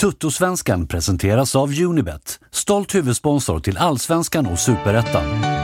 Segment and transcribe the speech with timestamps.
[0.00, 5.55] Tuttosvenskan presenteras av Unibet, stolt huvudsponsor till Allsvenskan och Superettan.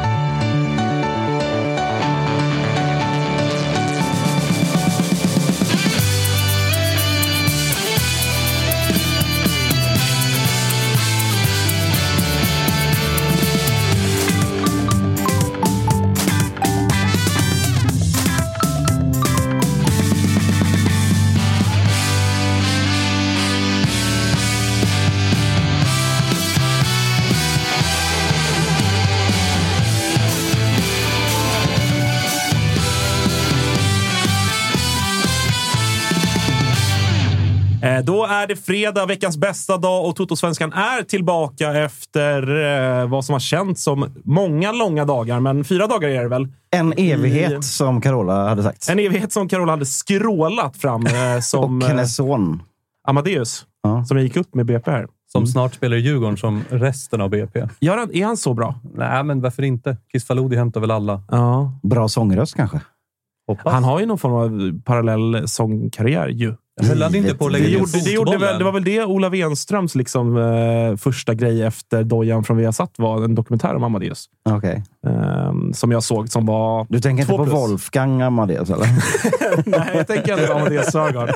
[38.05, 42.43] Då är det fredag, veckans bästa dag och Toto-svenskan är tillbaka efter
[43.01, 45.41] eh, vad som har känts som många långa dagar.
[45.41, 46.49] Men fyra dagar är det väl?
[46.71, 48.89] En evighet, I- som Carola hade sagt.
[48.89, 51.13] En evighet som Carola hade skrålat fram eh,
[51.43, 52.63] som Och eh, hennes son.
[53.09, 54.05] Amadeus, Ja.
[54.05, 55.07] som gick upp med BP här.
[55.33, 57.69] Som snart spelar i Djurgården som resten av BP.
[57.81, 58.75] Gör han, är han så bra?
[58.95, 59.97] Nej, men varför inte?
[60.13, 61.23] Kisfalodi hämtar väl alla.
[61.31, 61.73] Ja.
[61.83, 62.81] Bra sångröst kanske?
[63.47, 63.73] Hoppas.
[63.73, 66.55] Han har ju någon form av parallell sångkarriär ju.
[66.81, 69.05] Höll han inte på att lägga Det, gjorde, det, gjorde väl, det var väl det
[69.05, 74.27] Ola Wenströms liksom, eh, första grej efter dojan från Viasat var en dokumentär om Amadeus.
[74.51, 74.83] Okej.
[75.07, 76.87] Ehm, som jag såg som var...
[76.89, 77.55] Du tänker inte Två på plus.
[77.55, 78.87] Wolfgang Amadeus, eller?
[79.71, 81.31] Nej, jag tänker inte på Amadeus Sögaard.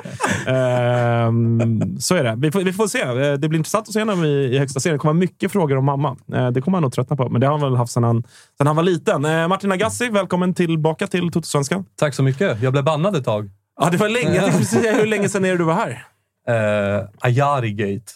[0.47, 2.35] Ehm, så är det.
[2.39, 3.03] Vi får, vi får se.
[3.03, 4.95] Eh, Det blir intressant att se honom i, i högsta serien.
[4.95, 6.17] Det kommer mycket frågor om mamma.
[6.35, 8.23] Eh, det kommer han nog tröttna på, men det har han väl haft sedan han,
[8.59, 9.25] sedan han var liten.
[9.25, 11.85] Eh, Martin Agassi, välkommen tillbaka till Toto-svenskan.
[11.99, 12.63] Tack så mycket.
[12.63, 13.51] Jag blev bannad ett tag.
[13.81, 14.34] Ja, det var länge.
[14.34, 16.04] Jag tänkte precis säga, hur länge sedan är det du var här?
[16.48, 18.12] Eh, Ayari-gate.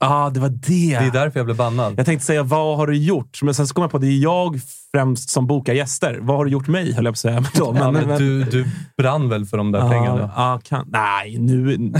[0.00, 0.98] Ja, ah, det var det.
[0.98, 1.94] Det är därför jag blev bannad.
[1.96, 3.42] Jag tänkte säga, vad har du gjort?
[3.42, 4.60] Men sen så kom jag på att det är jag
[4.92, 6.18] främst som bokar gäster.
[6.22, 7.34] Vad har du gjort mig, höll jag på att säga.
[7.40, 8.66] Men då, ja, men du, du
[8.98, 10.30] brann väl för de där Ja, pengarna?
[10.36, 11.92] ja, kan, nej, nu...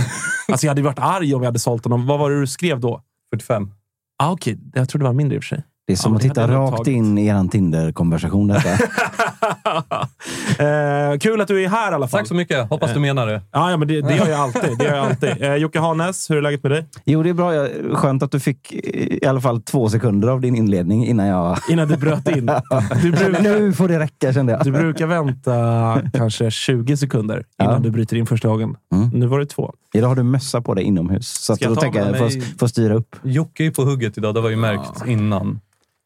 [0.48, 2.06] Alltså jag hade varit arg om jag hade sålt honom.
[2.06, 3.00] Vad var det du skrev då?
[3.34, 3.70] 45.
[4.18, 5.62] Ah, Okej, jag trodde det var mindre i och för sig.
[5.86, 6.88] Det är som Ja, att titta rakt tagit.
[6.96, 8.50] in i er Tinder-konversation.
[10.58, 12.20] Eh, kul att du är här i alla fall.
[12.20, 12.68] Tack så mycket.
[12.70, 13.42] Hoppas du menar det.
[13.52, 14.78] Ja, ja men det, det gör jag alltid.
[14.78, 15.30] Det gör jag alltid.
[15.42, 16.86] Eh, Jocke Hanes, hur är läget med dig?
[17.04, 17.54] Jo, det är bra.
[17.54, 21.58] Jag- Skönt att du fick i alla fall två sekunder av din inledning innan jag...
[21.70, 22.46] Innan du bröt in.
[23.02, 24.64] Du, brukar, Nu får det räcka, kände jag.
[24.64, 27.78] du brukar vänta kanske 20 sekunder innan Ja.
[27.78, 28.76] du bryter in första gången.
[28.94, 29.08] Mm.
[29.08, 29.72] Nu var det två.
[29.94, 31.28] Idag har du mössa på dig inomhus.
[31.28, 33.16] Så att Ska jag då ta tänker jag med få, mig- få styra upp.
[33.22, 34.34] Jocke är på hugget idag.
[34.34, 35.60] Det var ju märkt innan.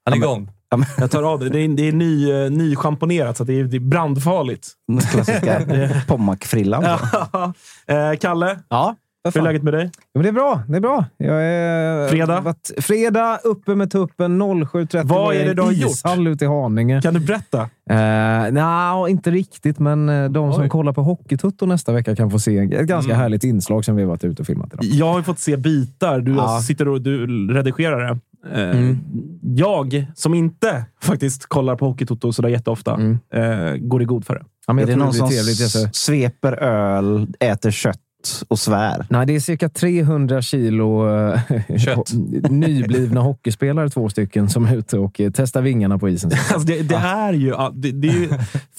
[0.04, 0.50] Han är igång.
[0.98, 1.48] Jag tar av det.
[1.48, 4.68] Det är, det är ny, eh, nyschamponerat, så det är, det är brandfarligt.
[4.88, 5.60] Den klassiska
[6.08, 6.84] Pommac-frillan.
[7.86, 9.90] eh, Kalle, Ja, hur är läget med dig?
[9.94, 10.62] Ja, men det är bra.
[10.68, 11.04] Det är bra.
[11.16, 12.40] Jag är, Fredag?
[12.40, 15.00] Varit, fredag, uppe med tuppen 07.30.
[15.04, 16.28] Vad är det du har gjort?
[16.28, 17.02] ute i Haninge.
[17.02, 17.60] Kan du berätta?
[17.90, 20.68] Eh, Nja, inte riktigt, men de som Oj.
[20.68, 24.08] kollar på Hockeytutto nästa vecka kan få se ett ganska härligt inslag som vi har
[24.08, 24.84] varit ute och filmat idag.
[24.84, 26.20] Jag har ju fått se bitar.
[26.20, 26.60] Du Ja.
[26.60, 28.18] sitter och du redigerar det.
[28.46, 28.98] Eh, Mm.
[29.42, 33.18] Jag, som inte faktiskt kollar på Hockeytoto sådär jätteofta, Mm.
[33.34, 34.44] eh, går i god för det.
[34.66, 35.60] Ja, men Är det någon det som trevligt.
[35.60, 38.00] Jag ser- sveper öl, äter kött
[38.48, 39.06] och svär.
[39.10, 41.40] Nej, det är cirka 300 kilo eh,
[41.84, 42.12] Kött.
[42.50, 46.30] nyblivna hockeyspelare, två stycken, som är ute och eh, testar vingarna på isen.
[46.52, 48.28] Alltså det, det är ju, det, det är ju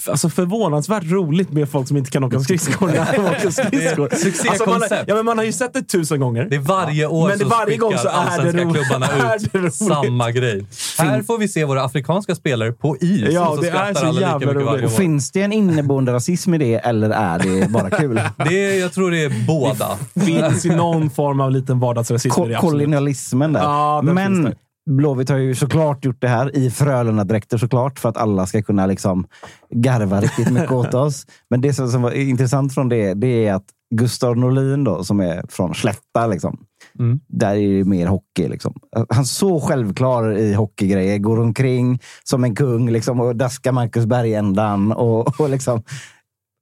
[0.09, 4.09] alltså förvånansvärt roligt med folk som inte kan åka skridskor när de åker skridskor.
[4.49, 6.47] Alltså man, har- ja, men man har ju sett det tusen gånger.
[6.49, 8.73] Det är varje år Men det varje gång så är det roligt.
[8.87, 9.73] klubbarna Är ut det roligt?
[9.75, 10.65] samma grej.
[10.97, 13.27] Här får vi se våra afrikanska spelare på is.
[13.31, 14.91] Ja, och så det är så jävla roligt.
[14.91, 18.21] Finns det en inneboende rasism i det eller är det bara kul?
[18.49, 19.97] Det jag tror det är båda.
[20.25, 22.55] finns ju någon form av liten vardagsrasism det.
[22.55, 23.61] Ko- kolonialismen där.
[23.61, 24.53] Ja, Men.
[24.89, 28.85] Blåvitt har ju såklart gjort det här i Frölunda-dräkter såklart för att alla ska kunna
[28.85, 29.27] liksom
[29.75, 31.25] garva riktigt mycket åt oss.
[31.49, 33.63] Men det som, som var intressant från det, det är att
[33.95, 36.57] Gustav Norlin då, som är från Slätta, liksom,
[36.99, 37.19] Mm.
[37.27, 38.47] där är det mer hockey.
[38.47, 38.73] Liksom.
[39.09, 44.05] Han är så självklar i hockeygrejer, går omkring som en kung liksom, och daskar Marcus
[44.05, 45.83] Bergändan och, och liksom,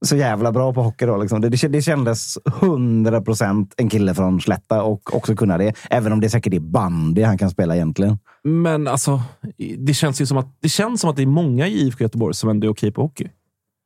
[0.05, 1.05] så jävla bra på hockey.
[1.05, 1.41] Då, liksom.
[1.41, 5.73] det, det, kändes 100 procent en kille från Slätta och också kunna det.
[5.89, 8.17] Även om det säkert är bandy han kan spela egentligen.
[8.43, 9.21] Men alltså,
[9.77, 12.33] det känns ju som att det, känns som att det är många i IFK Göteborg
[12.33, 13.29] som ändå är okej på hockey.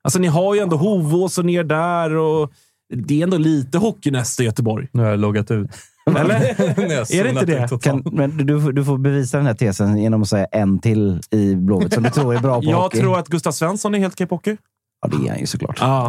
[0.03, 2.51] Alltså, ni har ju ändå Hovås och ner där och
[2.93, 4.87] det är ändå lite hockeynäste i Göteborg.
[4.91, 5.71] Nu har jag loggat ut.
[6.05, 6.39] Eller?
[6.91, 7.81] Jag Är det inte det?
[7.81, 11.55] Kan, men du, du, får bevisa den här tesen genom att säga en till i
[11.55, 12.99] Blåvitt som du tror är bra på Jag hockey.
[12.99, 14.57] tror att Gustav Svensson är helt okej på hockey.
[15.03, 15.77] Ja, det är han ju såklart.
[15.79, 16.07] Ja.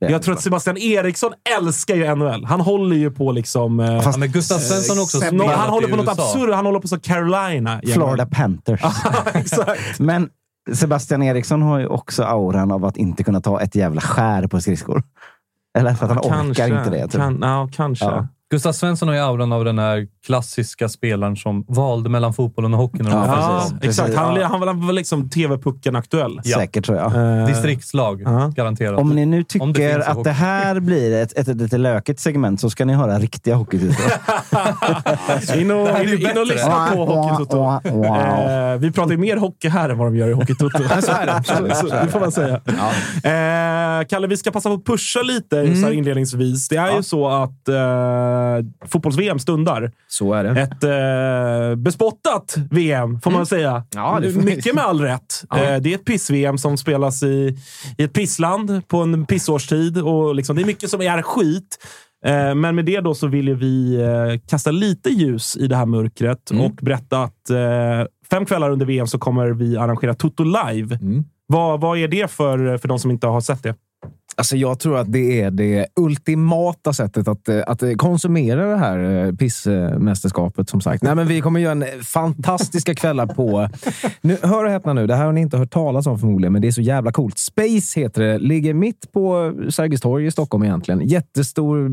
[0.00, 0.40] Ja, är Jag tror att.
[0.40, 2.44] Sebastian Eriksson älskar ju NHL.
[2.44, 3.80] Han håller ju på liksom...
[3.80, 6.54] eh, Ja, men Gustav Svensson har också nå- spelat han håller på något absurt.
[6.54, 7.80] Han håller på så Carolina.
[7.94, 8.26] Florida.
[8.26, 8.80] Panthers.
[9.34, 9.98] Exakt.
[9.98, 10.28] Men
[10.74, 14.60] Sebastian Eriksson har ju också auran av att inte kunna ta ett jävla skär på
[14.60, 15.02] skridskor.
[15.78, 17.02] Eller för att han orkar inte det.
[17.02, 17.20] Typ.
[17.20, 18.04] Kan, ja, kanske.
[18.04, 18.28] Ja.
[18.52, 22.80] Gustav Svensson har ju auran av den här klassiska spelaren som valde mellan fotbollen och
[22.80, 23.06] hockeyn.
[23.06, 24.00] Ja, Ja, precis.
[24.00, 24.14] exakt.
[24.16, 24.46] Han, Ja.
[24.46, 26.40] han var liksom TV-pucken aktuell.
[26.44, 26.58] Ja.
[26.58, 27.40] Säkert tror jag.
[27.40, 28.52] Eh, Distriktslag, Ja.
[28.56, 29.00] garanterat.
[29.00, 32.20] Om ni nu det tycker i att det här blir ett, ett, ett lite lökigt
[32.20, 34.12] segment så ska ni höra riktiga hockeytitlar.
[35.60, 37.56] In och, Det in, in och lyssna på Hockeytoto.
[37.90, 38.04] Wow.
[38.06, 40.78] Eh, vi pratar ju mer hockey här än vad de gör i Hockeytoto.
[41.02, 41.42] så är det.
[41.74, 42.60] Så, så, det får man säga.
[43.24, 46.68] Eh, Kalle, vi ska passa på att pusha lite så här inledningsvis.
[46.68, 47.68] Det är ju så att
[48.58, 49.92] eh, fotbolls-VM stundar.
[50.08, 50.60] Så är det.
[50.60, 53.84] Ett eh, bespottat VM, får man säga.
[53.94, 55.44] Ja, det får- Mycket med all rätt.
[55.50, 55.64] Ja.
[55.64, 57.56] Eh, det är ett piss-VM som spelas i,
[57.98, 59.98] i ett pissland på en pissårstid.
[59.98, 61.78] Och liksom, det är mycket som är skit.
[62.26, 65.86] Eh, men med det då så vill vi eh, kasta lite ljus i det här
[65.86, 66.64] mörkret Mm.
[66.64, 70.94] och berätta att eh, fem kvällar under VM så kommer vi arrangera Toto Live.
[71.02, 71.24] Mm.
[71.46, 73.74] Vad, vad är det för, för de som inte har sett det?
[74.36, 78.76] Alltså jag tror att det är det ultimata sättet att, eh, att eh, konsumera det
[78.76, 80.68] här eh, pissmästerskapet.
[80.68, 81.02] Som sagt.
[81.02, 83.68] Nej, men vi kommer göra en fantastiska kvällar på...
[84.20, 86.62] Nu, hör och häpna nu, det här har ni inte hört talas om förmodligen, men
[86.62, 87.38] det är så jävla coolt.
[87.38, 88.38] Space heter det.
[88.38, 91.00] Ligger mitt på Sergels torg i Stockholm egentligen.
[91.00, 91.90] Jättestor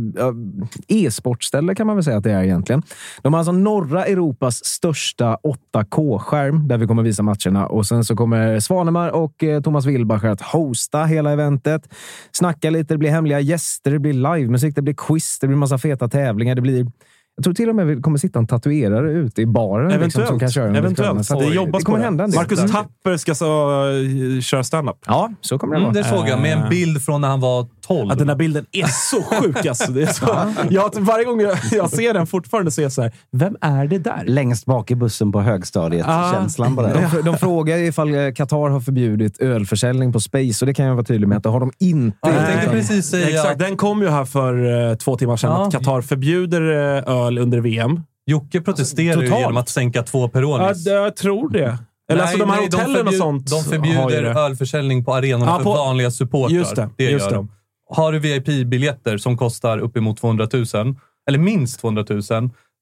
[0.87, 2.83] e-sportställe kan man väl säga att det är egentligen.
[3.21, 5.37] De har alltså norra Europas största
[5.73, 7.67] 8K-skärm där vi kommer visa matcherna.
[7.67, 11.89] Och sen så kommer Svanemar och Thomas Wilbacher att hosta hela eventet.
[12.31, 15.77] Snacka lite, det blir hemliga gäster, det blir livemusik, det blir quiz, det blir massa
[15.77, 16.55] feta tävlingar.
[16.55, 16.87] Det blir...
[17.35, 19.85] Jag tror till och med vi kommer sitta en tatuerare ute i baren.
[19.87, 20.27] Liksom, Eventuellt.
[20.27, 20.77] som kan köra.
[20.77, 21.25] Eventuellt.
[21.25, 22.39] Så Det det, jobbas det kommer hända en del.
[22.39, 24.97] Marcus Tapper ska så, uh, köra standup.
[25.05, 26.03] Ja, så kommer det Mm, vara.
[26.03, 28.09] det såg jag med en bild från när han var 12.
[28.09, 29.65] Ja, den där bilden är så sjuk.
[29.65, 29.91] Alltså.
[29.91, 33.01] Det är så, jag, varje gång jag, jag ser den fortfarande så är jag så
[33.01, 34.23] här, vem är det där?
[34.25, 36.93] Längst bak i bussen på högstadiet-känslan bara.
[36.93, 40.95] De, de frågar ifall eh, Qatar har förbjudit ölförsäljning på Space och det kan jag
[40.95, 42.17] vara tydlig med att det har de inte.
[42.21, 42.51] Ja, jag Nej.
[42.53, 43.29] tänkte precis säga...
[43.29, 45.51] Exakt, den kom ju här för eh, två timmar sedan.
[45.51, 45.65] Ja.
[45.67, 46.61] Att Qatar förbjuder
[46.97, 47.99] eh, öl under VM.
[48.25, 49.41] Jocke protesterar ju Totalt.
[49.41, 50.83] genom att sänka två Ja, Peronis.
[50.83, 51.59] det- jag tror det.
[51.59, 51.77] Eller
[52.11, 54.39] Nej, alltså de här nej, hotellen och förbjud- sånt De ju förbjuder det.
[54.39, 56.55] ölförsäljning på arenorna Ja, för på- vanliga supportrar.
[56.57, 57.35] Just det, just gör det.
[57.35, 57.49] de.
[57.89, 60.95] Har du VIP-biljetter som kostar uppemot 200 000,
[61.29, 62.21] eller minst 200 000,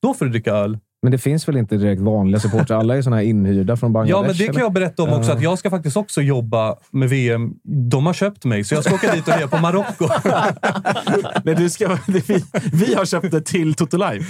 [0.02, 0.80] då får du dricka öl.
[1.02, 2.78] Men det finns väl inte direkt vanliga supportrar?
[2.80, 4.18] Alla är såna här inhyrda från Bangladesh?
[4.24, 4.60] Ja, men det kan eller?
[4.62, 5.32] jag berätta om också.
[5.32, 7.52] Att jag ska faktiskt också jobba med VM.
[7.92, 10.08] De har köpt mig, så jag ska åka dit och heja på Marocko.
[11.44, 14.26] Nej, du ska, det, vi, vi har köpt det till Toto Live.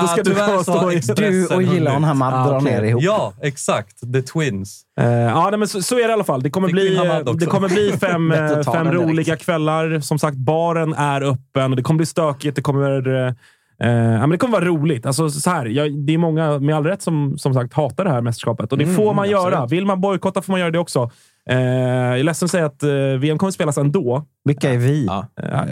[0.00, 0.22] Då ska Ja,
[0.56, 2.06] du stå i- Du och Gillan hunnit.
[2.08, 2.72] Hamad Ah, drar okej.
[2.72, 3.02] ner ihop.
[3.02, 4.12] Ja, exakt.
[4.12, 4.82] The Twins.
[5.00, 6.42] Eh, ja, nej, men så, så är det i alla fall.
[6.42, 8.94] Det kommer Fick bli, eh, det kommer bli fem, eh, fem direkt.
[9.02, 10.00] roliga kvällar.
[10.00, 12.56] Som sagt, baren är öppen det kommer bli stökigt.
[12.56, 13.34] Det kommer,
[13.80, 15.06] eh, ja, men det kommer vara roligt.
[15.06, 18.10] Alltså, så här, jag, det är många med all rätt som, som sagt hatar det
[18.10, 19.66] här mästerskapet och det får man göra.
[19.66, 21.10] Vill man bojkotta får man göra det också.
[21.50, 24.24] Eh, jag är ledsen att säga att eh, VM kommer spelas ändå.
[24.44, 25.04] Vilka är vi?
[25.06, 25.64] Ja, ja,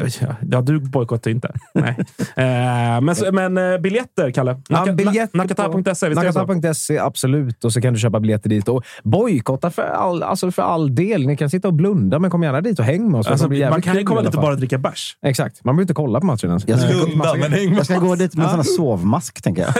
[0.50, 1.52] ja, du bojkottar inte.
[1.74, 1.96] Nej.
[2.36, 4.60] Eh, men, men eh, biljetter, Kalle?
[4.68, 6.08] Ja, Naka- biljetter na- Nakata.se?
[6.08, 7.64] Nakata.se, absolut.
[7.64, 8.68] Och så kan du köpa biljetter dit.
[8.68, 11.26] Och bojkotta för all, alltså för all del.
[11.26, 13.26] Ni kan sitta och blunda, men kom gärna dit och häng med oss.
[13.26, 15.16] Alltså, man kan ju komma dit och bara dricka bärs.
[15.26, 15.64] Exakt.
[15.64, 16.68] Man behöver inte kolla på matchen ens.
[16.68, 19.42] Jag ska, Blunda, men häng med jag ska gå dit med en sån här sovmask,
[19.42, 19.74] tänker jag.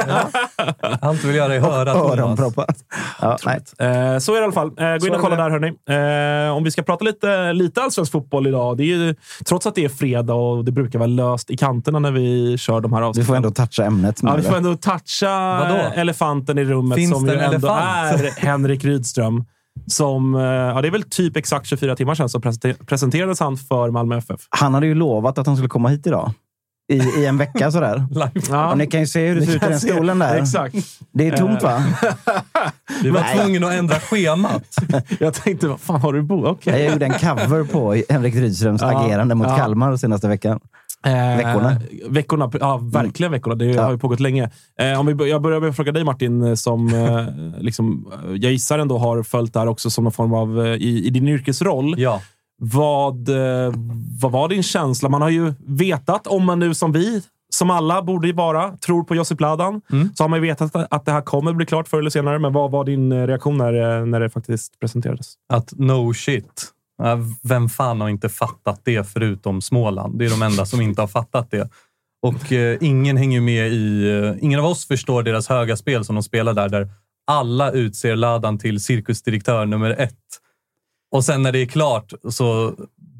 [1.01, 2.19] Allt vill göra är höra Thomas.
[2.19, 2.67] Öronproppar.
[3.21, 3.57] Ja, nej.
[3.79, 4.67] Eh, så är det i alla fall.
[4.79, 5.73] Eh, gå in är och kolla där, hörni.
[5.89, 8.77] Eh, om vi ska prata lite, lite allsvensk fotboll idag.
[8.77, 9.15] Det är ju,
[9.47, 12.81] trots att det är fredag och det brukar vara löst i kanterna när vi kör
[12.81, 13.27] de här Vi avsnitten.
[13.27, 14.19] får ändå toucha ämnet.
[14.23, 15.75] Ja, med vi får ändå toucha Vadå?
[15.95, 18.21] elefanten i rummet Finns som ju ändå elefant?
[18.21, 19.45] är Henrik Rydström.
[19.87, 23.57] Som, eh, ja, det är väl typ exakt 24 timmar sedan så presente- presenterades han
[23.57, 24.41] för Malmö FF.
[24.51, 26.33] Han hade ju lovat att han skulle komma hit idag.
[26.91, 28.07] I, i en vecka sådär.
[28.51, 30.35] Ja, Och ni kan ju se hur det ser ut i den stolen där.
[30.35, 30.75] Exakt.
[31.13, 31.83] Det är tomt va?
[33.03, 33.39] Vi var Nej.
[33.39, 34.77] tvungna att ändra schemat.
[35.19, 36.47] Jag tänkte, vad fan har du bo?
[36.47, 36.83] Okej.
[36.83, 39.57] Jag gjorde en cover på Henrik Rydströms Ja, agerande mot ja.
[39.57, 40.61] Kalmar senaste veckan.
[41.37, 41.71] Veckorna.
[41.71, 42.51] Eh, veckorna.
[42.61, 43.55] Ja, verkligen veckorna.
[43.55, 44.51] Det har ju pågått länge.
[44.81, 48.53] Eh, om vi, jag börjar med att fråga dig Martin, som eh, liksom, eh, jag
[48.53, 51.29] gissar ändå har följt det här också som någon form av, eh, i, i din
[51.29, 51.95] yrkesroll.
[51.99, 52.21] Ja.
[52.63, 53.73] Vad, eh,
[54.21, 55.09] vad var din känsla?
[55.09, 57.23] Man har ju vetat, om man nu som vi,
[57.55, 59.81] som alla borde vara, tror på Josip Ladan,
[60.15, 62.39] så har man ju vetat att- det här kommer bli klart förr eller senare.
[62.39, 65.35] Men vad var din eh, reaktion när, eh, när det faktiskt presenterades?
[65.53, 66.67] Att no shit.
[67.43, 70.19] Vem fan har inte fattat det förutom Småland?
[70.19, 71.69] Det är de enda som inte har fattat det.
[72.23, 74.11] Och eh, ingen hänger med i...
[74.11, 76.89] Eh, ingen av oss förstår deras höga spel som de spelar där, där
[77.27, 80.15] alla utser Ladan till cirkusdirektör nummer ett.
[81.13, 82.75] Och sen när det är klart så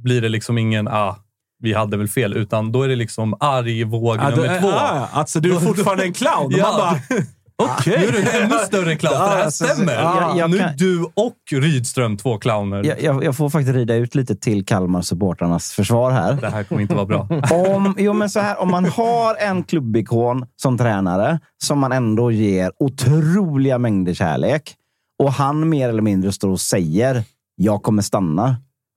[0.05, 1.17] blir det liksom ingen ah,
[1.63, 4.69] vi hade väl fel, utan då är det liksom arg våg Ja, nummer du- två.
[4.69, 6.51] ah, alltså, du är fortfarande en clown.
[6.59, 6.75] Ja.
[6.79, 7.21] Bara,
[7.87, 9.93] Nu är du en ännu större clown, det här alltså, stämmer.
[9.95, 12.85] jag- jag nu kan- är du och Rydström två clowner.
[12.85, 16.33] Jag, jag, jag får faktiskt rida ut lite till Kalmar-supportrarnas försvar här.
[16.41, 17.29] Det här kommer inte vara bra.
[17.75, 22.31] Om, jo, men så här, om man har en klubbikon som tränare som man ändå
[22.31, 24.75] ger otroliga mängder kärlek
[25.23, 27.23] och han mer eller mindre står och säger
[27.63, 28.57] jag kommer stanna.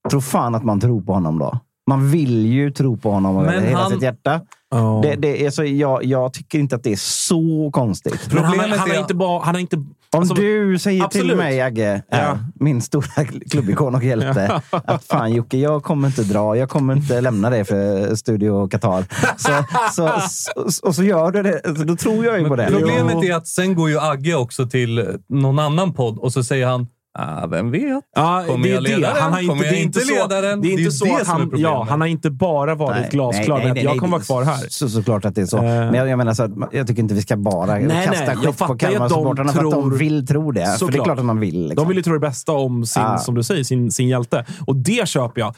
[0.10, 1.60] Tror fan att man tror på honom då.
[1.90, 4.42] Man vill ju tro på honom Men hela han- sitt hjärta.
[4.72, 5.00] Ja.
[5.04, 8.28] Det, det är så, jag, jag tycker inte att det är så konstigt.
[8.34, 9.76] Men han, Problemet han, är- har inte bara, han har inte...
[9.76, 11.38] Om alltså, du säger till absolut.
[11.38, 12.18] mig, Agge, Ja.
[12.18, 16.58] äh, min stora klubbikon och hjälte, att fan Jocke, jag kommer inte dra.
[16.58, 19.06] Jag kommer inte lämna dig för Studio Qatar.
[19.38, 19.52] Så,
[19.94, 21.62] så, så, och så gör du det.
[21.86, 22.68] Då tror jag ju på det.
[22.72, 26.68] Problemet är att sen går ju Agge också till någon annan podd och så säger
[26.68, 26.88] han
[27.20, 28.04] Ah, vem vet?
[28.16, 28.90] Ja, Kommer det jag det.
[28.96, 29.22] leda den?
[29.24, 30.42] Han har inte, det är inte så, den?
[30.62, 33.10] Det är inte Det är så att han, ja, han har inte bara varit Nej,
[33.12, 34.66] glasklar nej, nej, jag kommer vara kvar här.
[34.70, 35.58] Så, såklart att det är så.
[35.58, 35.64] Eh.
[35.64, 38.58] Men jag, jag menar så att jag tycker inte vi ska bara Nej, kasta skit
[38.58, 40.60] på Kalmar-supportrarna för att de vill tro det.
[40.60, 41.06] För det är Såklart.
[41.06, 41.62] klart att man vill.
[41.68, 41.76] Liksom.
[41.76, 43.18] De vill ju tro det bästa om sin, Ah.
[43.18, 44.46] som du säger, sin, sin hjälte.
[44.68, 45.56] Och det köper jag.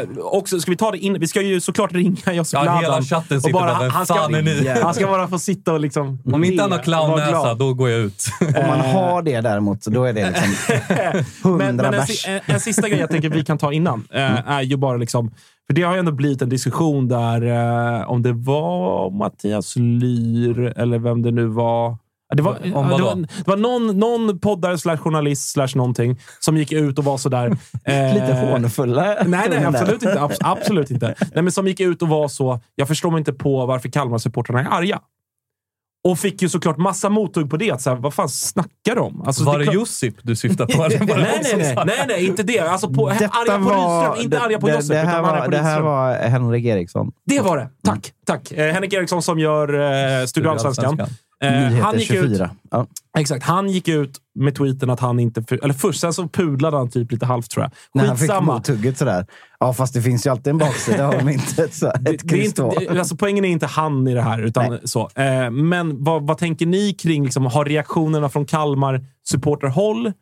[0.00, 1.16] Eh, också, ska vi ta det in?
[1.20, 2.82] Vi ska ju såklart ringa Josip Ja, Ladan.
[2.82, 4.68] hela chatten sitter bara, vem han, ska, fan är ni?
[4.82, 6.22] han ska bara få sitta och liksom...
[6.32, 8.22] Om inte han har clownnäsa, då går jag ut.
[8.40, 10.76] Om man har det däremot, då är det liksom
[11.44, 14.62] Men, men en, en, en sista grej jag tänker vi kan ta innan eh, är
[14.62, 15.30] ju bara liksom...
[15.66, 17.42] För det har ju ändå blivit en diskussion där,
[18.00, 21.96] eh, om det var Mattias Lyr eller vem det nu var.
[22.36, 26.72] Det var, det var, det var någon, någon poddare slash journalist slash någonting som gick
[26.72, 27.46] ut och var sådär...
[27.84, 29.02] Eh, Lite hånfulla.
[29.26, 30.18] Nej, nej, absolut inte.
[30.18, 31.14] Abs- absolut inte.
[31.34, 34.60] Nej, men som gick ut och var så, jag förstår mig inte på varför Kalmar-supportrarna
[34.60, 35.00] är arga.
[36.04, 37.70] Och fick ju såklart massa mothugg på det.
[37.70, 39.22] Att så här, vad fan snackar de?
[39.26, 40.88] Alltså, Var det klart- Josip du syftar på?
[40.88, 42.58] det Nej, nej, nej, nej, nej, inte det.
[42.60, 45.24] Alltså på, Detta arga på var- Rydström, inte arga på det, Josip, det, här utan
[45.24, 47.12] arga var, på det här var Henrik Eriksson.
[47.26, 47.68] Det var det.
[47.84, 48.12] Tack.
[48.26, 48.52] tack.
[48.52, 50.98] Eh, Henrik Eriksson som gör eh, Studio Allsvenskan.
[51.44, 52.50] Eh, Nyheter han gick ut, 24.
[52.70, 52.86] Ja.
[53.18, 55.56] exakt, han gick ut med tweeten att han inte...
[55.62, 57.72] Eller först, sen så pudlade han typ lite halvt tror jag.
[57.94, 58.54] När han fick Skitsamma.
[58.54, 59.26] mothugget sådär.
[59.60, 62.62] Ja, fast det finns ju alltid en baksida inte ett, så, ett Det kryss inte,
[62.62, 64.42] det, alltså poängen är inte han i det här.
[64.42, 64.80] Utan Nej.
[64.84, 65.10] så.
[65.14, 70.12] Eh, men vad, vad tänker ni kring, liksom, har reaktionerna från Kalmar supporterhåll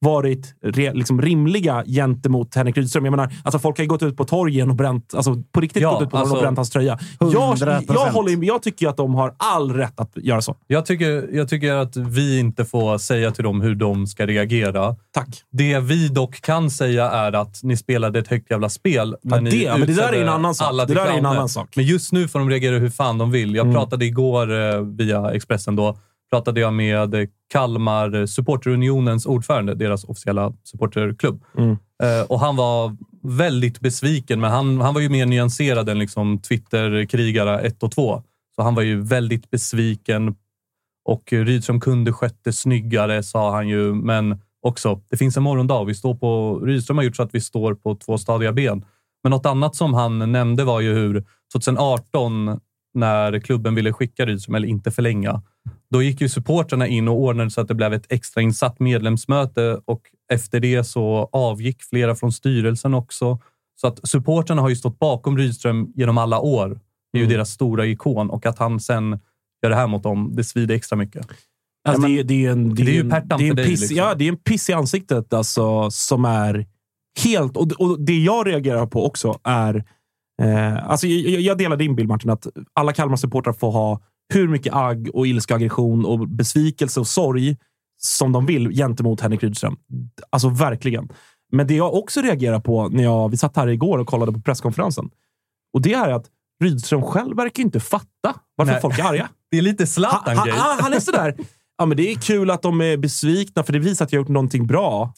[0.00, 3.04] varit re, liksom, rimliga gentemot Henrik Rydström?
[3.04, 5.82] Jag menar, alltså, folk har ju gått ut på torgen och bränt, alltså, på riktigt
[5.82, 6.98] Ja, gått ut på torgen alltså, och bränt hans tröja.
[7.20, 7.84] Jag, 100%.
[7.88, 10.56] jag, håller, jag tycker att de har all rätt att göra så.
[10.66, 14.96] Jag tycker, jag tycker att vi inte får säga till dem hur de ska reagera.
[15.12, 15.28] Tack.
[15.52, 19.16] Det vi dock kan säga är att ni spelade ett högt jävla spel.
[19.22, 20.72] Ja, ni det- men det där är en annan sak.
[20.88, 21.76] Det där är en annan sak.
[21.76, 23.54] Men just nu får de reagera hur fan de vill.
[23.54, 23.74] Jag Mm.
[23.74, 25.98] pratade igår eh, via Expressen då.
[26.30, 31.44] Pratade jag med Kalmar Supporterunionens ordförande, deras officiella supporterklubb.
[31.58, 31.70] Mm.
[32.02, 36.38] Eh, och han var väldigt besviken, men han, han var ju mer nyanserad än liksom
[36.38, 38.22] Twitter-krigare 1 och 2.
[38.56, 40.34] Så han var ju väldigt besviken
[41.08, 43.94] och Rydström kunde skött det snyggare, sa han ju.
[43.94, 45.84] Men också, det finns en morgondag.
[45.84, 48.84] Vi står på, Rydström har gjort så att vi står på två stadiga ben.
[49.22, 52.60] Men något annat som han nämnde var ju hur 2018,
[52.94, 55.42] när klubben ville skicka Rydström, eller inte förlänga,
[55.92, 60.00] då gick ju supportrarna in och ordnade så att det blev ett extrainsatt medlemsmöte och
[60.32, 63.38] efter det så avgick flera från styrelsen också.
[63.80, 66.68] Så att supportrarna har ju stått bakom Rydström genom alla år.
[67.12, 67.32] Det är ju Mm.
[67.34, 69.20] deras stora ikon och att han sen
[69.62, 71.26] gör det här mot dem, det svider extra mycket.
[71.88, 73.96] Alltså, det, är- det är en, det Det är ju Pertan för dig, piss, liksom.
[73.96, 76.66] Ja, det är en piss i ansiktet alltså, som är
[77.24, 77.56] helt...
[77.56, 79.84] Och, och det jag reagerar på också är...
[80.42, 84.00] Eh, alltså, jag, jag delar din bild, Martin, att alla Kalmar-supportrar får ha
[84.34, 87.56] hur mycket agg och ilska, aggression och besvikelse och sorg
[88.00, 89.76] som de vill gentemot Henrik Rydström.
[90.30, 91.08] Alltså verkligen.
[91.52, 94.40] Men det jag också reagerar på när jag, vi satt här igår och kollade på
[94.40, 95.10] presskonferensen.
[95.74, 96.26] Och det är att
[96.64, 98.80] Rydström själv verkar inte fatta varför Nej.
[98.80, 99.28] folk är arga.
[99.50, 100.54] Det är lite Han, Zlatan-grej.
[100.58, 101.36] han, han är sådär.
[101.78, 104.22] Ja, men det är kul att de är besvikna, för det visar att jag har
[104.22, 105.14] gjort någonting bra.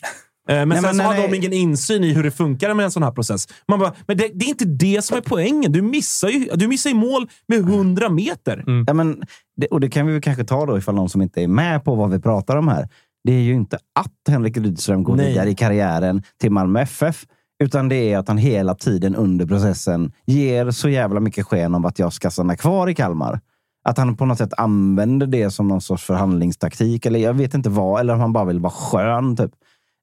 [0.49, 1.38] Eh, Men Nej, sen men så har nej, de nej.
[1.38, 3.49] ingen insyn i hur det funkar med en sån här process.
[3.68, 5.73] Man bara, men det, det är inte det som är poängen.
[5.73, 8.64] Du missar ju du missar ju mål med 100 meter.
[8.87, 9.23] Ja, men
[9.56, 11.85] det, och det kan vi väl kanske ta då ifall någon som inte är med
[11.85, 12.88] på vad vi pratar om här.
[13.25, 15.28] Det är ju inte att Henrik Rydström går Nej.
[15.28, 17.25] vidare i karriären till Malmö FF.
[17.62, 21.85] Utan det är att han hela tiden under processen ger så jävla mycket sken om
[21.85, 23.40] att jag ska stanna kvar i Kalmar.
[23.85, 27.06] Att han på något sätt använder det som någon sorts förhandlingstaktik.
[27.06, 28.00] Eller jag vet inte vad.
[28.00, 29.37] Eller om han bara vill vara skön.
[29.37, 29.50] Typ.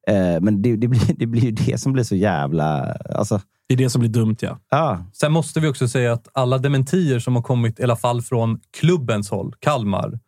[0.08, 2.94] Eh, men det, det, blir, det blir ju det som blir så jävla...
[2.94, 4.60] Alltså, Det är det som blir dumt, ja.
[4.70, 5.06] ja.
[5.14, 8.60] Sen måste vi också säga att alla dementier som har kommit, i alla fall från
[8.80, 10.20] klubbens håll, Kalmar,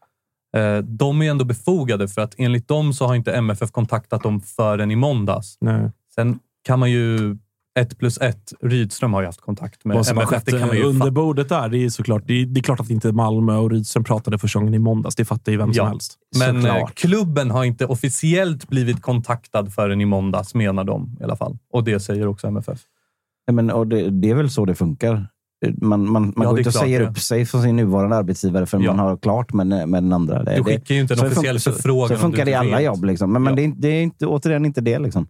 [0.57, 4.41] eh, de är ändå befogade för att enligt dem så har inte MFF kontaktat dem
[4.41, 5.57] förrän i måndags.
[5.61, 5.91] Nej.
[6.15, 7.37] Sen kan man ju
[7.79, 8.53] ett plus ett.
[8.61, 10.35] Rydström har ju haft kontakt med Vad som har MFF.
[10.37, 11.11] skett Det kan man ju under fatta.
[11.11, 12.23] bordet där, det är såklart.
[12.25, 15.15] Det är, det är klart att inte Malmö och Rydström pratade första gången i måndags.
[15.15, 15.89] Det fattar ju vem som Ja.
[15.89, 16.13] helst.
[16.39, 16.95] Men eh, Såklart.
[16.95, 21.57] klubben har inte officiellt blivit kontaktad förrän i måndags, menar de i alla fall.
[21.73, 22.79] Och det säger också MFF.
[23.45, 25.27] Ja, Men, och det, det är väl så det funkar.
[25.81, 27.07] Man, man, man Ja, går inte och säger det.
[27.07, 28.91] upp sig från sin nuvarande arbetsgivare förrän Ja.
[28.91, 30.43] man har klart med, med den andra.
[30.43, 32.85] Det, Du skickar ju inte en officiell förfrågan Så funkar det i alla vet.
[32.85, 33.03] jobb.
[33.03, 33.33] Liksom.
[33.33, 34.99] Men, men det, är, inte- det är inte, återigen inte det.
[34.99, 35.27] Liksom.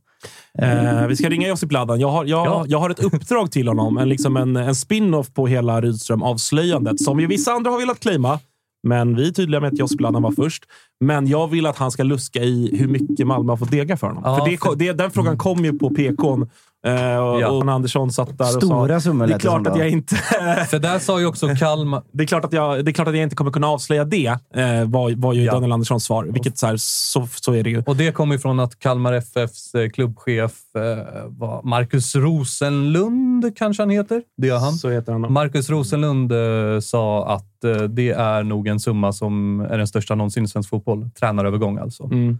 [0.61, 1.99] Eh, vi ska ringa Josip Ladan.
[1.99, 2.65] Jag har, jag, Ja.
[2.67, 3.97] jag har ett uppdrag till honom.
[3.97, 8.39] En, liksom en, en spin-off på hela Rydström-avslöjandet som ju vissa andra har velat claima.
[8.87, 10.63] Men vi är tydliga med att Josip Ladan var först.
[10.99, 14.07] Men jag vill att han ska luska i hur mycket Malmö har fått dega för
[14.07, 14.23] honom.
[14.25, 16.43] Ja, för det, för- det, den frågan kom ju på PKn.
[16.87, 17.47] Eh, och, Ja.
[17.49, 19.03] och Andersson satt där och Stora sa...
[19.03, 20.15] summor Det är klart att jag inte...
[20.69, 22.03] För där sa ju också Kalmar...
[22.11, 24.27] Det är, klart att jag, det är klart att jag inte kommer kunna avslöja det,
[24.27, 24.37] eh,
[24.85, 25.51] var, var ju Ja.
[25.51, 26.23] Daniel Anderssons svar.
[26.23, 27.83] Vilket så, här, så, så är det ju.
[27.87, 30.81] Och det kommer ifrån att Kalmar FFs eh, klubbchef eh,
[31.27, 34.23] var Marcus Rosenlund, kanske han heter.
[34.37, 34.73] Det gör han.
[34.73, 35.33] Så heter han.
[35.33, 40.15] Marcus Rosenlund eh, sa att eh, det är nog en summa som är den största
[40.15, 41.09] någonsin i svensk fotboll.
[41.19, 42.03] Tränarövergång alltså.
[42.03, 42.39] Mm.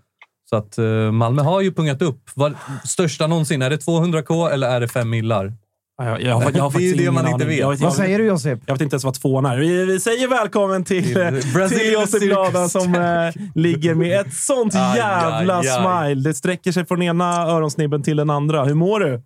[0.50, 2.30] Så att eh, Malmö har ju pungat upp.
[2.36, 2.54] Vad,
[2.86, 3.62] största någonsin.
[3.62, 5.54] Är det 200k eller är det 5 millar?
[5.98, 7.58] Ja, Jag, jag, har, jag har Det är det man inte vet.
[7.60, 8.60] Jag, jag, Vad säger du Josip?
[8.66, 9.58] Jag vet inte ens vad tvåan är.
[9.58, 12.34] Vi, vi säger välkommen till, Till eh, Josip.
[12.34, 16.06] Ladan som eh, ligger med ett sånt Aj, jävla aj, aj.
[16.08, 16.30] smile.
[16.30, 18.66] Det sträcker sig från ena öronsnibben till den andra.
[18.66, 19.22] Hur mår du?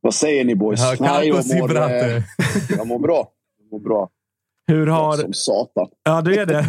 [0.00, 0.80] Vad säger ni boys?
[0.80, 1.74] Ja, Nej, jag, mår,
[2.78, 3.22] jag mår bra.
[3.58, 4.08] Jag mår bra.
[4.72, 5.12] Hur har...
[5.12, 5.88] Som satan.
[6.04, 6.66] Ja, det är det.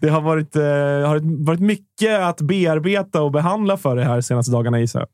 [0.00, 0.62] Det har, det varit, eh,
[1.08, 5.08] har varit mycket att bearbeta och behandla för dig här senaste dagarna, gissar jag.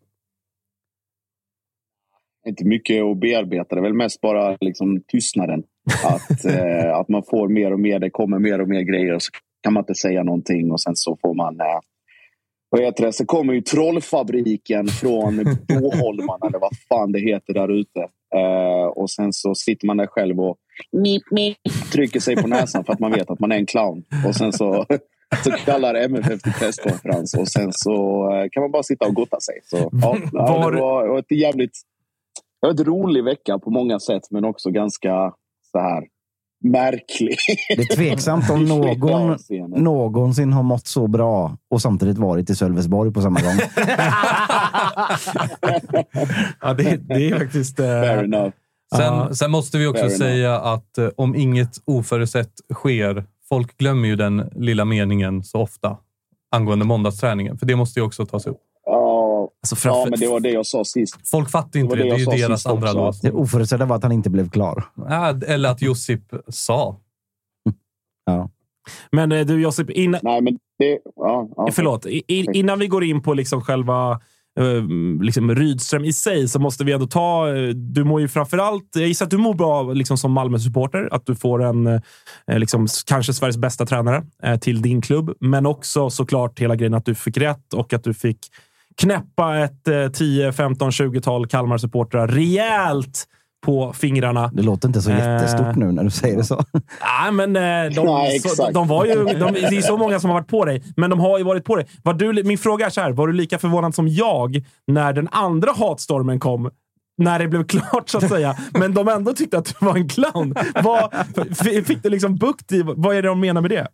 [2.48, 3.74] Inte mycket att bearbeta.
[3.74, 5.62] Det är väl mest bara liksom, tystnaden.
[6.04, 7.98] Att, eh, att man får mer och mer.
[7.98, 9.14] Det kommer mer och mer grejer.
[9.14, 9.30] Och så
[9.62, 11.60] kan man inte säga någonting och sen så får man...
[11.60, 11.80] Eh,
[12.68, 13.12] vad heter det?
[13.12, 15.36] Så kommer ju Trollfabriken från
[15.68, 18.08] Båholmarna eller vad fan det heter där ute.
[18.36, 20.56] Eh, och sen så sitter man där själv och
[20.92, 21.56] nip, nip,
[21.92, 24.04] trycker sig på näsan för att man vet att man är en clown.
[24.28, 24.86] Och sen så,
[25.44, 29.40] så kallar MFF till presskonferens och sen så eh, kan man bara sitta och gotta
[29.40, 29.60] sig.
[29.64, 31.72] Så, ja, ja, Var- det var det var ett jävligt
[32.60, 35.32] det var ett rolig vecka på många sätt men också ganska
[35.72, 36.04] så här
[36.70, 37.36] märklig.
[37.68, 39.36] Det är tveksamt om någon
[39.82, 43.58] någonsin har mått så bra och samtidigt varit i Sölvesborg på samma gång.
[46.60, 47.80] Ja, det, det är faktiskt...
[47.80, 48.52] Eh, Fair enough.
[48.96, 50.18] Sen, sen måste vi också Fair enough.
[50.18, 55.96] säga att eh, om inget oförutsett sker, folk glömmer ju den lilla meningen så ofta
[56.50, 58.60] angående måndagsträningen, för det måste ju också tas upp.
[59.66, 61.28] Ja, alltså, framför, ja, men det var det jag sa sist.
[61.30, 62.08] Folk fattar inte Det det.
[62.08, 62.98] Det, är ju deras andra också.
[62.98, 63.20] lås.
[63.20, 64.84] Det oförutsedda var att han inte blev klar.
[65.46, 66.96] Eller att Josip sa.
[68.26, 68.50] Ja.
[69.12, 70.98] Men eh, du Josip, innan, Nej, men det...
[71.16, 71.68] Ja, ja.
[71.72, 72.06] Förlåt.
[72.06, 74.20] I, i, innan vi går in på liksom själva
[74.60, 74.84] eh,
[75.20, 77.54] liksom Rydström i sig så måste vi ändå ta...
[77.56, 78.90] eh, Du mår ju framförallt...
[78.94, 81.08] Jag gissar att du mår bra liksom som Malmö-supporter.
[81.12, 82.00] Att du får en, eh,
[82.58, 85.36] liksom, kanske Sveriges bästa tränare eh, till din klubb.
[85.40, 88.38] Men också såklart hela grejen att du fick rätt och att du fick
[89.00, 93.24] knäppa ett eh, 10, 15, 20-tal Kalmar-supportrar rejält
[93.66, 94.50] på fingrarna.
[94.54, 95.18] Det låter inte så Eh.
[95.18, 96.54] jättestort nu när du säger det så.
[96.72, 100.30] Nej, men eh, de, Nej, så, de, var ju, de, det är så många som
[100.30, 101.86] har varit på dig, men de har ju varit på dig.
[102.02, 105.28] Var du, min fråga är så här, var du lika förvånad som jag när den
[105.32, 106.70] andra hatstormen kom?
[107.18, 108.56] När det blev klart, så att säga.
[108.72, 110.54] Men de ändå tyckte att du var en clown.
[110.82, 111.14] Vad,
[111.86, 112.82] fick du liksom bukt i...
[112.82, 113.88] Vad är det de menar med det?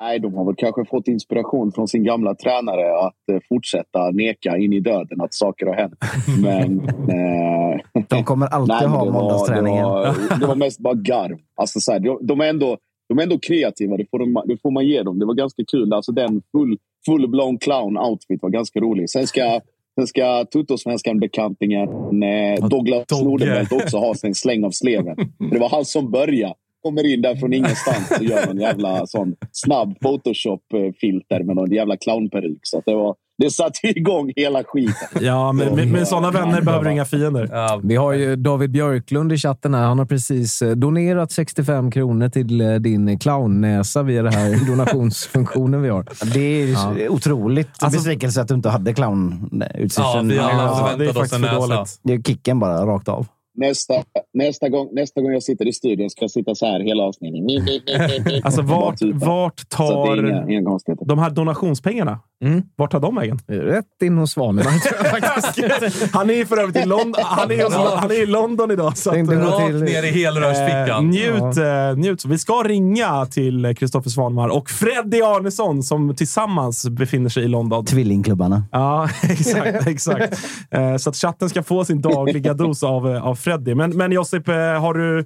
[0.00, 4.56] Nej, de har väl kanske fått inspiration från sin gamla tränare att eh, fortsätta neka
[4.56, 5.94] in i döden att saker har hänt.
[6.42, 6.78] Men...
[6.88, 9.84] Eh, De kommer alltid nej, ha måndagsträningen.
[9.84, 11.38] Det var, det var mest bara garv.
[11.54, 12.76] Alltså, så här, de, de, är ändå,
[13.08, 15.18] de är ändå kreativa, det får, de, det får man ge dem.
[15.18, 15.92] Det var ganska kul.
[15.92, 19.10] Alltså, den full, full-blown clown-outfit var ganska rolig.
[19.10, 19.60] Sen ska,
[19.94, 21.88] sen ska Tuttosvenskan-bekantingen
[22.22, 23.24] eh, Douglas Dogge.
[23.24, 25.16] Nordenbelt också ha sin släng av sleven.
[25.50, 26.54] Det var han som började.
[26.82, 31.96] Kommer in där från ingenstans och gör någon jävla sån snabb Photoshop-filter med någon jävla
[31.96, 32.58] clownperuk.
[32.62, 34.94] Så att det, var, det satte igång hela skiten.
[35.20, 37.48] Ja, men med, med sådana vänner behöver inga fiender.
[37.52, 39.82] Ja, Vi har ju David Björklund i chatten här.
[39.82, 45.82] Han har precis eh, donerat 65 kronor till eh, din clownnäsa via den här donationsfunktionen
[45.82, 46.04] vi har.
[46.34, 50.28] Det är otroligt Alltså- besvikelse att du inte hade ja, clown-utstyrseln.
[50.28, 51.54] vi alla Ja, det är förväntat oss en näsa.
[51.56, 52.00] dåligt.
[52.02, 53.26] det är kicken bara rakt av.
[53.60, 53.94] Nästa,
[54.34, 58.44] nästa, gång, nästa gång jag sitter i studion ska jag sitta så här hela avsnittet.
[58.44, 59.18] Alltså, vart, typen.
[59.18, 62.62] vart tar inga, inga de här donationspengarna, Mm.
[62.76, 63.38] vart tar de vägen?
[63.46, 64.64] Rätt in hos Svanen.
[66.12, 68.96] Han är ju för övrigt i London, han är, hos- han är i London idag.
[68.98, 71.04] Så att, eh, Rakt till- ner i helrörsfickan.
[71.04, 72.24] Eh, njut, eh, njut.
[72.24, 77.84] Vi ska ringa till Kristoffer Svanmar och Freddy Arnesson som tillsammans befinner sig i London.
[77.84, 78.62] Tvillingklubbarna.
[78.72, 79.86] Ja, exakt.
[79.86, 80.38] exakt.
[80.70, 83.49] Eh, så att chatten ska få sin dagliga dos av, av Freddy.
[83.58, 85.18] Men, men Josip, eh, har du...
[85.18, 85.24] eh,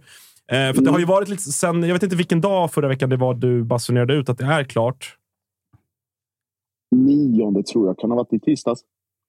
[0.49, 3.17] För det har ju varit lite sen, jag vet inte vilken dag förra veckan det
[3.17, 5.17] var du basunerade ut att det är klart.
[6.97, 8.81] Nionde tror jag kan ha varit i tisdags.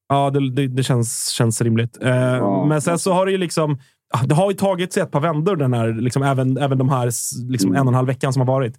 [0.10, 1.98] Ja, det, det, det känns, känns rimligt.
[2.02, 2.66] Eh, Ja.
[2.66, 3.78] Men sen så har det ju liksom...
[4.14, 6.90] ah, Det har ju tagit sig ett par vändor, den här, liksom, även, även de
[6.90, 7.06] här
[7.52, 7.82] liksom, Mm.
[7.82, 8.76] en och en halv veckan som har varit.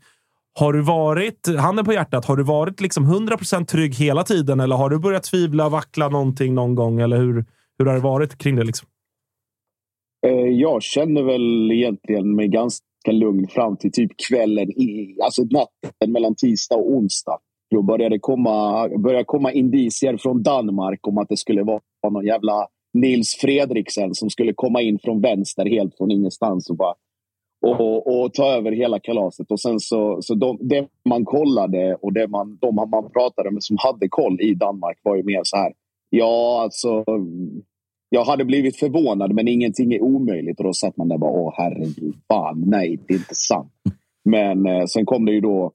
[0.58, 4.76] Har du varit, handen på hjärtat, har du varit liksom 100% trygg hela tiden eller
[4.76, 7.00] har du börjat tvivla, vackla någonting någon gång?
[7.00, 7.44] Eller hur,
[7.78, 8.64] hur har det varit kring det?
[8.64, 8.88] Liksom?
[10.26, 16.12] Eh, jag känner väl egentligen mig ganska lugn fram till typ kvällen, i, alltså natten
[16.12, 17.38] mellan tisdag och onsdag.
[17.70, 22.26] Då började det komma, började komma indicier från Danmark om att det skulle vara någon
[22.26, 26.94] jävla Nils Fredriksen som skulle komma in från vänster helt från ingenstans och bara
[27.66, 29.50] och, och ta över hela kalaset.
[29.50, 33.62] Och sen så, så de, det man kollade och det man, de man pratade med
[33.62, 35.72] som hade koll i Danmark var ju mer så här.
[36.10, 37.04] Ja, alltså.
[38.08, 40.58] Jag hade blivit förvånad, men ingenting är omöjligt.
[40.58, 43.72] Och då satt man där och bara, åh herregud, fan, nej, det är inte sant.
[44.24, 45.72] Men eh, sen kom det ju då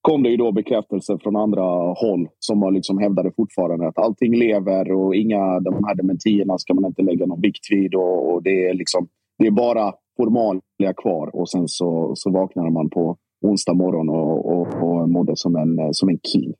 [0.00, 4.92] kom det ju då bekräftelse från andra håll som liksom hävdade fortfarande att allting lever
[4.92, 8.68] och inga de här dementierna ska man inte lägga någon vikt vid och, och det
[8.68, 9.08] är liksom
[9.38, 14.52] det är bara formalia kvar och sen så, så vaknade man på onsdag morgon och,
[14.52, 16.54] och, och mådde som en, som en king.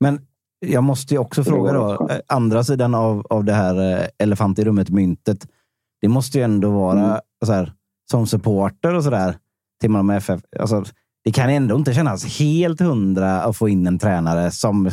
[0.00, 0.18] Men
[0.66, 4.58] jag måste ju också fråga då, eh, andra sidan av, av det här eh, elefant
[4.58, 5.46] i rummet-myntet.
[6.00, 7.20] Det måste ju ändå vara Mm.
[7.44, 7.72] så här,
[8.10, 9.36] som supporter och sådär
[9.80, 10.40] till Malmö FF.
[10.60, 10.84] Alltså,
[11.24, 14.90] det kan ändå inte kännas helt hundra att få in en tränare som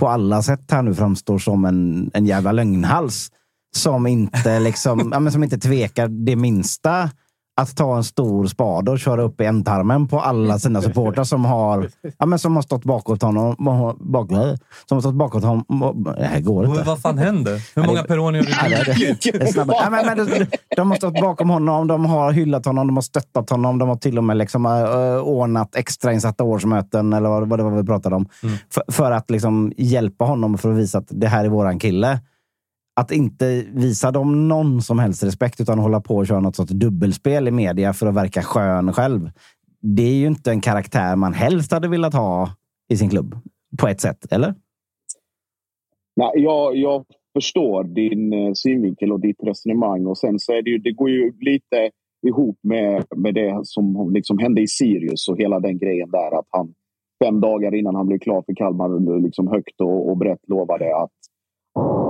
[0.00, 3.30] på alla sätt här nu framstår som en, en jävla lögnhals.
[3.76, 7.10] Som inte, liksom, ja, men som inte tvekar det minsta
[7.58, 11.44] att ta en stor spade och köra upp i ändtarmen på alla sina supportrar som
[11.44, 13.56] har, ja, men som har stått bakåt honom.
[14.00, 14.28] Bak,
[14.88, 15.64] som har stått bakåt honom.
[16.18, 16.76] Det här går inte.
[16.76, 17.62] Men vad fan händer?
[17.74, 19.16] Hur många Peroni har du
[19.74, 23.02] Ja, men, men, de, de har stått bakom honom, de har hyllat honom, de har
[23.02, 23.78] stöttat honom.
[23.78, 27.70] De har till och med liksom, uh, ordnat extrainsatta årsmöten, eller vad, vad det var
[27.70, 28.28] vi pratade om.
[28.74, 32.20] För, för att liksom, hjälpa honom för att visa att det här är våran kille.
[33.00, 36.72] Att inte visa dem någon som helst respekt, utan hålla på och köra något sorts
[36.72, 39.30] dubbelspel i media för att verka skön själv.
[39.80, 42.48] Det är ju inte en karaktär man helst hade velat ha
[42.92, 43.34] i sin klubb.
[43.80, 44.54] På ett sätt, eller?
[46.16, 47.04] Nej, jag, jag
[47.36, 50.06] förstår din eh, synvinkel och ditt resonemang.
[50.06, 51.90] Och sen så är det ju, det går ju lite
[52.26, 56.38] ihop med, med det som liksom hände i Sirius och hela den grejen där.
[56.38, 56.74] Att han
[57.24, 61.10] fem dagar innan han blev klar för Kalmar liksom högt och, och brett lovade att,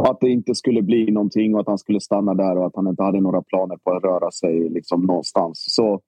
[0.06, 2.88] att det inte skulle bli någonting och att han skulle stanna där och att han
[2.88, 5.64] inte hade några planer på att röra sig liksom någonstans.
[5.68, 6.00] Så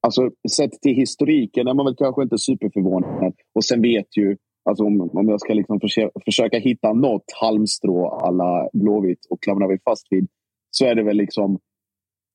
[0.00, 3.32] alltså, sett till historiken är man väl kanske inte superförvånad.
[3.54, 4.36] Och sen vet ju
[4.68, 9.68] Alltså om, om jag ska liksom försöka, försöka hitta något halmstrå alla Blåvitt och klamra
[9.68, 10.28] mig fast vid
[10.70, 11.58] så är det väl liksom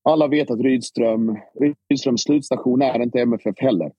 [0.04, 1.38] alla vet att Rydström,
[1.90, 3.92] Rydströms slutstation är inte MFF heller.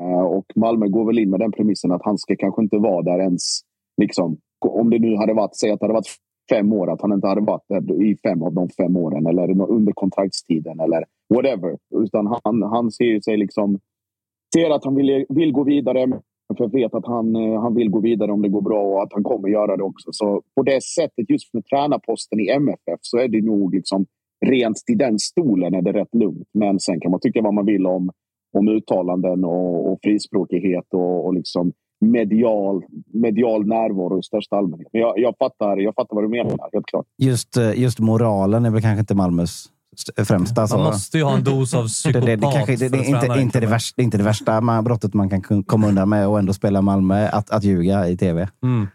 [0.00, 3.02] Eh, och Malmö går väl in med den premissen att han ska kanske inte vara
[3.02, 3.60] där ens
[4.00, 6.16] liksom om det nu hade varit, säg att det hade varit
[6.50, 9.70] fem år, att han inte hade varit där i fem av de fem åren eller
[9.70, 11.04] under kontraktstiden eller
[11.34, 11.78] whatever.
[11.94, 13.78] Utan han, han ser sig liksom
[14.54, 16.20] ser att han vill, vill gå vidare.
[16.56, 19.12] För vet att han, eh, han vill gå vidare om det går bra och att
[19.12, 20.08] han kommer göra det också.
[20.12, 24.06] Så på det sättet, just med tränarposten i MFF, så är det nog liksom
[24.46, 26.48] rent till den stolen är det rätt lugnt.
[26.54, 28.10] Men sen kan man tycka vad man vill om,
[28.52, 34.88] om uttalanden och, och frispråkighet och, och liksom medial, medial närvaro i största allmänhet.
[34.92, 37.06] Men jag, jag, fattar, jag fattar vad du menar, helt klart.
[37.18, 40.60] Just, eh, just moralen är väl kanske inte Malmös st- främsta.
[40.60, 43.04] Man så- måste ju ha en dos av det, psykopat det, det, kanske, det, det,
[43.04, 46.08] inte, inte, det, värsta, det är inte det värsta man, brottet man kan komma undan
[46.08, 48.48] med och ändå spela Malmö, att, att ljuga i tv.
[48.64, 48.86] Mm.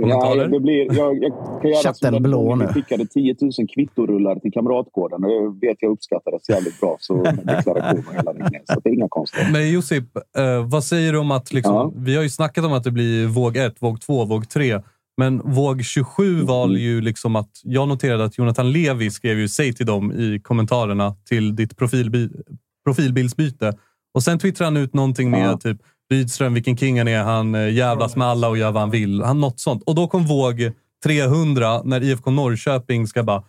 [0.00, 0.48] Ja, Kommentarer?
[0.48, 1.32] det blir, jag, jag
[1.62, 2.66] kan göra Chatten blå nu.
[2.66, 5.24] vi skickade 10 000 kvittorullar till Kamratgården.
[5.24, 5.30] Och
[5.60, 6.96] det vet jag uppskattades jävligt bra.
[7.00, 8.50] Så med deklaration och hela den.
[8.64, 9.52] Så det är inga konstigheter.
[9.52, 10.04] Men Josip,
[10.38, 11.52] eh, vad säger du om att...
[11.52, 11.92] Liksom, Ja.
[11.96, 14.80] Vi har ju snackat om att det blir våg 1, våg 2, våg 3.
[15.16, 17.50] Men våg 27 var ju liksom att...
[17.62, 22.28] Jag noterade att Jonathan Levi skrev ju säg till dem i kommentarerna till ditt profilbi,
[22.84, 23.72] profilbildsbyte.
[24.14, 25.58] Och sen twittrade han ut någonting med Ja.
[25.58, 25.78] typ
[26.10, 27.22] Rydström, vilken king han är.
[27.22, 29.22] Han eh, jävlas med alla och gör vad han vill.
[29.22, 29.82] Han, något sånt.
[29.82, 30.72] Och då kom våg
[31.04, 33.44] 300 när IFK Norrköping ska bara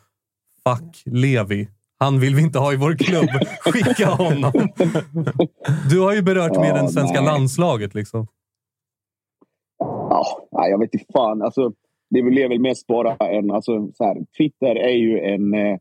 [0.63, 1.67] Fuck Levi.
[1.99, 3.29] Han vill vi inte ha i vår klubb.
[3.59, 4.51] Skicka honom.
[5.89, 7.31] Du har ju berört mer Ja, svenska nej.
[7.31, 7.95] landslaget.
[7.95, 8.27] Liksom.
[9.79, 11.41] Ja, jag vet inte fan.
[11.41, 11.71] Alltså,
[12.09, 13.51] det är väl mest bara en...
[13.51, 15.53] Alltså, så här, Twitter är ju en...
[15.53, 15.77] Eh,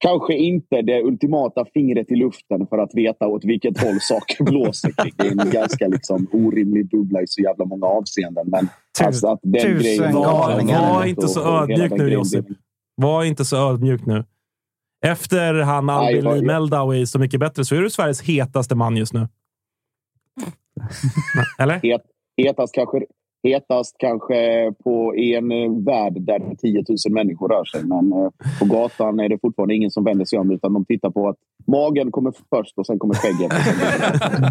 [0.00, 4.92] kanske inte det ultimata fingret i luften för att veta åt vilket håll saker blåser.
[5.16, 8.46] Det är en ganska liksom, orimlig bubbla i så jävla många avseenden.
[8.48, 8.68] Men
[9.00, 10.12] alltså, att den tusen grejen...
[10.12, 10.94] galningar.
[10.94, 12.46] Var inte så ödmjuk nu, Josip.
[12.96, 14.24] Var inte så ödmjuk nu.
[15.06, 18.96] Efter han Albin vad- Meldau är Så mycket bättre så är du Sveriges hetaste man
[18.96, 19.28] just nu.
[21.58, 21.80] Eller?
[21.82, 22.02] Het,
[22.36, 23.00] hetast, kanske,
[23.42, 27.84] hetast kanske på i en eh, värld där 10 000 människor rör sig.
[27.84, 31.10] Men eh, på gatan är det fortfarande ingen som vänder sig om utan de tittar
[31.10, 33.52] på att magen kommer först och sen kommer skägget.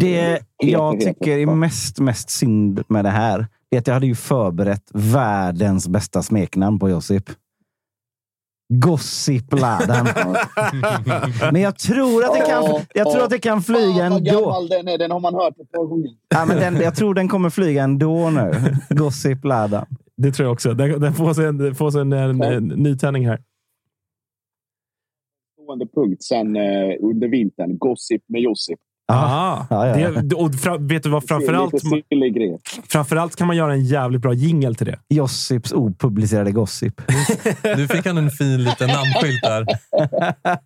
[0.00, 4.14] Det jag tycker är mest, mest synd med det här är att jag hade ju
[4.14, 7.30] förberett världens bästa smeknamn på Josip.
[8.72, 10.08] Gossip-ladan.
[11.52, 14.40] Men jag tror att det kan, jag tror att det kan flyga Fan, vad ändå.
[14.40, 14.98] gammal den är.
[14.98, 16.10] Den har man hört ett par gånger.
[16.28, 18.52] Ja, men den, jag tror den kommer flyga ändå nu.
[18.94, 19.86] Gossip-ladan.
[20.16, 20.74] Det tror jag också.
[20.74, 23.42] Den, den får sig en, får sig en, en, en nytändning här.
[25.62, 27.78] Stående punkt sen eh, under vintern.
[27.78, 28.78] Gossip med Josip.
[29.12, 30.10] Ah, Ja, ja, ja.
[30.22, 31.28] Det, och fra, vet du vad?
[31.28, 31.74] Framförallt,
[32.88, 34.98] framförallt kan man göra en jävligt bra jingle till det.
[35.08, 37.00] Josips opublicerade gossip.
[37.76, 39.66] Nu fick han en fin liten namnskylt där.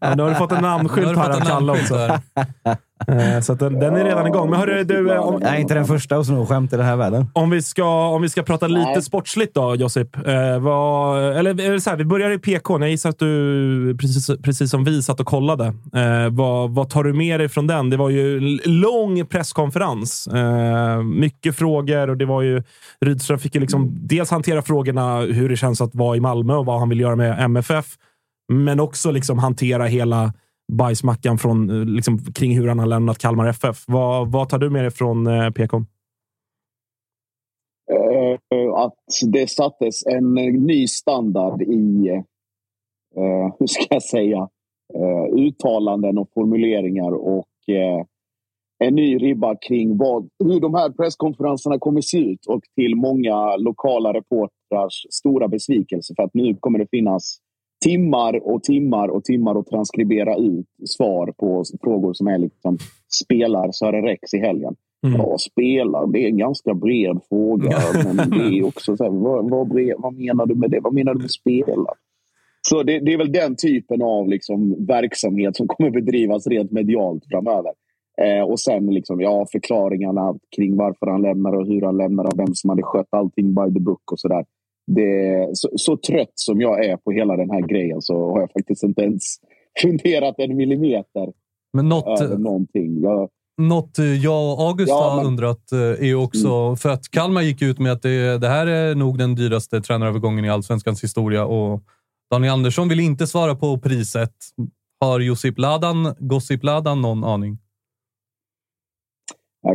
[0.00, 1.94] Ja, nu har du fått en namnskylt här fått av en Kalle också.
[3.08, 4.50] Eh, Så att den, den är redan igång.
[4.50, 6.86] Men hörru, du, eh, om, Jag är inte den första att sno skämt i den
[6.86, 7.26] här världen.
[7.32, 9.02] om, vi ska, om vi ska prata lite Nej.
[9.02, 10.16] sportsligt då, Josip.
[10.16, 12.80] Eh, vad, eller så här, vi börjar i PK.
[12.80, 15.64] Jag gissar att du, precis, precis som vi, satt och kollade.
[15.94, 17.90] Eh, vad, vad tar du med dig från den?
[17.90, 20.26] Det var ju en lång presskonferens.
[20.26, 22.62] Eh, mycket frågor och det var ju...
[23.00, 26.66] Rydström fick ju liksom dels hantera frågorna hur det känns att vara i Malmö och
[26.66, 27.86] vad han vill göra med MFF.
[28.52, 30.32] Men också liksom hantera hela
[30.72, 33.84] bajsmackan från, eh, liksom, kring hur han har lämnat Kalmar FF.
[33.86, 35.76] Vad, vad tar du med dig från eh, PK?
[37.92, 42.08] Eh, att det sattes en eh, ny standard i,
[43.16, 44.48] eh, hur ska jag säga,
[44.94, 48.04] eh, uttalanden och formuleringar och eh,
[48.78, 53.56] en ny ribba kring vad, hur de här presskonferenserna kommer se ut och till många
[53.56, 57.38] lokala reportrars stora besvikelse för att nu kommer det finnas
[57.84, 62.78] timmar och timmar och timmar att transkribera ut svar på frågor som är liksom
[63.24, 64.76] spelar Sören Rex i helgen.
[65.06, 65.20] Mm.
[65.20, 67.78] Ja, spelar, det är en ganska bred fråga.
[68.04, 70.80] Men det är också så här, vad, vad, bred, vad menar du med det?
[70.80, 71.94] Vad menar du med spela?
[72.68, 77.22] Så det, det är väl den typen av liksom, verksamhet som kommer bedrivas rent medialt
[77.30, 77.72] framöver.
[78.22, 82.38] Eh, och sen liksom, ja, förklaringarna kring varför han lämnar och hur han lämnar och
[82.38, 84.44] vem som hade skött allting by the book och sådär.
[84.86, 88.50] Det, så, så trött som jag är på hela den här grejen så har jag
[88.52, 89.22] faktiskt inte ens
[89.82, 91.32] funderat en millimeter
[91.72, 93.00] Men något, över någonting.
[93.02, 93.28] Jag,
[93.62, 96.76] något jag och August Ja, har men- undrat eh, är också...
[96.76, 100.44] För att Kalmar gick ut med att det, det här är nog den dyraste tränarövergången
[100.44, 101.82] i allsvenskans historia och
[102.30, 104.34] Daniel Andersson vill inte svara på priset.
[105.00, 107.58] Har Josip Ladan, Gossip Ladan någon aning?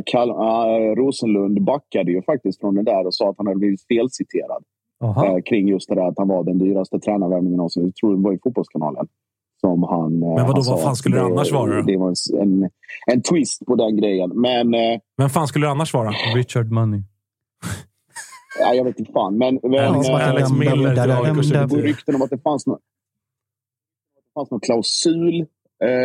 [0.06, 3.88] Kal- ja, Rosenlund backade ju faktiskt från det där och sa att han hade blivit
[3.88, 4.64] felciterad
[5.04, 5.26] Aha.
[5.26, 7.84] eh, kring just det där att han var den dyraste tränarvärvningen någonsin.
[7.84, 9.08] Jag tror det var i Fotbollskanalen.
[9.62, 11.82] Som han, eh, Men vadå, han vad fan skulle det annars vara?
[11.82, 12.70] Det var en,
[13.12, 14.30] en twist på den grejen.
[14.42, 16.10] Men eh, Vem fan skulle det annars vara?
[16.36, 17.02] Richard Money.
[18.60, 19.38] Ja, jag vet inte fan.
[19.38, 21.82] Men, men, Alex, Alex Miller till AIK det går 23.
[21.82, 22.80] rykten om att det fanns, nå-
[24.16, 25.46] det fanns någon klausul.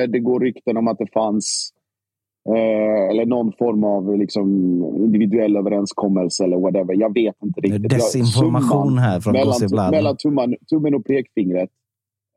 [0.09, 1.74] Det går rykten om att det fanns
[2.49, 4.49] eh, eller någon form av liksom,
[4.97, 6.95] individuell överenskommelse eller whatever.
[6.95, 7.91] Jag vet inte Det är riktigt.
[7.91, 11.71] Desinformation summan här från mellan, mellan tumman, tummen och pekfingret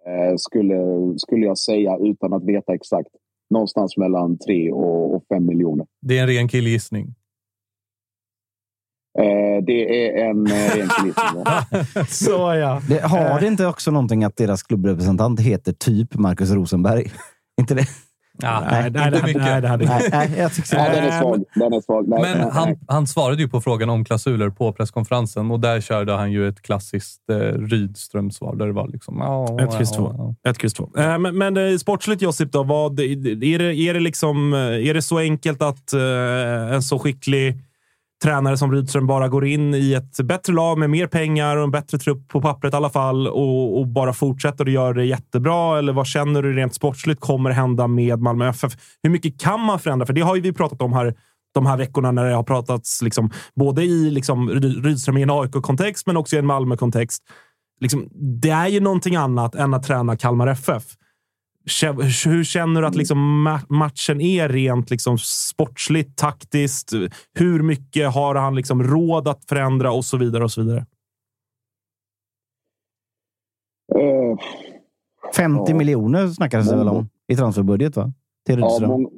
[0.08, 0.78] eh, skulle,
[1.17, 3.10] skulle jag säga utan att veta exakt.
[3.50, 5.86] Någonstans mellan 3 och, och 5 miljoner.
[6.02, 7.15] Det är en ren killgissning.
[9.20, 11.43] Eh, det är en eh, ren killgissning.
[11.46, 12.06] ja.
[12.08, 12.82] Så ja.
[12.89, 17.12] Det, har det inte också någonting att deras klubbrepresentant heter typ Marcus Rosenberg?
[17.62, 17.86] inte det?
[18.41, 19.41] Ja, Nej, nej, inte det, mycket.
[19.41, 21.43] nej, det hade Nej, nej, jag tycker Ja, inte den är svag.
[21.56, 22.08] Den är svag.
[22.08, 26.32] Nej, Men han, svarade ju på frågan om klausuler på presskonferensen och där körde han
[26.32, 29.17] ju ett klassiskt eh, Rydström-svar där det var liksom...
[29.19, 30.36] Ja, Ett kryss två.
[30.47, 30.89] Ett kryss två.
[30.97, 34.93] Eh, Men, men eh, sportsligt Josip, då, vad, är, det, är, det liksom, eh, är
[34.93, 37.58] det så enkelt att eh, en så skicklig
[38.23, 41.71] tränare som Rydström bara går in i ett bättre lag med mer pengar och en
[41.71, 45.77] bättre trupp på pappret i alla fall och, och bara fortsätter och gör det jättebra?
[45.77, 48.73] Eller vad känner du rent sportsligt kommer hända med Malmö FF?
[49.03, 50.06] Hur mycket kan man förändra?
[50.06, 51.13] För det har ju vi pratat om här
[51.53, 56.08] de här veckorna när det har pratats liksom, både i liksom, Rydström i en AIK-kontext
[56.08, 57.23] men också i en Malmö-kontext.
[57.80, 58.10] Liksom,
[58.41, 60.84] det är ju någonting annat än att träna Kalmar FF.
[62.25, 66.93] Hur känner du att liksom ma- matchen är rent liksom sportsligt, taktiskt?
[67.34, 70.86] Hur mycket har han liksom råd att förändra och så vidare och så vidare?
[73.95, 74.38] Eh,
[75.36, 75.75] 50 Ja.
[75.77, 78.13] miljoner snackades det väl om i transferbudget, va?
[78.45, 79.10] Till Ja, mång,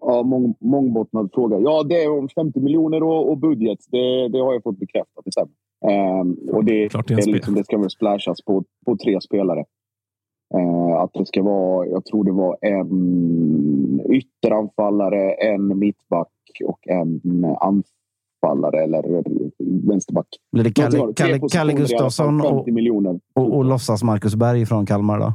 [0.00, 1.58] ja mång, mångbottnad fråga.
[1.58, 3.78] Ja, det är om 50 miljoner och, och budget.
[3.90, 5.24] Det, det har jag fått bekräftat.
[5.24, 5.50] Det, stämmer.
[6.20, 9.64] Ehm, och det, Klart det, det liksom, det ska väl splashas på, på tre spelare.
[10.54, 16.28] Eh, att det ska vara, jag tror det var en ytteranfallare, en mittback
[16.64, 19.24] och en anfallare eller
[19.88, 20.28] vänsterback.
[20.52, 23.20] Blir det Kalle, Kalle, Kalle fall, Gustafsson och, 50 miljoner.
[23.34, 25.34] och, och låtsas Marcus Berg från Kalmar då?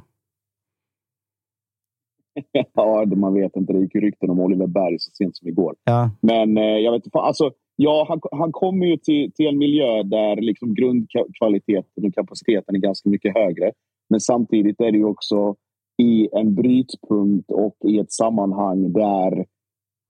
[2.74, 3.74] Ja, man vet inte.
[3.74, 5.76] Det gick ju rykten om Oliver Berg så sent som igår.
[5.84, 6.10] Ja.
[6.22, 7.20] Men eh, jag vet inte.
[7.20, 12.76] Alltså, ja, han, han kommer ju till, till en miljö där liksom grundkvaliteten och kapaciteten
[12.76, 13.72] är ganska mycket högre.
[14.12, 15.56] Men samtidigt är det ju också
[15.98, 19.46] i en brytpunkt och i ett sammanhang där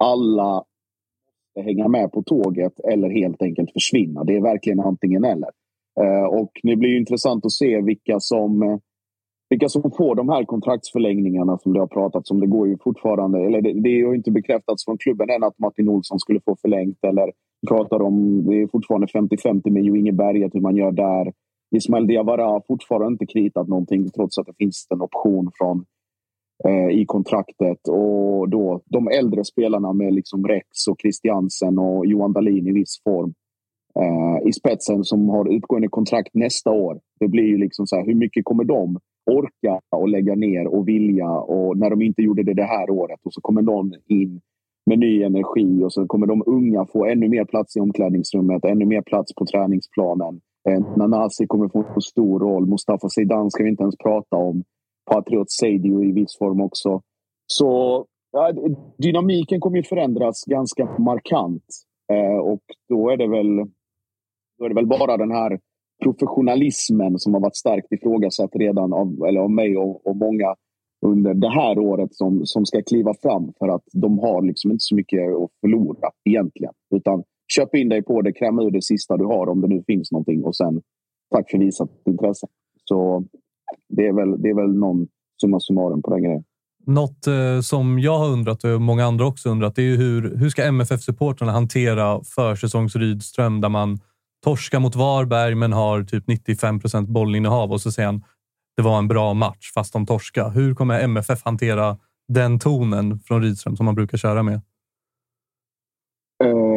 [0.03, 0.63] alla
[1.55, 4.23] måste hänga med på tåget eller helt enkelt försvinna.
[4.23, 5.49] Det är verkligen antingen eller.
[6.01, 8.79] Eh, och det blir ju intressant att se vilka som
[9.49, 12.39] vilka som får de här kontraktsförlängningarna som det har pratats om.
[12.39, 15.59] Det går ju fortfarande, eller det, det är ju inte bekräftats från klubben än att
[15.59, 16.97] Martin Olsson skulle få förlängt.
[17.03, 17.31] Eller
[17.67, 21.33] pratar om, det är fortfarande 50-50 med Jo Inge Berget, hur man gör där.
[21.71, 25.85] Ismail Diawara har fortfarande inte kritat någonting trots att det finns en option från
[26.67, 27.87] eh, i kontraktet.
[27.87, 33.01] Och då de äldre spelarna med liksom Rex och Christiansen och Johan Dahlin i viss
[33.03, 33.33] form
[33.99, 36.99] eh, i spetsen som har utgående kontrakt nästa år.
[37.19, 38.99] Det blir ju liksom så här, hur mycket kommer de
[39.31, 43.19] orka och lägga ner och vilja och när de inte gjorde det det här året
[43.25, 44.41] och så kommer någon in
[44.85, 48.85] med ny energi och så kommer de unga få ännu mer plats i omklädningsrummet, ännu
[48.85, 50.41] mer plats på träningsplanen.
[50.69, 52.65] Eh, Nanasi kommer få en stor roll.
[52.65, 54.63] Mustafa Zeidan ska vi inte ens prata om.
[55.11, 57.01] Patriot Seidio i viss form också.
[57.47, 58.53] Så ja,
[58.97, 61.63] dynamiken kommer ju förändras ganska markant.
[62.13, 63.55] Eh, och då är det väl
[64.57, 65.59] då är det väl bara den här
[66.03, 70.55] professionalismen som har varit starkt ifrågasatt redan av, eller av mig och, och många
[71.05, 74.81] under det här året som, som ska kliva fram för att de har liksom inte
[74.81, 76.73] så mycket att förlora egentligen.
[76.95, 77.23] Utan
[77.55, 80.11] köp in dig på det, kräma ur det sista du har om det nu finns
[80.11, 80.81] någonting och sen
[81.35, 82.47] tack för visat intresse.
[82.85, 83.25] Så
[83.89, 85.07] det är väl, det är väl någon
[85.41, 86.43] summa summarum på den grejen.
[86.85, 90.37] Något eh, som jag har undrat och många andra också undrat det är ju hur,
[90.37, 93.99] hur ska MFF-supportrarna hantera försäsongs Rydström där man
[94.43, 98.23] torskar mot Varberg men har typ 95 procent bollinnehav och så säger han
[98.77, 100.49] det var en bra match fast de torska.
[100.49, 104.61] Hur kommer MFF hantera den tonen från Rydström som man brukar köra med?
[106.43, 106.70] Eh,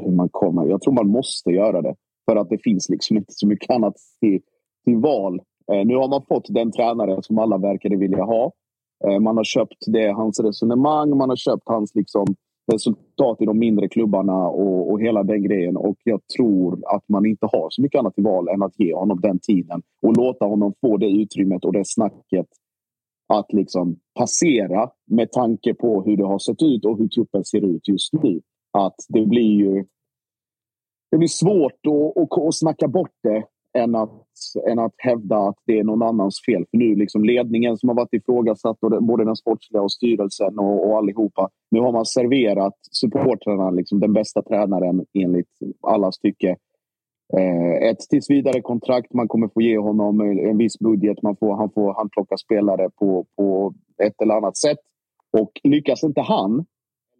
[0.00, 0.66] hur man kommer.
[0.66, 1.94] Jag tror man måste göra det.
[2.30, 4.40] För att det finns liksom inte så mycket annat till,
[4.84, 5.40] till val.
[5.72, 8.52] Eh, nu har man fått den tränare som alla verkade vilja ha.
[9.04, 12.26] Eh, man har köpt det, hans resonemang, man har köpt hans liksom,
[12.72, 15.76] resultat i de mindre klubbarna och, och hela den grejen.
[15.76, 18.94] Och jag tror att man inte har så mycket annat till val än att ge
[18.94, 22.46] honom den tiden och låta honom få det utrymmet och det snacket
[23.28, 27.64] att liksom passera med tanke på hur det har sett ut och hur truppen ser
[27.64, 28.40] ut just nu.
[28.76, 29.84] Att det blir ju
[31.10, 33.44] det blir svårt att, att, att snacka bort det
[33.78, 34.22] än att,
[34.70, 36.64] än att hävda att det är någon annans fel.
[36.70, 40.88] För nu liksom ledningen som har varit ifrågasatt, och både den sportsliga och styrelsen och,
[40.88, 41.48] och allihopa.
[41.70, 45.50] Nu har man serverat supportrarna liksom den bästa tränaren enligt
[45.82, 46.56] allas tycke.
[47.38, 49.12] eh, ett tills vidare kontrakt.
[49.12, 51.22] Man kommer få ge honom en viss budget.
[51.22, 54.78] Man får, han får handplocka spelare på, på ett eller annat sätt.
[55.38, 56.64] Och lyckas inte han,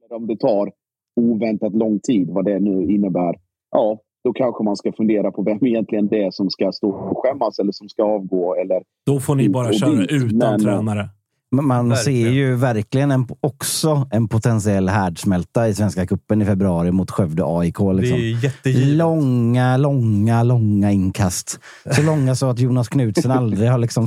[0.05, 0.73] eller om det tar
[1.17, 3.35] oväntat lång tid, vad det nu innebär,
[3.71, 7.19] ja, då kanske man ska fundera på vem egentligen det är som ska stå och
[7.19, 8.55] skämmas eller som ska avgå.
[8.55, 10.13] Eller Då får ni bara köra dit.
[10.13, 11.09] utan Men, tränare.
[11.57, 12.25] Man Verkligen.
[12.25, 17.43] ser ju verkligen en, också en potentiell härdsmälta i Svenska cupen i februari mot Skövde
[17.47, 17.77] AIK.
[17.79, 18.19] Det Liksom.
[18.19, 18.89] är jättegivet.
[18.89, 21.61] Långa, långa, långa inkast.
[21.97, 24.07] Så långa så att Jonas Knutsen aldrig har liksom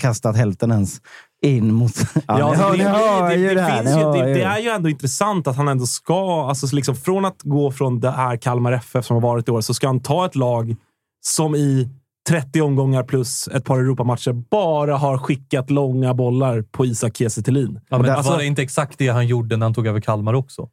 [0.00, 1.00] kastat hälften ens
[1.42, 1.92] in mot...
[2.26, 3.84] Ja, Ja, ni hör, det, det, ju det, det här.
[3.84, 7.42] det, ju det är ju ändå intressant att han ändå ska, alltså liksom från att
[7.42, 10.26] gå från det här Kalmar FF som har varit i år, så ska han ta
[10.26, 10.76] ett lag
[11.26, 11.88] som i
[12.28, 17.42] 30 omgångar plus ett par Europamatcher bara har skickat långa bollar på Isak Kiese.
[17.46, 20.34] Ja, men Alltså- var det inte exakt det han gjorde när han tog över Kalmar
[20.34, 20.68] också?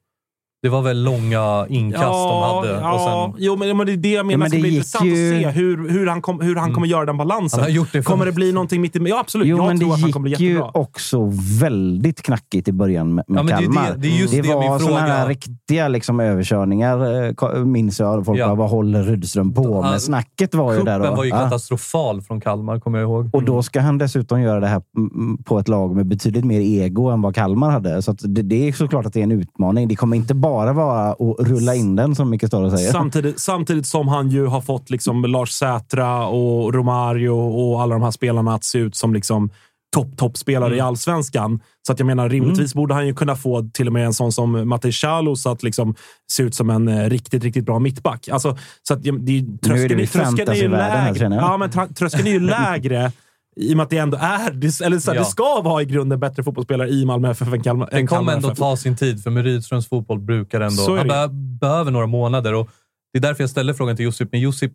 [0.64, 2.72] Det var väl långa inkast de hade.
[2.82, 4.38] ja, och sen, jo, men, men det är det jag menar.
[4.38, 6.74] men det det bli gick intressant ju- att se hur, hur han, kom, hur han
[6.74, 7.60] kommer göra den balansen.
[7.60, 9.00] han har gjort det för Kommer det bli någonting mitt i...
[9.06, 9.48] Ja, absolut.
[9.48, 10.72] Jo, jag men tror det att han kommer bli gick ju jättebra.
[10.74, 13.90] också väldigt knackigt i början med, med Ja, men det är Kalmar.
[13.98, 17.24] det- det det var såna här riktiga liksom, överkörningar,
[17.58, 18.26] eh, minns jag.
[18.26, 18.46] Folk Ja.
[18.48, 20.02] bara, vad håller Rydström på Ja, med?
[20.02, 21.00] Snacket var ju där.
[21.00, 21.38] Kuppen var ju Ja.
[21.38, 23.30] katastrofal från Kalmar, kommer jag ihåg.
[23.34, 26.60] Och då ska han dessutom göra det här mm, på ett lag med betydligt mer
[26.62, 28.02] ego än vad Kalmar hade.
[28.02, 29.88] Så att det, det är såklart att det är en utmaning.
[29.88, 32.92] Det kommer inte bara vara att rulla in den, som Micke Stare säger.
[32.92, 38.02] Samtidigt, samtidigt som han ju har fått liksom Lars Sätra och Romario och alla de
[38.04, 39.50] här spelarna att se ut som liksom
[39.96, 41.60] topp, toppspelare i allsvenskan.
[41.88, 44.32] Så att jag menar, rimligtvis borde han ju kunna få till och med en sån
[44.32, 45.96] som Matej Chalos att liksom
[46.32, 48.30] se ut som en eh, riktigt, riktigt bra mittback.
[48.30, 51.24] Alltså, så att, det, tröskeln, vi är- tröskeln är ju här, lägre.
[51.24, 51.44] jag.
[51.44, 53.12] Ja, men tröskeln är ju lägre
[53.56, 55.24] i och med att det ändå är, det, eller så här, Ja.
[55.24, 58.34] det ska vara i grunden bättre fotbollsspelare i Malmö FF än Kalmar, Den än kommer
[58.34, 58.58] ändå FF.
[58.60, 60.98] ta sin tid, för med Rydströms fotboll brukar ändå...
[60.98, 61.14] Han det.
[61.14, 62.54] be- behöver några månader.
[62.54, 62.70] Och
[63.14, 64.30] det är därför jag ställer frågan till Josip.
[64.32, 64.72] Men Josip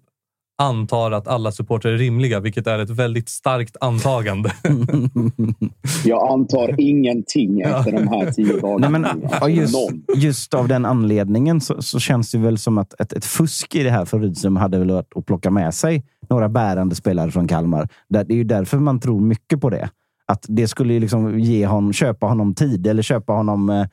[0.59, 4.53] antar att alla supportrar är rimliga, vilket är ett väldigt starkt antagande.
[6.05, 8.89] Jag antar ingenting efter de här tio dagarna.
[8.89, 9.77] Nej, men, ja, just,
[10.17, 13.83] just av den anledningen så, så känns det väl som att ett, ett fusk i
[13.83, 17.49] det här för Rydström hade väl varit att plocka med sig några bärande spelare från
[17.49, 17.89] Kalmar.
[18.09, 19.89] Det är ju därför man tror mycket på det.
[20.27, 23.71] Att det skulle ju liksom ge honom, köpa honom tid eller köpa honom...
[23.71, 23.87] eh,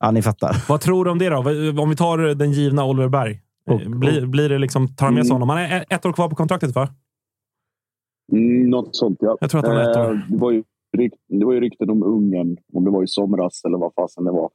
[0.00, 0.56] Ja, ni fattar.
[0.68, 1.36] Vad tror du om det då?
[1.82, 3.40] Om vi tar den givna Oliver Berg.
[3.70, 5.40] Och- blir, blir det liksom, tar han med sig Mm.
[5.42, 5.48] honom?
[5.48, 6.88] Han är ett år kvar på kontraktet, va?
[8.32, 9.36] Mm, något sånt, ja.
[9.40, 10.12] Jag tror att han är ett år.
[10.14, 10.62] Eh, det, var ju
[10.96, 14.24] rykt, det var ju rykten om Ungern, om det var i somras eller vad fasen
[14.24, 14.50] det var.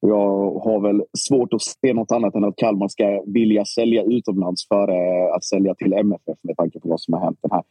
[0.00, 4.68] Jag har väl svårt att se något annat än att Kalmar ska vilja sälja utomlands
[4.68, 7.38] före att sälja till MFF med tanke på vad som har hänt.
[7.42, 7.62] Den här.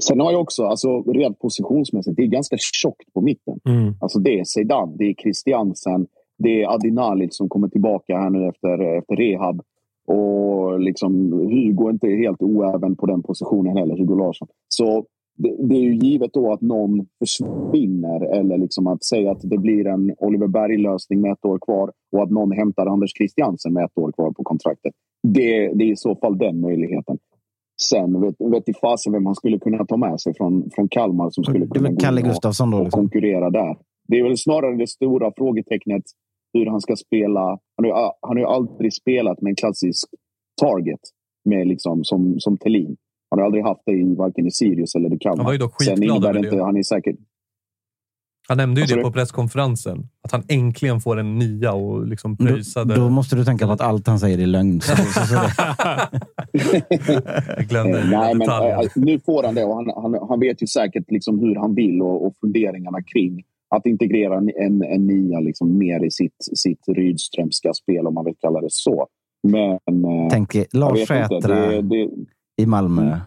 [0.00, 3.60] Sen har jag också, alltså, rent positionsmässigt, det är ganska tjockt på mitten.
[3.68, 3.94] Mm.
[4.00, 6.06] Alltså det är Zeidan, det är Christiansen,
[6.38, 9.62] det är Adinalic som kommer tillbaka här nu efter, efter rehab.
[10.08, 14.48] Och liksom, Hugo är inte helt oäven på den positionen heller, Hugo Larsson.
[14.68, 15.04] Så
[15.38, 19.58] det, det är ju givet då att någon försvinner eller liksom att säga att det
[19.58, 23.84] blir en Oliver Berg-lösning med ett år kvar och att någon hämtar Anders Christiansen med
[23.84, 24.92] ett år kvar på kontraktet.
[25.22, 27.18] Det, det är i så fall den möjligheten.
[27.82, 31.30] Sen vet, vet i fasen vem man skulle kunna ta med sig från, från Kalmar
[31.30, 32.82] som skulle kunna Kalle Gustafsson då.
[32.82, 33.00] Liksom.
[33.00, 33.76] konkurrera där.
[34.08, 36.02] Det är väl snarare det stora frågetecknet
[36.52, 37.40] hur han ska spela.
[37.40, 40.08] Han har ju, han har ju aldrig spelat med en klassisk
[40.60, 41.00] target
[41.44, 42.96] med liksom, som, som Thelin.
[43.30, 45.36] Han har aldrig haft det i varken i Sirius eller i Kalmar.
[45.36, 47.16] Han var ju dock skitglad över det inte, han är säkert...
[48.48, 50.08] Han nämnde ju sa det på presskonferensen.
[50.22, 52.94] Att han äntligen får en nia och liksom Då, pröjsade...
[52.94, 54.80] då måste du tänka på att allt han säger är lögn.
[54.80, 55.34] Så, så, så,
[57.56, 60.66] Jag glömde Nej, men, eh, nu får han det och han, han, han vet ju
[60.66, 63.42] säkert liksom hur han vill och, och funderingarna kring
[63.76, 68.24] att integrera en, en, en nia liksom mer i sitt, sitt Rydströmska spel, om man
[68.24, 69.06] vill kalla det så.
[69.48, 69.70] Men...
[70.04, 72.08] eh, tänk jag Lars vet inte, Sätra det, det,
[72.62, 73.18] i Malmö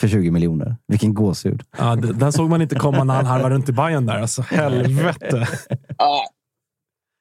[0.00, 0.76] för 20 miljoner.
[0.88, 1.62] Vilken gåshud.
[1.78, 4.20] Ja, d- den såg man inte komma när han harvade runt i Bayern där.
[4.20, 5.46] Alltså, helvete.
[6.02, 6.22] Ah,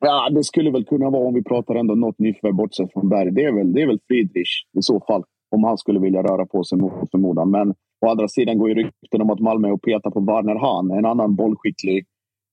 [0.05, 3.31] ja, det skulle väl kunna vara om vi pratar ändå något nyförvärv bortsett från Berg.
[3.31, 5.23] Det är, väl, det är väl Friedrich i så fall.
[5.55, 7.51] Om han skulle vilja röra på sig mot förmodan.
[7.51, 7.73] Men
[8.05, 10.91] å andra sidan går ju rykten om att Malmö är och petar på Warner Hahn.
[10.91, 12.05] En annan bollskicklig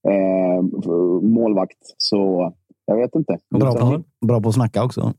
[0.08, 0.62] eh,
[1.22, 1.78] målvakt.
[1.96, 2.52] Så
[2.86, 3.38] jag vet inte.
[3.50, 5.12] Bra på, bra på att snacka också.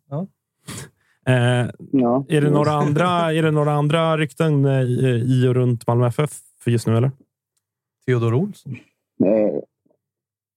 [1.27, 2.25] Eh, Ja.
[2.27, 6.07] är, det några andra, är det några andra rykten eh, i, i och runt Malmö
[6.07, 6.29] FF
[6.63, 7.11] för just nu, eller?
[8.05, 8.75] Theodor Olsson.
[9.25, 9.59] Eh,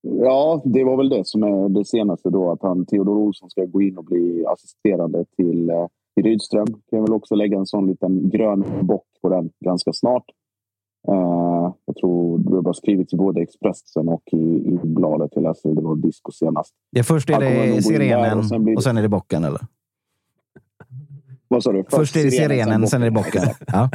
[0.03, 2.51] ja, det var väl det som är det senaste då.
[2.51, 6.67] Att han, Theodor Olsson ska gå in och bli assisterande till, eh, till Rydström.
[6.67, 10.25] Kan jag väl också lägga en sån liten grön bock på den ganska snart.
[11.09, 15.31] Eh, jag tror det har skrivits i både Expressen och i, i bladet.
[15.35, 16.75] Jag läste det var Disco senast.
[16.91, 19.61] Ja, först är det sirenen och sen blir det- och sen är det bocken, eller?
[21.49, 21.85] Vad sa du?
[21.91, 23.43] Först är det sirenen, sen är det bocken.
[23.67, 23.91] Ja.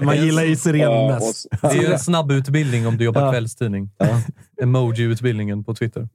[0.02, 1.46] Man gillar ju sirenen mest.
[1.62, 3.30] Det är ju en snabb utbildning om du jobbar Ja.
[3.32, 3.90] kvällstidning.
[4.62, 6.08] Emoji-utbildningen på Twitter.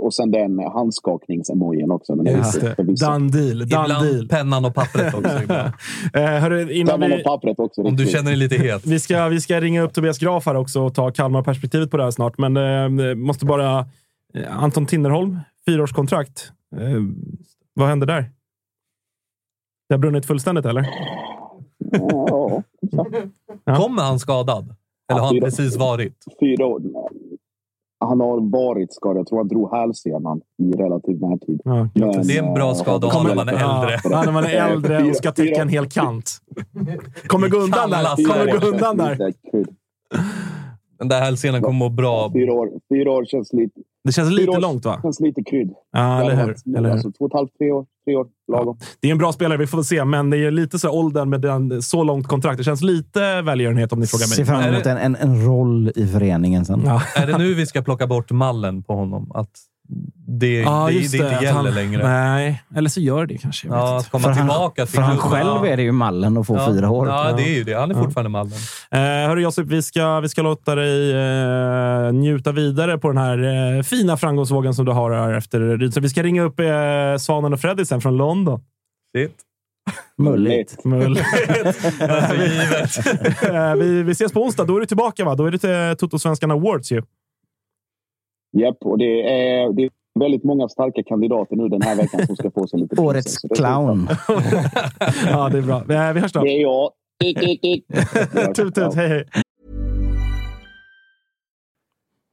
[0.00, 2.14] Och, sen den handskakningsemojin också.
[2.14, 2.74] Den Just det.
[2.76, 3.58] Done deal.
[3.58, 4.28] Done Ibland deal.
[4.28, 5.28] pennan och pappret också.
[6.14, 7.82] Eh, hörru, innan Pennan vi, och pappret också.
[7.82, 8.18] Om du riktigt.
[8.18, 8.86] känner dig lite het.
[8.86, 12.02] vi, ska, vi ska ringa upp Tobias Graf här också och ta Kalmar-perspektivet på det
[12.02, 12.38] här snart.
[12.38, 13.78] Men eh, måste bara...
[14.34, 16.52] Eh, Anton Tinnerholm, fyraårskontrakt.
[16.76, 17.02] Eh,
[17.74, 18.30] vad hände där?
[19.88, 20.86] Det har brunnit fullständigt, eller?
[21.92, 22.62] Ja.
[23.76, 24.74] Kommer han skadad?
[25.10, 26.24] Eller har han precis varit?
[26.40, 26.80] fyra år.
[28.06, 29.16] Han har varit skadad.
[29.18, 31.60] Jag tror han drog hälsenan i relativ närtid.
[31.64, 34.00] Ja, Men, Det är en bra skada att ha när man är äldre.
[34.04, 36.30] Ja, när man är äldre och ska täcka en hel kant.
[37.26, 38.26] Kommer gå undan där.
[38.26, 39.32] Kommer gå undan där.
[40.98, 42.32] Den där hälsenan kommer må bra.
[42.32, 44.98] Fyra år, fyra år känns lite, Det känns lite år- långt, va?
[45.02, 45.70] känns lite krydd.
[45.92, 46.76] Ja, eller hur?
[46.76, 46.92] Eller hur?
[46.96, 47.86] Alltså, två och ett halvt, tre år.
[48.04, 48.78] Tre år lagom.
[49.00, 50.04] Det är en bra spelare, vi får väl se.
[50.04, 52.58] Men det är lite så här åldern med den, så långt kontrakt.
[52.58, 54.46] Det känns lite välgörenhet om ni frågar mig.
[54.46, 56.82] fram Är emot det- en, en, en roll i föreningen sen.
[56.84, 57.02] Ja.
[57.16, 59.32] Är det nu vi ska plocka bort mallen på honom?
[59.34, 59.50] Att
[60.26, 62.02] det, Ja, det, just det, inte gäller han, längre?
[62.08, 63.68] Nej, eller så gör det kanske.
[63.68, 66.46] Ja, att komma För han, tillbaka till för han själv är det ju mallen att
[66.46, 66.66] få ja.
[66.66, 67.08] fyra år.
[67.08, 67.74] Ja, det är ju det.
[67.74, 68.02] Han är Ja.
[68.02, 68.52] fortfarande mallen.
[68.90, 73.76] Eh, hörru Josip, vi ska, vi ska låta dig eh, njuta vidare på den här
[73.76, 75.94] eh, fina framgångsvågen som du har här efter Ryd.
[75.94, 76.66] Så vi ska ringa upp eh,
[77.18, 78.60] Svanen och Freddy sen från London.
[79.16, 79.36] Shit.
[80.18, 80.84] Mulligt.
[80.84, 81.18] Mull.
[82.00, 83.00] Alltså.
[83.52, 84.64] Eh, vi, vi ses på onsdag.
[84.64, 85.34] Då är du tillbaka, va?
[85.34, 87.02] Då är det till Toto-svenskan Awards ju.
[88.52, 89.90] Japp, och det är, det är
[90.20, 93.00] väldigt många starka kandidater nu den här veckan som ska få sig lite.
[93.00, 94.08] Årets clown.
[95.26, 95.82] ja, det är bra.
[95.86, 96.40] Vi hörs då.
[96.40, 96.90] Det är jag.
[98.54, 98.94] Tut, tut.
[98.94, 99.41] Hej, hej.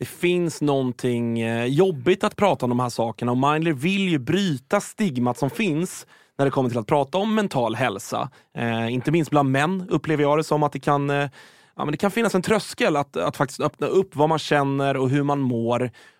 [0.00, 4.18] det finns någonting eh, jobbigt att prata om de här sakerna och Mindler vill ju
[4.18, 6.06] bryta stigmat som finns
[6.38, 8.30] när det kommer till att prata om mental hälsa.
[8.56, 11.28] Eh, inte minst bland män upplever jag det som att det kan, eh,
[11.76, 14.96] ja, men det kan finnas en tröskel att, att faktiskt öppna upp vad man känner
[14.96, 15.90] och hur man mår.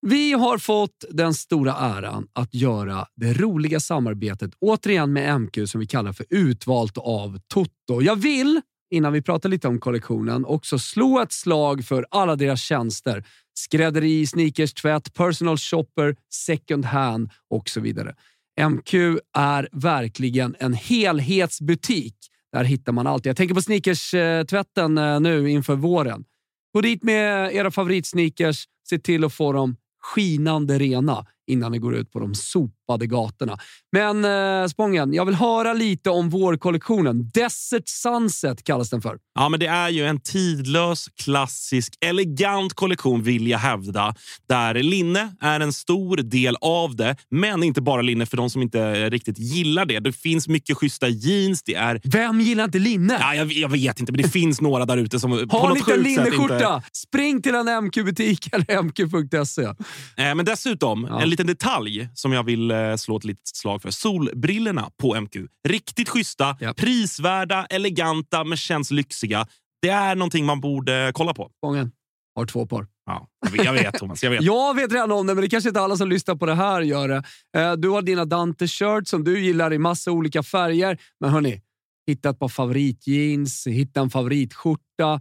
[0.00, 5.80] Vi har fått den stora äran att göra det roliga samarbetet återigen med MQ som
[5.80, 8.02] vi kallar för Utvalt av Toto.
[8.02, 12.60] Jag vill, innan vi pratar lite om kollektionen, också slå ett slag för alla deras
[12.60, 13.24] tjänster.
[13.54, 18.14] Skrädderi, sneakers, tvätt, personal shopper, second hand och så vidare.
[18.70, 18.94] MQ
[19.36, 22.14] är verkligen en helhetsbutik.
[22.52, 23.26] Där hittar man allt.
[23.26, 26.24] Jag tänker på sneakers-tvätten eh, nu inför våren.
[26.74, 28.64] Gå dit med era favoritsneakers.
[28.88, 29.76] Se till att få dem
[30.12, 33.56] skinande rena innan ni går ut på de sopade gatorna.
[33.92, 37.30] Men eh, Spången, jag vill höra lite om vårkollektionen.
[37.34, 39.18] Desert Sunset kallas den för.
[39.34, 44.14] Ja, men det är ju en tidlös, klassisk, elegant kollektion vill jag hävda.
[44.48, 48.62] Där linne är en stor del av det, men inte bara linne för de som
[48.62, 49.98] inte riktigt gillar det.
[50.00, 51.62] Det finns mycket schyssta jeans.
[51.62, 52.00] Det är...
[52.04, 53.16] Vem gillar inte linne?
[53.20, 55.68] Ja, jag, jag vet inte, men det finns några där ute som på Ha en
[55.68, 56.74] något liten sjukt sätt linneskjorta!
[56.76, 56.88] inte...
[56.92, 59.62] Spring till en MQ-butik eller mq.se.
[59.62, 59.74] Eh,
[60.16, 61.22] Men dessutom, Ja.
[61.22, 63.90] en liten detalj som jag vill eh, slå ett litet slag för.
[63.90, 65.36] Solbrillorna på MQ.
[65.68, 69.46] Riktigt schyssta, prisvärda, eleganta men känns lyxiga.
[69.82, 71.50] Det är någonting man borde kolla på.
[71.62, 71.92] Gången
[72.34, 72.86] har två par.
[73.06, 74.22] Ja, jag vet, jag vet Thomas.
[74.22, 74.42] Jag vet.
[74.44, 76.80] Jag vet redan om det, men det kanske inte alla som lyssnar på det här
[76.80, 77.22] gör det.
[77.56, 80.98] Eh, Du har dina Dante-shirts som du gillar i massa olika färger.
[81.20, 81.62] Men hörni,
[82.06, 85.20] hitta ett par favoritjeans, hitta en favoritskjorta.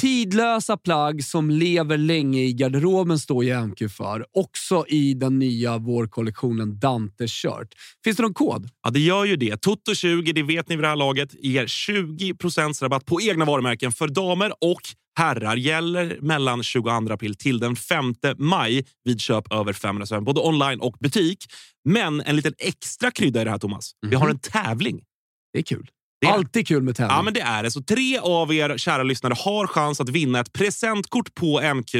[0.00, 4.26] Tidlösa plagg som lever länge i garderoben står ju MQ för.
[4.32, 7.68] Också i den nya vårkollektionen Dante Shirt.
[8.04, 8.68] Finns det någon kod?
[8.84, 9.64] Ja, det gör ju det.
[9.66, 12.34] Toto20, det vet ni vid det här laget, ger 20
[12.82, 14.80] rabatt på egna varumärken för damer och
[15.18, 15.56] herrar.
[15.56, 20.80] Gäller mellan 22 april till den 5 maj vid köp över 500 spänn, både online
[20.80, 21.44] och butik.
[21.84, 23.90] Men en liten extra krydda i det här, Thomas.
[24.06, 25.00] Vi har en tävling.
[25.52, 25.90] Det är kul.
[26.20, 27.16] Det är- Alltid kul med tävling.
[27.16, 27.70] Ja, men det är det.
[27.70, 31.94] Så tre av er kära lyssnare har chans att vinna ett presentkort på MQ.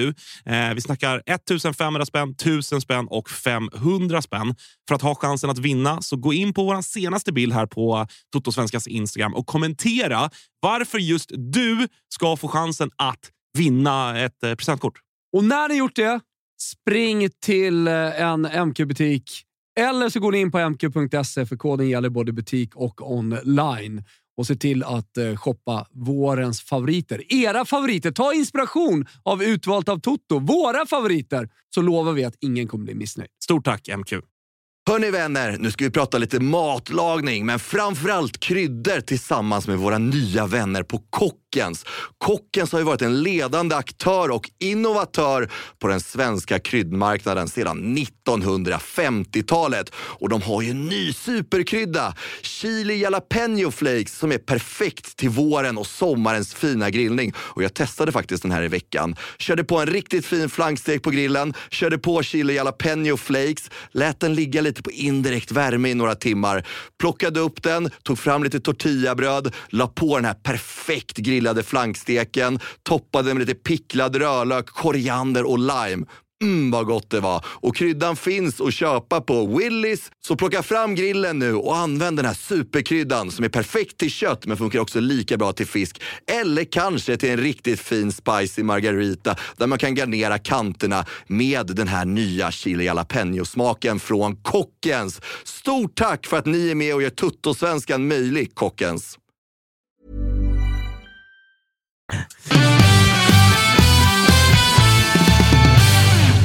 [0.46, 4.54] Eh, vi snackar 1500 spänn, 1000 spänn och 500 spänn.
[4.88, 8.06] För att ha chansen att vinna så gå in på vår senaste bild här på
[8.32, 14.98] Totosvenskans Instagram och kommentera varför just du ska få chansen att vinna ett eh, presentkort.
[15.36, 16.20] Och när ni gjort det,
[16.60, 19.42] spring till eh, en MQ-butik.
[19.78, 24.04] Eller så går ni in på mq.se för koden gäller både butik och online.
[24.36, 27.32] Och se till att eh, shoppa vårens favoriter.
[27.32, 28.10] Era favoriter.
[28.10, 30.38] Ta inspiration av utvalt av Toto.
[30.38, 31.48] Våra favoriter.
[31.74, 33.30] Så lovar vi att ingen kommer bli missnöjd.
[33.44, 34.12] Stort tack MQ.
[34.88, 40.46] Hörni vänner, nu ska vi prata lite matlagning, men framförallt kryddor tillsammans med våra nya
[40.46, 40.98] vänner på
[41.52, 41.84] Kockens.
[42.18, 49.92] Kockens har ju varit en ledande aktör och innovatör på den svenska kryddmarknaden sedan 1950-talet.
[49.94, 55.78] Och de har ju en ny superkrydda, chili jalapeno flakes, som är perfekt till våren
[55.78, 57.32] och sommarens fina grillning.
[57.36, 59.16] Och jag testade faktiskt den här i veckan.
[59.38, 64.34] Körde på en riktigt fin flankstek på grillen, körde på chili jalapeno flakes, lät den
[64.34, 66.66] ligga lite på indirekt värme i några timmar.
[67.00, 73.34] Plockade upp den, tog fram lite tortillabröd, la på den här perfekt grillade flanksteken, toppade
[73.34, 76.06] med lite picklad rödlök, koriander och lime.
[76.42, 77.44] Mm, vad gott det var.
[77.46, 80.10] Och kryddan finns att köpa på Willys.
[80.26, 84.46] Så plocka fram grillen nu och använd den här superkryddan som är perfekt till kött
[84.46, 86.02] men funkar också lika bra till fisk.
[86.26, 91.88] Eller kanske till en riktigt fin spicy margarita där man kan garnera kanterna med den
[91.88, 95.20] här nya chili jalapeno-smaken från Kockens.
[95.44, 99.18] Stort tack för att ni är med och gör Tuttosvenskan möjlig, Kockens.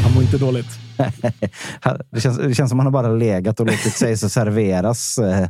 [0.03, 0.79] Han mår inte dåligt.
[2.11, 5.47] det, känns, det känns som han har bara legat och låtit sig så serveras eh,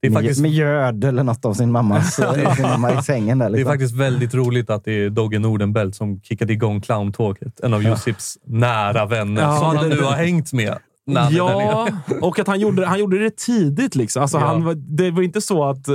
[0.00, 3.38] Det är faktiskt- med göd eller något av sin mammas eh, sin mamma i sängen.
[3.38, 3.72] Där, Det är liksom.
[3.72, 7.60] faktiskt väldigt roligt att det är Dogge Nordenbelt som kickade igång clowntåget.
[7.60, 7.90] En av Ja.
[7.90, 10.78] Josips nära vänner Ja, som han det- nu har hängt med.
[11.06, 11.88] där Ja,
[12.22, 13.94] och att han gjorde, han gjorde det tidigt.
[13.94, 14.22] Liksom.
[14.22, 14.46] Alltså, Ja.
[14.46, 15.88] han, var- det var inte så att...
[15.88, 15.94] eh,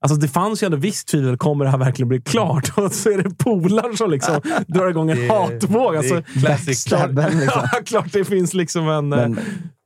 [0.00, 1.36] Alltså det fanns ju ändå visst tvivel.
[1.36, 2.72] Kommer det här verkligen bli klart?
[2.78, 5.96] Och så är det polare som liksom drar igång en Det är- hatvåg.
[5.96, 6.84] Alltså, det är classic.
[6.84, 7.40] klart, liksom.
[7.72, 9.12] ja, klart det finns liksom en...
[9.12, 9.38] eh, Men,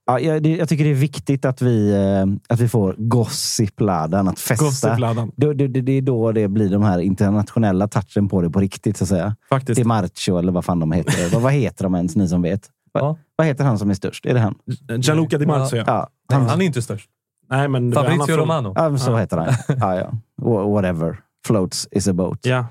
[0.06, 4.28] ja, jag, det, jag tycker det är viktigt att vi, eh, att vi får gossip-ladan
[4.28, 4.64] att festa.
[4.64, 5.30] Gossip-ladan.
[5.36, 8.60] Det, det, det, det är då det blir de här internationella touchen på det på
[8.60, 8.96] riktigt.
[8.96, 9.36] Så att säga.
[9.48, 9.76] Faktiskt.
[9.76, 11.30] Di Marcio eller vad fan de heter.
[11.32, 12.60] vad, vad heter de ens, ni som vet?
[12.94, 13.16] Va, Ja.
[13.36, 14.26] Vad heter han som är störst?
[14.26, 14.54] Är det han?
[14.98, 15.84] Gianluca Di Marzio.
[15.86, 17.08] Ja, Han, han, är inte störst.
[17.52, 18.72] Nej, men Fabrizio Romano.
[18.76, 19.54] ja, så heter han.
[19.80, 20.10] Ja, ja.
[20.42, 21.16] Wha- Whatever.
[21.46, 22.38] Floats is a boat.
[22.46, 22.66] Ja.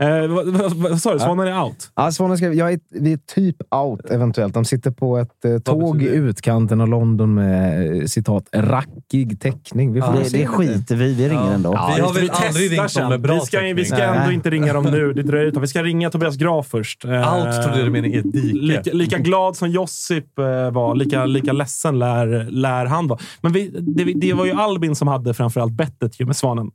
[0.00, 1.18] Eh, vad, vad, vad sa du?
[1.18, 1.90] Svanen är out?
[1.96, 4.54] Ja, Svanen skrev, jag är, vi är typ out eventuellt.
[4.54, 6.10] De sitter på ett eh, tåg i det?
[6.14, 9.92] utkanten av London med eh, citat rackig täckning.
[9.92, 10.52] Vi får Det, se det lite.
[10.52, 11.52] skiter vi Vi ringer Ja.
[11.52, 11.72] ändå.
[11.74, 11.92] Ja.
[11.96, 14.50] Vi har väl testar aldrig ringt någon med bra vi ska, vi ska ändå inte
[14.50, 15.12] ringa dem nu.
[15.12, 17.04] Det dröjer utan Vi ska ringa Tobias Graf först.
[17.04, 18.58] Eh, Out trodde du menade i ett dike.
[18.58, 23.18] Lika, lika glad som Josip eh, var, lika, lika ledsen lär, lär han vara.
[23.40, 26.70] Men vi, det, det var ju Albin som hade framförallt bettet ju med Svanen.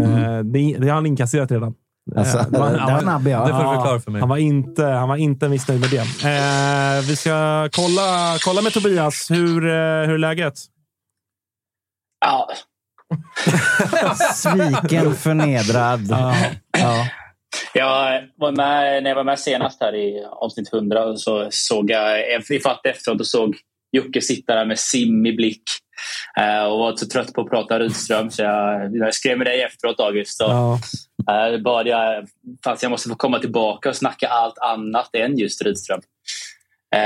[0.00, 1.74] Eh, det, det har han inkasserat redan.
[2.16, 3.46] Alltså, det var- var snabb, ja.
[3.46, 4.20] Det får du Ja, förklara för mig.
[4.20, 5.98] Han var inte, han var inte missnöjd med det.
[5.98, 9.30] Eh, vi ska kolla, kolla med Tobias.
[9.30, 10.54] Hur, eh, hur är läget?
[12.20, 12.48] Ja,
[14.34, 16.00] Sviken, förnedrad.
[16.10, 16.34] Ja.
[16.78, 17.06] Ja.
[17.74, 22.18] jag var med, när jag var med senast här i avsnitt 100 så såg jag,
[22.48, 23.56] vi fattade efteråt och såg
[23.92, 25.62] Jocke sitta där med sim i blick
[26.40, 29.62] eh, och var så trött på att prata Rydström så jag, jag skrev med dig
[29.62, 30.40] efteråt August.
[30.42, 30.78] Och, Ja.
[31.30, 32.26] Eh, bad jag,
[32.64, 36.00] fast jag måste få komma tillbaka och snacka allt annat än just Rydström.
[36.94, 36.98] Eh,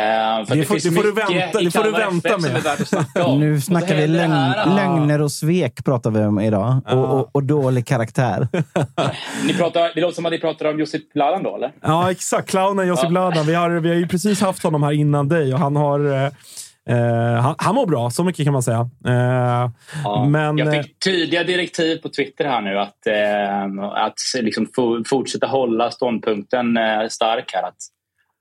[0.46, 3.38] för Det det, får- finns det får du vänta- det får du vänta med.
[3.40, 4.66] Nu snackar vi lögn, här.
[4.76, 6.80] lögner och svek pratar vi om idag.
[6.88, 8.48] Och, och, och dålig karaktär.
[9.46, 11.72] Ni pratar, det låter som att ni pratar om Josip Ladan då, eller?
[11.82, 12.50] Ja, exakt.
[12.50, 13.46] Clownen Josip Ladan.
[13.46, 16.24] Vi har, vi har ju precis haft honom här innan dig och han har...
[16.24, 16.30] Eh,
[16.90, 18.90] eh, han, han mår bra, så mycket kan man säga.
[19.06, 19.70] Eh,
[20.04, 24.66] Ja, men, jag eh, fick tydliga direktiv på Twitter här nu att, eh, att liksom
[25.08, 27.62] fortsätta hålla ståndpunkten eh, stark här.
[27.62, 27.76] Att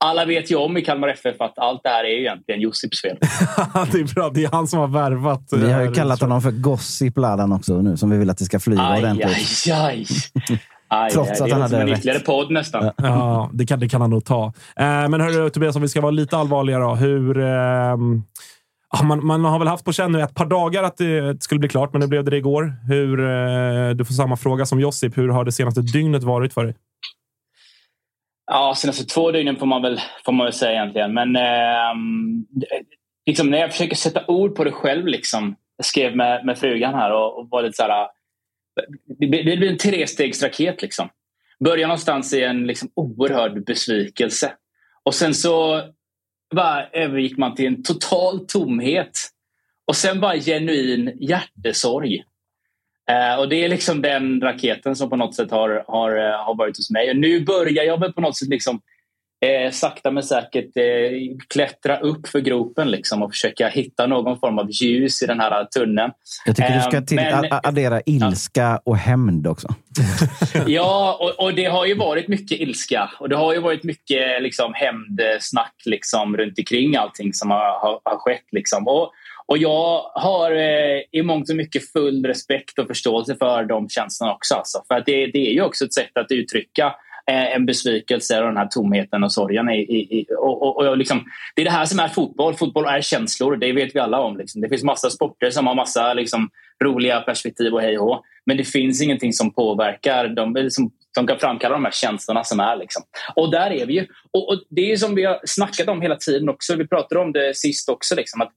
[0.05, 3.17] alla vet ju om i Kalmar FF att allt det här är egentligen Josips fel.
[3.91, 4.29] det är bra.
[4.29, 5.41] Det är han som har värvat.
[5.51, 8.37] Vi har ju eh, kallat honom för Gossip Ladan också nu, som vi vill att
[8.37, 9.37] det ska flyga Aj, ordentligt.
[9.67, 10.05] aj, aj.
[10.89, 12.91] Aj Trots aj, att det han är som hade en ytterligare podd nästan.
[12.97, 14.45] Ja, det kan, det kan han nog ta.
[14.75, 16.95] Eh, men hörru Tobias, om vi ska vara lite allvarliga då.
[16.95, 17.37] Hur...
[17.39, 18.23] ehm,
[18.91, 21.59] ja, man, man har väl haft på känn nu ett par dagar att det skulle
[21.59, 22.73] bli klart, men nu blev det det igår.
[22.87, 25.17] Hur, eh, du får samma fråga som Josip.
[25.17, 26.75] Hur har det senaste dygnet varit för dig?
[28.51, 31.13] Ja, senaste två dygnen får man väl, får man väl säga egentligen.
[31.13, 32.67] Men det-
[33.25, 36.93] liksom, när jag försöker sätta ord på det själv, liksom, jag skrev med, med frugan
[36.93, 38.07] här och, och var lite så här...
[39.19, 40.81] Det blir en trestegsraket.
[40.81, 41.09] Liksom.
[41.59, 44.53] Börjar någonstans i en liksom, oerhörd besvikelse.
[45.03, 45.83] Och sen så
[46.55, 49.11] bara övergick man till en total tomhet.
[49.85, 52.23] Och sen bara genuin hjärtesorg.
[53.09, 56.55] Eh, och Det är liksom den raketen som på något sätt har, har, eh, har
[56.55, 57.09] varit hos mig.
[57.09, 58.81] Och nu börjar jag väl på något sätt liksom,
[59.41, 60.83] eh, sakta men säkert eh,
[61.47, 65.65] klättra upp för gropen liksom, och försöka hitta någon form av ljus i den här
[65.65, 66.11] tunneln.
[66.45, 69.67] Jag tycker du ska Eh, till, men- addera ilska och hämnd också.
[70.67, 74.41] Ja, och, och det har ju varit mycket ilska och det har ju varit mycket
[74.41, 78.45] liksom, hämndsnack liksom, runt omkring allting som har, har, har skett.
[78.51, 78.87] Liksom.
[78.87, 79.11] Och,
[79.45, 84.33] och jag har eh, i mångt och mycket full respekt och förståelse för de känslorna
[84.33, 84.55] också.
[84.55, 84.83] Alltså.
[84.87, 86.95] För att det, det är ju också ett sätt att uttrycka
[87.29, 89.69] Eh, en besvikelse och den här tomheten och sorgen.
[89.69, 91.25] I, i, i, och, och, och liksom,
[91.55, 92.55] det är det här som är fotboll.
[92.55, 94.37] Fotboll är känslor, det vet vi alla om.
[94.37, 94.61] Liksom.
[94.61, 96.49] Det finns massa sporter som har massa liksom,
[96.83, 98.23] roliga perspektiv och hej och hå.
[98.45, 102.59] Men det finns ingenting som påverkar, de, som, som kan framkalla de här känslorna som
[102.59, 102.75] är.
[102.75, 103.03] Liksom.
[103.35, 104.07] Och där är vi ju.
[104.33, 106.75] Och, och Det är som vi har snackat om hela tiden också.
[106.75, 108.15] Vi pratade om det sist också.
[108.15, 108.51] Liksom, att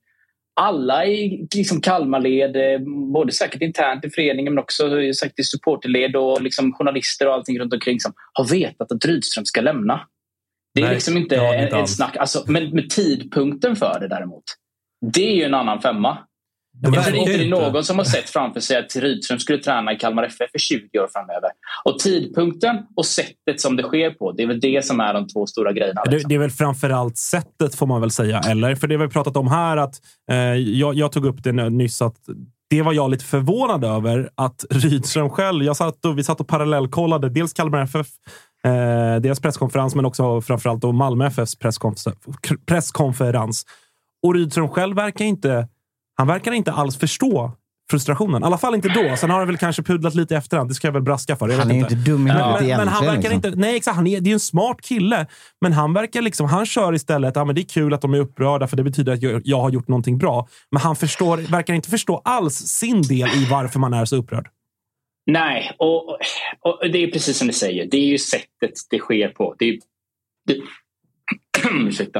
[0.61, 2.80] alla i liksom Kalmarled, eh,
[3.12, 7.59] både säkert internt i föreningen men också säkert i supporterled och liksom journalister och allting
[7.59, 10.00] runt omkring som har vetat att Rydström ska lämna.
[10.74, 11.96] Det är Nej, liksom inte, inte alls.
[11.96, 12.16] snack.
[12.16, 14.44] Alltså, men med tidpunkten för det däremot.
[15.14, 16.18] Det är ju en annan femma.
[16.80, 19.58] Ja, Jag tror inte det är någon som har sett framför sig att Rydström skulle
[19.58, 21.50] träna i Kalmar FF för 20 år framöver.
[21.84, 25.28] Och tidpunkten och sättet som det sker på, det är väl det som är de
[25.28, 26.02] två stora grejerna.
[26.04, 28.38] Det, det är väl framförallt sättet, får man väl säga.
[28.38, 28.74] Eller?
[28.74, 29.94] För det vi har pratat om här, att
[30.30, 32.16] eh, jag, jag tog upp det nyss, att
[32.70, 34.30] det var jag lite förvånad över.
[34.34, 38.06] Att Rydström själv, jag satt och, vi satt och parallellkollade dels Kalmar FF,
[38.64, 42.18] eh, deras presskonferens, men också framförallt då Malmö FFs presskonferens.
[42.66, 43.64] presskonferens.
[44.22, 45.68] Och Rydström själv verkar inte,
[46.22, 47.52] han verkar inte alls förstå
[47.90, 48.42] frustrationen.
[48.42, 49.16] I alla fall inte då.
[49.16, 50.70] Sen har han väl kanske pudlat lite i efterhand.
[50.70, 51.48] Det ska jag väl braska för.
[51.48, 51.94] Jag Han är ju inte.
[51.94, 53.34] dum i huvudet men, men han verkar liksom.
[53.34, 53.50] inte...
[53.50, 53.96] Nej, exakt.
[53.96, 55.26] Han är, det är en smart kille.
[55.60, 56.46] Men han verkar liksom...
[56.46, 57.36] Han kör istället...
[57.36, 59.60] Ja, men det är kul att de är upprörda för det betyder att jag, jag
[59.60, 60.48] har gjort någonting bra.
[60.70, 64.48] Men han förstår, verkar inte förstå alls sin del i varför man är så upprörd.
[65.26, 66.18] Nej, och,
[66.60, 67.88] och, det är precis som du säger.
[67.90, 69.54] Det är ju sättet det sker på.
[69.58, 69.78] Det är,
[70.46, 70.56] det,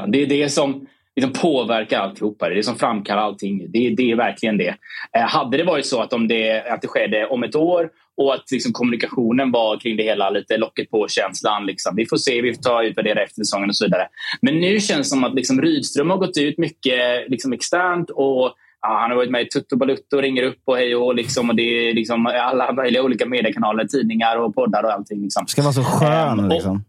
[0.11, 2.47] det, är det som liksom påverkar alltihopa.
[2.47, 3.71] Det är det som framkallar allting.
[3.71, 4.75] Det, det är verkligen det.
[5.17, 8.33] Eh, hade det varit så att, om det, att det skedde om ett år och
[8.33, 11.65] att liksom kommunikationen var kring det hela lite locket på-känslan.
[11.65, 11.95] Liksom.
[11.95, 14.07] Vi får se, vi får ta utvärdera efter säsongen och så vidare.
[14.41, 18.53] Men nu känns det som att liksom Rydström har gått ut mycket liksom externt och
[18.85, 21.49] Ja, han har varit med i Tutto Balutto och ringer upp och hej och liksom,
[21.49, 25.21] och det är liksom alla möjliga olika mediekanaler, tidningar och poddar och allting.
[25.21, 25.47] Liksom.
[25.47, 26.83] Ska vara så skön och- liksom.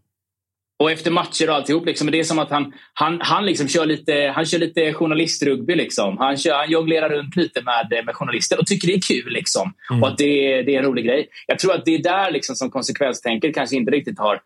[0.79, 3.85] Och efter matcher och alltihop, liksom, det är som att han, han, han, liksom kör,
[3.85, 5.75] lite, han kör lite journalistrugby.
[5.75, 6.17] Liksom.
[6.17, 9.33] Han, kör, han jonglerar runt lite med, med journalister och tycker det är kul.
[9.33, 9.73] Liksom.
[9.91, 10.03] Mm.
[10.03, 11.27] Och att det, är- det är en rolig grej.
[11.47, 14.39] Jag tror att det är där liksom, som konsekvenstänket kanske inte riktigt har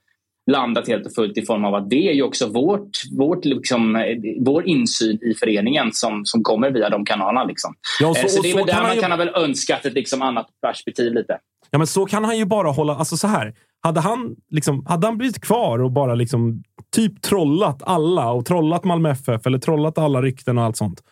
[0.51, 4.05] landat helt och fullt i form av att det är ju också vårt, vårt, liksom,
[4.39, 7.43] vår insyn i föreningen som, som kommer via de kanalerna.
[7.43, 7.73] Liksom.
[7.99, 9.85] Ja, så- Eh, så det är väl där kan man ju- kan ha väl önskat
[9.85, 11.37] ett liksom, annat perspektiv lite.
[11.71, 12.95] Ja, men så kan han ju bara hålla...
[12.95, 13.53] Alltså så här.
[13.81, 18.83] Hade han, liksom, hade han blivit kvar och bara liksom typ trollat alla och trollat
[18.83, 21.03] Malmö FF eller trollat alla rykten och allt sånt.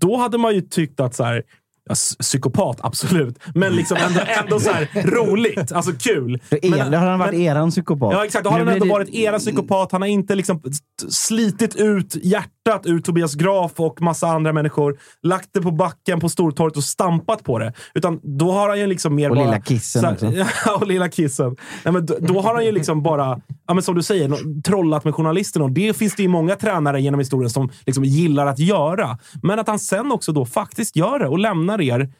[0.00, 1.42] Då hade man ju tyckt att så här,
[1.88, 3.38] ja, psykopat, absolut.
[3.54, 5.72] Men liksom ändå, ändå så här, roligt.
[5.72, 6.40] Alltså kul.
[6.48, 8.12] För er, har han varit eran psykopat.
[8.12, 8.44] Ja, exakt.
[8.44, 9.92] Då har han ändå det- varit era psykopat.
[9.92, 10.62] Han har inte liksom
[11.08, 16.28] slitit ut hjärtat ur Tobias Graf och massa andra människor, lagt det på backen på
[16.28, 17.72] Stortorget och stampat på det.
[17.94, 19.44] Utan då har han ju liksom mer Och bara...
[19.44, 20.46] lilla kissen här-.
[20.66, 21.56] Ja, och lilla kissen.
[21.84, 25.04] Nej, men då, då har han ju liksom bara, ja, men som du säger, trollat
[25.04, 25.64] med journalisterna.
[25.64, 29.18] Och det finns det ju många tränare genom historien som liksom gillar att göra.
[29.42, 32.12] Men att han sen också då faktiskt gör det och lämnar er.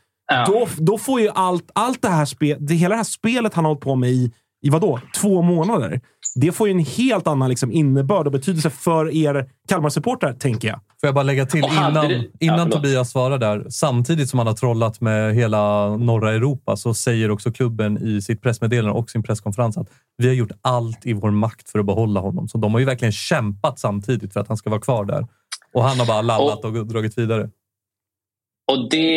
[0.46, 3.64] Då, då får ju allt, allt det här spe, det, hela det här spelet han
[3.64, 4.32] har hållit på med i,
[4.62, 6.00] i vadå, två månader.
[6.34, 10.80] Det får ju en helt annan liksom innebörd och betydelse för er Kalmar-supportrar, tänker jag.
[11.00, 12.72] Får jag bara lägga till Och innan, det- Ja, innan förlåt.
[12.72, 13.66] Tobias svarar där.
[13.70, 18.42] Samtidigt som han har trollat med hela norra Europa så säger också klubben i sitt
[18.42, 22.20] pressmeddelande och sin presskonferens att vi har gjort allt i vår makt för att behålla
[22.20, 22.48] honom.
[22.48, 25.26] Så de har ju verkligen kämpat samtidigt för att han ska vara kvar där.
[25.74, 27.50] Och han har bara lallat och dragit vidare.
[28.72, 29.16] Och det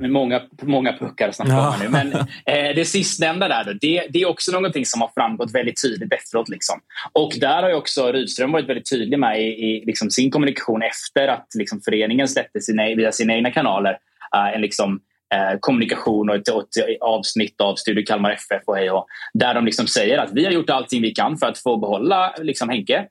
[0.00, 1.72] ja, många, många puckar som Ja.
[1.72, 1.90] kommer nu.
[1.90, 2.12] Men
[2.46, 6.12] eh, det sistnämnda där, då, det, det är också någonting som har framgått väldigt tydligt
[6.12, 6.48] efteråt.
[6.48, 6.80] Liksom.
[7.12, 10.82] Och där har ju också Rydström varit väldigt tydlig med i, i liksom sin kommunikation
[10.82, 13.98] efter att liksom, föreningen släppte sina, via sina egna kanaler
[14.36, 15.00] eh, en liksom,
[15.34, 19.54] eh, kommunikation och ett, och ett avsnitt av Studio Kalmar FF och hej och, där
[19.54, 22.68] de liksom säger att vi har gjort allting vi kan för att få behålla liksom,
[22.68, 23.06] Henke.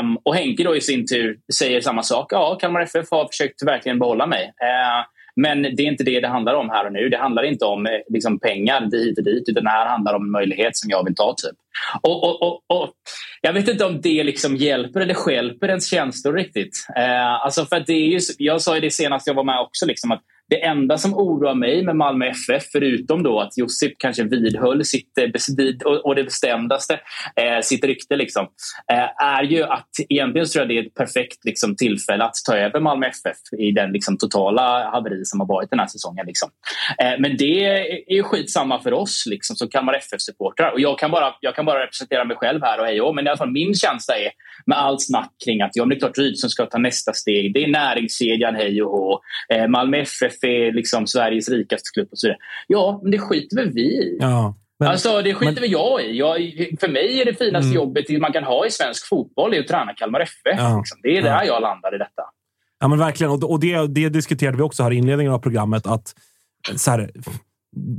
[0.00, 2.32] Um, och Henke då i sin tur säger samma sak.
[2.32, 4.44] Ja, Kalmar FF har försökt verkligen behålla mig.
[4.44, 5.06] Uh,
[5.40, 7.08] men det är inte det det handlar om här och nu.
[7.08, 10.22] Det handlar inte om eh, liksom, pengar dit och dit, utan det här handlar om
[10.22, 11.34] en möjlighet som jag vill ta.
[11.36, 11.56] typ.
[12.02, 12.90] Och, och, och, och
[13.40, 16.86] Jag vet inte om det liksom hjälper eller stjälper ens känslor riktigt.
[16.98, 19.60] Uh, alltså för att det är ju, jag sa ju det senast jag var med
[19.60, 23.98] också, liksom, att det enda som oroar mig med Malmö FF, förutom då att Josip
[23.98, 27.00] kanske vidhöll sitt, eh, och, det bestämdaste,
[27.36, 28.46] eh, sitt rykte, liksom,
[28.92, 32.56] eh, är ju att egentligen tror jag det är ett perfekt liksom, tillfälle att ta
[32.56, 36.26] över Malmö FF i den liksom, totala haveri som har varit den här säsongen.
[36.26, 36.50] Liksom.
[37.18, 40.70] Men det är ju skitsamma för oss liksom, som Kalmar FF-supportrar.
[40.72, 43.26] Och jag kan, bara, jag kan bara representera mig själv här och hej och, men
[43.26, 44.30] i alla fall min känsla är
[44.66, 47.54] med allt snack kring att ja, men det är klart Rydström ska ta nästa steg.
[47.54, 49.20] Det är näringskedjan hej och hå.
[49.54, 52.38] Eh, Malmö FF är liksom Sveriges rikaste klubb och så vidare.
[52.66, 54.16] Ja, men det skiter väl vi i.
[54.20, 54.54] Ja.
[54.84, 56.18] alltså, det skiter väl jag i.
[56.18, 56.36] Jag,
[56.80, 57.74] för mig är det finaste Mm.
[57.74, 60.32] jobbet man kan ha i svensk fotboll är att träna Kalmar FF.
[60.44, 60.78] Ja.
[60.78, 60.98] Liksom.
[61.02, 61.44] Det är där Ja.
[61.44, 62.22] jag landar i detta.
[62.80, 63.30] Ja, men verkligen.
[63.32, 65.86] Och det, det diskuterade vi också här i inledningen av programmet.
[65.86, 66.14] Att
[66.76, 67.10] så här,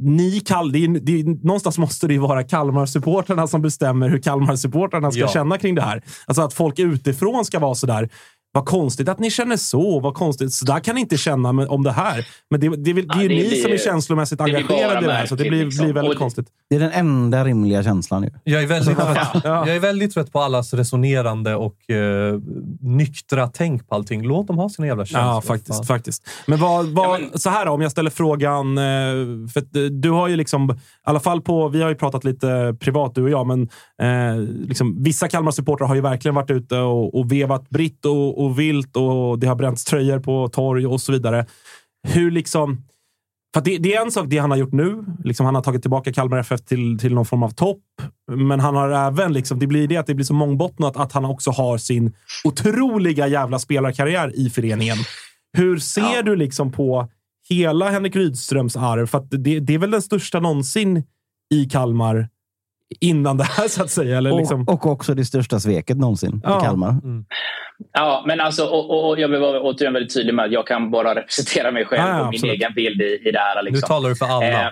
[0.02, 4.20] ni kall, det är, det är, någonstans måste det ju vara Kalmar-supportrarna som bestämmer hur
[4.20, 5.28] Kalmar-supportrarna ska Ja.
[5.28, 6.04] känna kring det här.
[6.26, 8.10] Alltså att folk utifrån ska vara sådär.
[8.58, 10.00] Vad konstigt att ni känner så.
[10.00, 10.54] Vad konstigt.
[10.54, 12.28] Så där kan ni inte känna med, om det här.
[12.50, 15.04] Men det, det, är väl- det är ju det ni som är känslomässigt det engagerade
[15.06, 15.26] i det här.
[15.26, 15.86] Så det blir, liksom.
[15.86, 16.48] blir väldigt det- konstigt.
[16.70, 18.30] Det är den enda rimliga känslan ju.
[18.44, 19.42] Jag är väldigt, Ja.
[19.44, 22.40] jag är väldigt trött på allas resonerande och eh,
[22.82, 24.24] nyktra tänk på allting.
[24.28, 25.24] Låt dem ha sina jävla känslor.
[25.34, 25.78] Ja, faktiskt.
[25.78, 25.86] Fan.
[25.86, 26.28] faktiskt.
[26.46, 28.78] Men, vad, vad, så här då, om jag ställer frågan.
[28.78, 28.84] eh,
[29.54, 32.76] För eh, du har ju liksom, i alla fall på, vi har ju pratat lite
[32.80, 33.62] privat du och jag, men
[34.02, 38.47] eh, liksom, vissa Kalmar-supportrar har ju verkligen varit ute och, och vevat britt och, och
[38.50, 41.46] vilt och det har bränts tröjor på torg och så vidare.
[42.08, 42.84] Hur liksom...
[43.54, 45.06] För det, det är en sak det han har gjort nu.
[45.24, 47.84] Liksom han har tagit tillbaka Kalmar FF till, till någon form av topp.
[48.32, 51.26] Men han har även, liksom, det blir det att det blir så mångbottnat att han
[51.26, 54.98] också har sin otroliga jävla spelarkarriär i föreningen.
[55.58, 57.08] Hur ser du liksom på
[57.50, 59.08] hela Henrik Rydströms arv?
[59.08, 61.04] För det, det är väl den största någonsin
[61.54, 62.30] i Kalmar
[63.00, 64.18] innan det här, så att säga.
[64.18, 64.62] Eller liksom...
[64.62, 66.62] och, och också det största sveket någonsin Ja.
[66.62, 66.96] i Kalmar.
[67.94, 70.68] Ja, men alltså, och, och, och jag vill vara återigen väldigt tydlig med att jag
[70.68, 73.64] kan bara representera mig själv Ja, ja, och min egen bild i, i det här.
[73.64, 73.82] Liksom.
[73.82, 74.48] Nu talar du för alla.
[74.48, 74.70] Eh,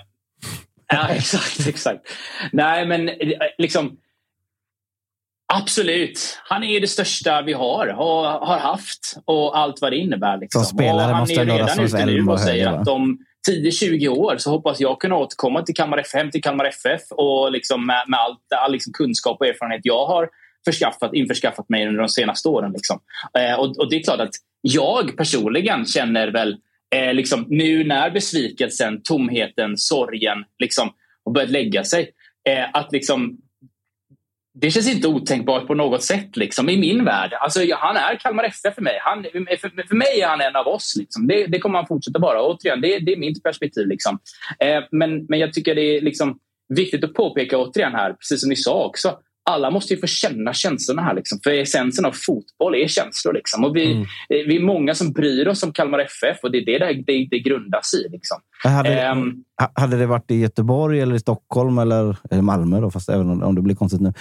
[0.88, 2.01] ja, exakt, exakt.
[2.51, 3.09] Nej, men
[3.57, 3.97] liksom...
[5.53, 6.39] Absolut.
[6.43, 10.38] Han är det största vi har, har, har haft och allt vad det innebär.
[10.38, 10.63] Liksom.
[10.63, 12.84] Som spelare och han måste är redan ute nu och säger att va?
[13.49, 17.85] 10-20 år så hoppas jag kunna återkomma till Kalmar FM, till Kalmar FF och liksom
[17.85, 20.29] med, med allt, all liksom kunskap och erfarenhet jag har
[20.65, 22.71] förskaffat, införskaffat mig under de senaste åren.
[22.71, 22.99] Liksom.
[23.39, 26.57] Eh, och, och det är klart att jag personligen känner väl
[26.95, 30.89] eh, liksom, nu när besvikelsen, tomheten, sorgen liksom,
[31.25, 32.11] har börjat lägga sig.
[32.49, 33.37] Eh, att liksom,
[34.58, 37.34] det känns inte otänkbart på något sätt liksom, i min värld.
[37.34, 38.99] Alltså, ja, han är Kalmar FF för mig.
[39.01, 40.95] Han, för, för mig är han en av oss.
[40.97, 41.28] Liksom.
[41.28, 42.41] Det, det kommer han fortsätta vara.
[42.41, 43.88] Återigen, det, det är mitt perspektiv.
[43.88, 44.20] Liksom.
[44.60, 46.39] Eh, men, men jag tycker det är liksom,
[46.70, 49.18] viktigt att påpeka återigen här, precis som ni sa också.
[49.49, 51.13] Alla måste ju få känna känslorna här.
[51.15, 51.39] Liksom.
[51.43, 53.33] För essensen av fotboll är känslor.
[53.33, 53.63] Liksom.
[53.63, 54.01] Och vi, Mm.
[54.01, 54.07] eh,
[54.47, 57.27] vi är många som bryr oss om Kalmar FF och det är det det, det,
[57.31, 58.09] det grundas i.
[58.11, 58.37] Liksom.
[58.63, 58.89] Hade,
[59.61, 63.43] ha- hade det varit i Göteborg eller i Stockholm eller, eller Malmö, då, fast även
[63.43, 64.13] om det blir konstigt nu,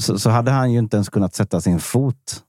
[0.00, 2.42] så, så hade han ju inte ens kunnat sätta sin fot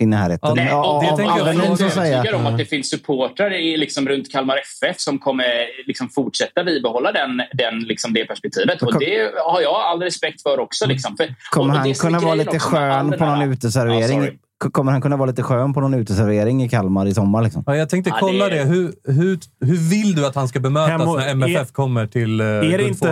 [0.00, 0.52] i närheten.
[0.56, 2.12] Nej, och det av, tänker jag som säger.
[2.14, 5.44] övertygad om att det finns supportrar i, liksom, runt Kalmar FF som kommer
[5.86, 8.82] liksom, fortsätta bibehålla den, den, liksom, det perspektivet.
[8.82, 10.86] Och det har jag all respekt för också.
[10.86, 11.16] Liksom.
[11.16, 14.38] För, Kommer han kunna vara lite skön på någon Ja, uteservering.
[14.62, 17.42] K- Kommer han kunna vara lite skön på någon uteservering i Kalmar i sommar?
[17.42, 17.62] Liksom?
[17.66, 18.64] Ja, jag tänkte Ja, kolla det- det.
[18.64, 22.06] Hur, hur, hur vill du att han ska bemötas Hem och- när MFF är- kommer
[22.06, 23.08] till uh, Är det, inte,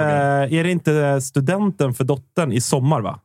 [0.51, 3.21] är det inte studenten för dottern i sommar, va?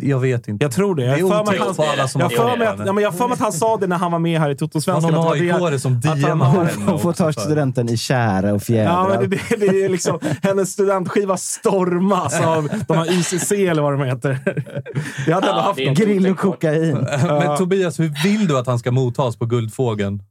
[0.00, 0.64] Jag vet inte.
[0.64, 1.04] Jag tror det.
[1.04, 3.28] Jag Det för mig att han, jag för mig att, ja, men jag har för
[3.28, 5.04] mig att han sa det när han var med här i Toto-svenskan.
[5.04, 6.86] Han har att det var AIK-are som DMar.
[6.86, 8.92] Hon får ta studenten i kära och fjädrar.
[8.92, 13.82] Ja, men det, det, det är liksom, hennes studentskiva stormas av de här YCC eller
[13.82, 14.38] vad de heter.
[15.26, 15.94] Jag hade Ja, haft dem.
[15.94, 16.98] Grill och kokain.
[17.22, 20.22] Men Tobias, hur vill du att han ska mottas på Guldfågeln?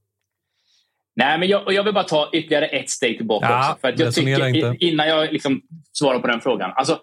[1.16, 3.82] Nej, men jag, och jag vill bara ta ytterligare ett steg tillbaka Ja, också.
[3.82, 5.62] För att jag tycker, innan jag liksom
[5.93, 6.72] svarar på den frågan.
[6.76, 6.97] Alltså,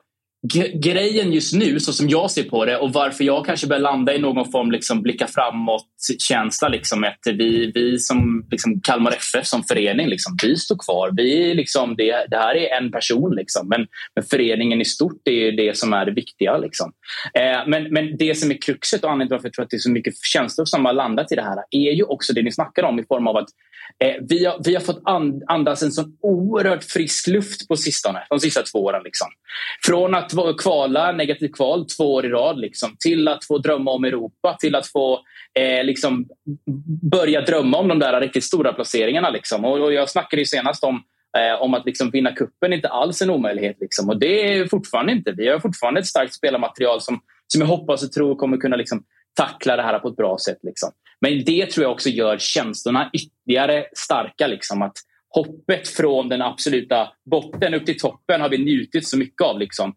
[0.74, 4.14] grejen just nu, så som jag ser på det och varför jag kanske börjar landa
[4.14, 6.68] i någon form liksom blicka framåt-känsla.
[6.68, 11.11] Liksom, att vi, vi som liksom Kalmar FF som förening, liksom, vi står kvar.
[11.16, 15.53] Vi, liksom, det, det här är en person, liksom, men, men föreningen i stort är
[15.53, 16.59] det som är det viktiga.
[16.59, 16.93] Liksom.
[17.34, 19.76] Eh, men, men det som är kruxet och anledningen till varför jag tror att det
[19.76, 22.53] är så mycket känslor som har landat i det här är ju också det ni
[22.53, 23.49] snackar om i form av att
[24.05, 25.03] Eh, vi, har, vi har fått
[25.46, 29.03] andas en sån oerhört frisk luft på sistone, de sista två åren.
[29.03, 29.28] Liksom.
[29.86, 34.05] Från att kvala, negativt kval, två år i rad, liksom, till att få drömma om
[34.05, 35.20] Europa, till att få
[35.59, 36.28] eh, liksom,
[37.11, 39.30] börja drömma om de där riktigt stora placeringarna.
[39.30, 39.64] Liksom.
[39.64, 41.03] Och, och jag snackade ju senast om
[41.38, 43.76] eh, om att liksom vinna kuppen inte alls är en omöjlighet.
[43.80, 44.09] Liksom.
[44.09, 45.32] Och det är fortfarande inte.
[45.32, 49.03] Vi har fortfarande ett starkt spelarmaterial som, som jag hoppas och tror kommer kunna liksom,
[49.34, 50.59] tackla det här på ett bra sätt.
[50.62, 50.90] Liksom.
[51.20, 54.46] Men det tror jag också gör känslorna ytterligare starka.
[54.46, 54.82] Liksom.
[54.82, 54.96] Att
[55.28, 59.58] hoppet från den absoluta botten upp till toppen har vi njutit så mycket av.
[59.58, 59.94] Liksom.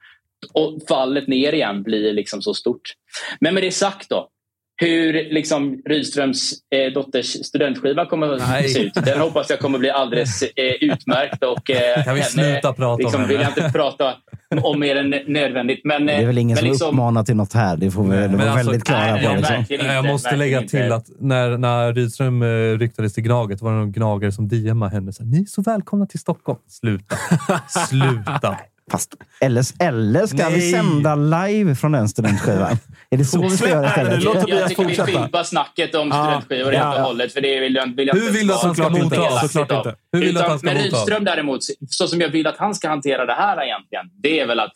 [0.53, 2.93] Och fallet ner igen blir liksom så stort.
[3.39, 4.29] Men med det sagt då.
[4.75, 8.93] Hur liksom Rydströms eh, dotters studentskiva kommer att se ut.
[8.93, 11.43] Den hoppas jag kommer bli alldeles eh, utmärkt.
[11.43, 13.33] Och, eh, Kan vi sluta prata om liksom, henne?
[13.33, 14.13] vill jag inte prata
[14.63, 15.81] om mer än nödvändigt.
[15.83, 17.77] Men, Det är väl ingen men som liksom, uppmanar till något här.
[17.77, 19.35] Det får vi vara alltså, väldigt klara nej, på.
[19.35, 19.55] Liksom.
[19.55, 20.69] inte, jag måste lägga inte.
[20.69, 22.47] till att när, när Rydström eh,
[22.77, 25.13] ryktades till Gnaget var det någon gnagare som DMade henne.
[25.13, 26.59] Så här, Ni är så välkomna till Stockholm.
[26.67, 27.15] Sluta.
[27.87, 28.57] Sluta.
[28.91, 30.71] Fast, eller, eller ska vi Nej.
[30.71, 32.77] sända live från den studentskivan?
[33.09, 34.23] är det så vi ska göra istället?
[34.23, 35.21] låt jag Tobias tycker vi fortsätta.
[35.21, 37.33] fimpar snacket om Ja, studentskivor helt och hållet.
[37.33, 39.51] För det vill jag, vill jag Hur vill du att han ska mottas?
[39.51, 39.95] Såklart inte.
[40.11, 40.83] Hur vill du att Utan- han ska Men?
[40.83, 41.59] Rydström däremot,
[41.89, 44.73] så som jag vill att han ska hantera det här egentligen, det är väl att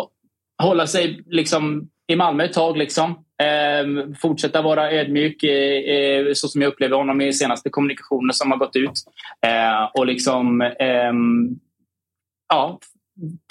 [0.00, 0.08] hå-
[0.66, 2.76] hålla sig liksom i Malmö ett tag.
[2.76, 3.24] Liksom.
[3.42, 8.50] Ehm, fortsätta vara ödmjuk, eh, eh, så som jag upplever honom i senaste kommunikationen som
[8.50, 8.90] har gått ut.
[9.46, 11.48] Eh, och liksom ehm,
[12.48, 12.78] ja,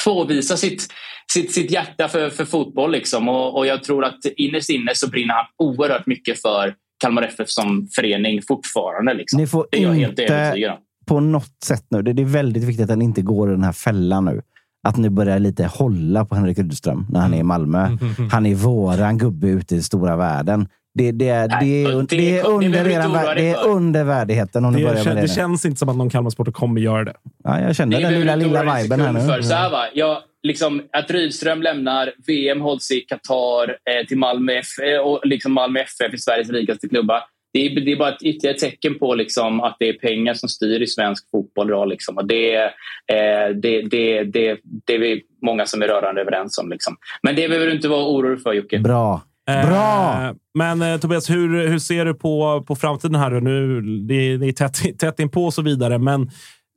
[0.06, 0.88] påvisa sitt,
[1.34, 2.92] sitt, sitt hjärta för, för fotboll.
[2.92, 3.30] Liksom.
[3.30, 7.50] Och, och jag tror att innerst inne så brinner han oerhört mycket för Kalmar FF
[7.50, 9.14] som förening fortfarande.
[9.14, 9.38] Liksom.
[9.42, 10.78] Ni får det är jag helt inte övertygad om.
[11.06, 12.02] på något sätt nu.
[12.02, 14.42] Det är väldigt viktigt att den inte går i den här fällan nu.
[14.88, 17.86] Att ni börjar lite hålla på Henrik Rydström när han är i Malmö.
[17.86, 18.30] Mm.
[18.32, 20.68] Han är våran gubbe ute i stora världen.
[21.00, 24.96] Det, det, är, det, det, det det under, du det är värdigheten om ni börjar
[24.96, 25.22] Det, med det.
[25.22, 27.14] det känns inte som att någon Kalmarsporter kommer göra det.
[27.44, 29.20] Ja, jag känner Det den lilla, du lilla viben här nu.
[29.20, 29.42] För.
[29.42, 29.86] Så här, va?
[29.94, 35.22] Jag, liksom, att Rydström lämnar, VM hålls i Qatar eh, till Malmö, F, eh, och
[35.24, 37.20] liksom Malmö FF i Sveriges rikaste klubbar.
[37.54, 40.50] Det är, det är bara ett ytterligare tecken på liksom, att det är pengar som
[40.50, 41.90] styr i svensk fotboll idag.
[41.90, 42.18] Liksom.
[42.18, 46.70] Och det, eh, det, det, det, det är vi många som är rörande överens om.
[46.70, 46.96] Liksom.
[47.24, 48.80] Men det behöver du inte vara orolig för, Jocke.
[48.80, 49.22] Bra.
[49.68, 50.28] Bra!
[50.28, 53.32] Eh, Men eh, Tobias, hur, hur ser du på, på framtiden här?
[53.42, 56.30] Nu, det, det är tätt, tätt inpå och så vidare, men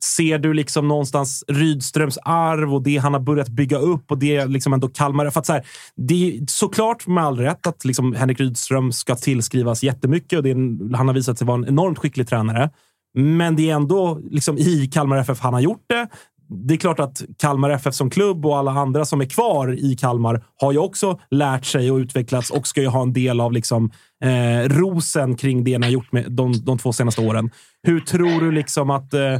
[0.04, 4.46] ser du liksom någonstans Rydströms arv och det han har börjat bygga upp och det
[4.46, 5.30] liksom ändå Kalmar...
[5.30, 5.66] För att så här,
[5.96, 10.50] det är såklart med all rätt att liksom Henrik Rydström ska tillskrivas jättemycket och det
[10.50, 12.70] är en, han har visat sig vara en enormt skicklig tränare.
[13.14, 16.08] Men det är ändå liksom i Kalmar FF han har gjort det.
[16.52, 19.96] Det är klart att Kalmar FF som klubb och alla andra som är kvar i
[19.96, 23.52] Kalmar har ju också lärt sig och utvecklats och ska ju ha en del av
[23.52, 23.90] liksom,
[24.24, 27.50] eh, rosen kring det ni har gjort med de, de två senaste åren.
[27.82, 29.14] Hur tror du liksom att...
[29.14, 29.38] Eh,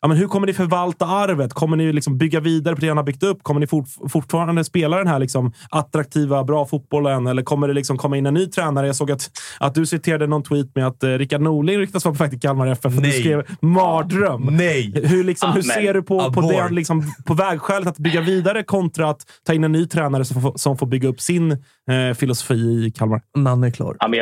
[0.00, 1.52] ja, men hur kommer ni förvalta arvet?
[1.52, 3.42] Kommer ni liksom bygga vidare på det han har byggt upp?
[3.42, 7.26] Kommer ni fort, fortfarande spela den här liksom attraktiva, bra fotbollen?
[7.26, 8.86] Eller kommer det liksom komma in en ny tränare?
[8.86, 9.30] Jag såg att,
[9.60, 12.40] att du citerade någon tweet med att eh, Rickard Norling ryktas vara på väg till
[12.40, 12.84] Kalmar FF.
[12.84, 13.12] och Du Nej.
[13.12, 14.48] skrev mardröm.
[14.50, 14.92] Nej!
[15.06, 15.84] Hur, liksom, hur Amen.
[15.84, 19.64] ser du på, på, det, liksom, på vägskälet att bygga vidare kontra att ta in
[19.64, 23.22] en ny tränare som får, som får bygga upp sin eh, filosofi i Kalmar?
[23.36, 23.96] Nanne är klar.
[24.00, 24.20] Ja, men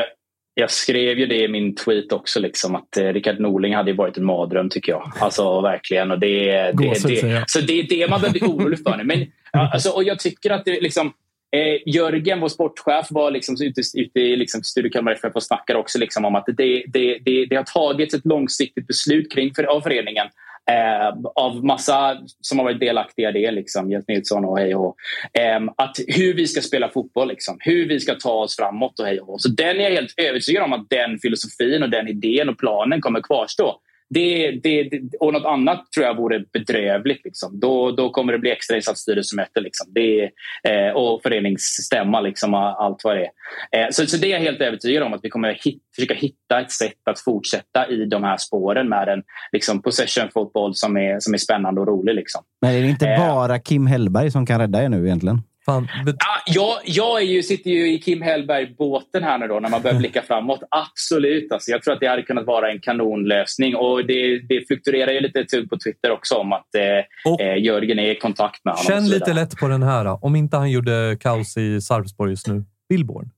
[0.61, 4.16] jag, skrev ju det i min tweet också, liksom, att eh, Rickard Norling hade varit
[4.16, 5.12] en mardröm tycker jag.
[5.20, 6.11] Alltså verkligen.
[6.11, 8.96] Och det, det, säger det, så det är det man behöver bli orolig för.
[8.96, 9.04] nu.
[9.04, 11.12] Men, alltså, och jag tycker att det liksom,
[11.56, 15.78] eh, Jörgen, vår sportchef, var liksom ute, ute i liksom, Studio Kalmar FF och snackade
[15.78, 19.64] också liksom om att det, det, det, det har tagits ett långsiktigt beslut kring för,
[19.64, 20.26] av föreningen
[20.70, 24.96] Eh, av massa som har varit delaktiga i det, liksom, Jens Nilsson och hej och
[25.32, 29.06] eh, Att hur vi ska spela fotboll, liksom, hur vi ska ta oss framåt och
[29.06, 32.48] hej och Så den är jag helt övertygad om att den filosofin och den idén
[32.48, 33.80] och planen kommer kvarstå.
[34.14, 37.24] Det, det, det, och något annat tror jag vore bedrövligt.
[37.24, 37.61] Liksom.
[37.61, 39.86] Då, då kommer det bli extrainsatt styrelsemöte liksom.
[39.90, 40.30] det,
[40.68, 43.30] eh, och föreningsstämma, liksom, allt vad det
[43.70, 43.84] är.
[43.84, 46.61] Eh, så, så det är jag helt övertygad om att vi kommer hit, försöka hitta
[46.61, 51.20] ett sätt att fortsätta i de här spåren med en liksom, possession fotboll som är,
[51.20, 52.14] som är spännande och rolig.
[52.14, 52.42] Liksom.
[52.61, 53.34] Men är det inte Eh.
[53.34, 55.42] bara Kim Hellberg som kan rädda er nu egentligen?
[55.71, 59.68] Fan, Ah, jag jag är ju, sitter ju i Kim Hellberg-båten här nu då, när
[59.68, 60.61] man börjar blicka framåt.
[60.71, 61.53] Absolut.
[61.53, 63.77] Alltså, jag tror att det hade kunnat vara en kanonlösning.
[63.77, 67.99] Och det, det fluktuerar ju lite tugg på Twitter också om att eh, eh, Jörgen
[67.99, 68.87] är i kontakt med honom.
[68.87, 70.05] Känn lite lätt på den här.
[70.05, 70.18] då.
[70.23, 72.64] Om inte han gjorde kaos i Sarpsborg just nu.
[72.89, 73.31] Billborn.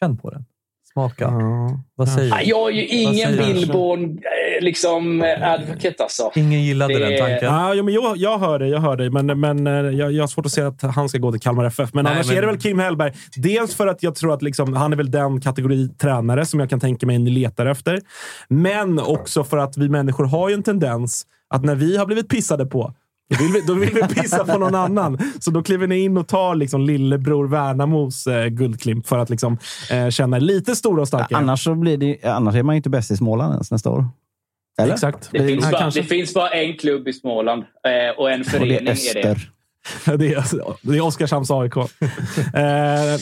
[0.00, 0.44] Känn på den.
[0.92, 1.32] Smaka.
[1.96, 2.44] Vad säger Ah, du?
[2.44, 3.36] Jag är ju ingen?
[3.36, 6.30] Billborn eh, liksom, eh, advocate alltså.
[6.34, 7.48] Ingen gillade Det- den tanken.
[7.54, 9.10] Ja, jo, men jag, jag hör dig, jag hör dig.
[9.10, 11.64] Men, men eh, jag, jag har svårt att se att han ska gå till Kalmar
[11.64, 11.90] FF.
[11.94, 13.12] Men Nej, annars men- är det väl Kim Hellberg.
[13.36, 16.70] Dels för att jag tror att liksom, han är väl den kategori tränare som jag
[16.70, 18.00] kan tänka mig ni letar efter.
[18.48, 22.28] Men också för att vi människor har ju en tendens att när vi har blivit
[22.28, 22.94] pissade på,
[23.38, 25.18] då vill, vi, då vill vi pissa på någon annan.
[25.40, 29.58] Så då kliver ni in och tar liksom lillebror Värnamos eh, guldklimp för att liksom,
[29.90, 31.36] eh, känna lite stora och starka.
[31.36, 34.04] Annars, så blir det, annars är man ju inte bäst i Småland ens nästa år.
[34.82, 34.92] Eller?
[34.92, 35.28] Exakt.
[35.32, 38.46] Det finns, Han bara, det finns bara en klubb i Småland eh, och en Och
[38.46, 39.40] förening det är är det.
[40.18, 41.76] Det är, alltså, det är Oskarshamns AIK.
[41.76, 41.84] eh,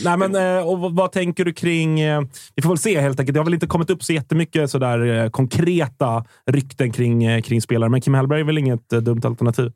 [0.05, 2.01] nej, men, eh, och vad, vad tänker du kring...
[2.01, 2.23] Eh,
[2.55, 3.35] vi får väl se helt enkelt.
[3.35, 7.63] Det har väl inte kommit upp så jättemycket sådär, eh, konkreta rykten kring, eh, kring
[7.63, 9.73] spelare, men Kim Hellberg är väl inget eh, dumt alternativ?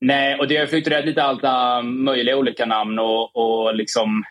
[0.00, 2.98] Nej, och det har fluktuerat lite alla möjliga olika namn.
[2.98, 4.24] Och, och, liksom,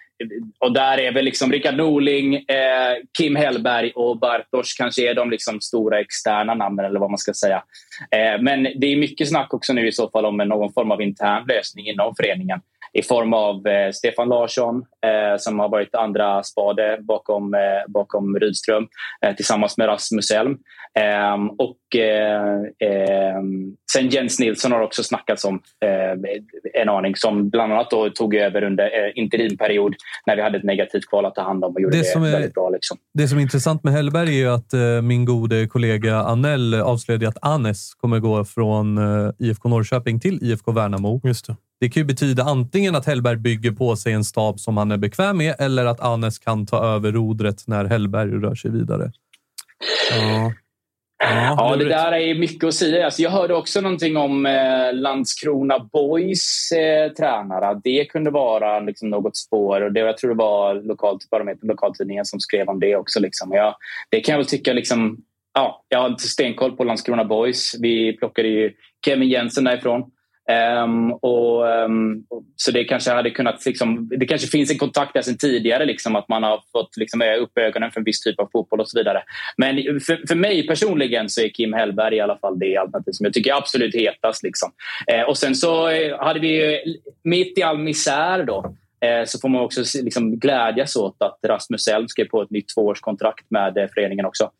[0.59, 5.29] och där är väl liksom Rickard Norling, eh, Kim Hellberg och Bartosz kanske är de
[5.29, 7.63] liksom stora externa namnen, eller vad man ska säga.
[8.11, 11.01] Eh, men det är mycket snack också nu i så fall om någon form av
[11.01, 12.61] intern lösning inom föreningen
[12.99, 14.75] i form av eh, Stefan Larsson
[15.05, 18.87] eh, som har varit andra spade bakom, eh, bakom Rydström
[19.25, 20.57] eh, tillsammans med Rasmus Elm.
[20.99, 22.57] Ehm, och eh,
[22.89, 28.09] ehm, sen Jens Nilsson har också snackats om eh, en aning som bland annat då
[28.09, 31.73] tog över under eh, interimperiod när vi hade ett negativt kval att ta hand om
[31.73, 32.69] och gjorde Det det, är- väldigt bra.
[32.69, 32.97] Liksom.
[33.13, 37.27] Det som är intressant med Hellberg är ju att eh, min gode kollega Anel avslöjade
[37.27, 41.21] att Anes kommer gå från eh, IFK Norrköping till IFK Värnamo.
[41.23, 41.55] Just det.
[41.79, 44.97] Det kan ju betyda antingen att Hellberg bygger på sig en stab som han är
[44.97, 49.11] bekväm med eller att Anes kan ta över rodret när Hellberg rör sig vidare.
[50.11, 50.53] Ja.
[51.17, 53.05] Ja, det där är mycket att säga.
[53.05, 57.81] Alltså, jag hörde också någonting om eh, Landskrona Boys eh, tränare.
[57.83, 59.81] Det kunde vara liksom, något spår.
[59.81, 63.19] Och det, jag tror det var lokalt, Barometern, lokaltidningen som skrev om det också.
[63.19, 63.51] Liksom.
[63.51, 63.75] Jag,
[64.09, 64.73] det kan jag väl tycka...
[64.73, 65.17] Liksom,
[65.53, 67.75] ja, jag har inte stenkoll på Landskrona Boys.
[67.79, 68.73] Vi plockade ju
[69.05, 70.03] Kevin Jensen därifrån.
[70.83, 72.23] Um, och, um,
[72.55, 73.65] så det kanske hade kunnat...
[73.65, 75.85] Liksom, det kanske finns en kontakt där sedan tidigare.
[75.85, 78.89] Liksom, att man har fått liksom, upp ögonen för en viss typ av fotboll och
[78.89, 79.23] så vidare.
[79.57, 83.23] Men för, för mig personligen så är Kim Hellberg i alla fall det alternativ som
[83.23, 84.43] jag tycker är absolut hetast.
[84.43, 84.71] Liksom.
[85.07, 86.79] Eh, och sen så eh, hade vi ju,
[87.23, 88.75] mitt i all misär då,
[89.25, 93.45] så får man också liksom glädjas åt att Rasmus Elm skrev på ett nytt tvåårskontrakt
[93.49, 94.51] med eh, föreningen också.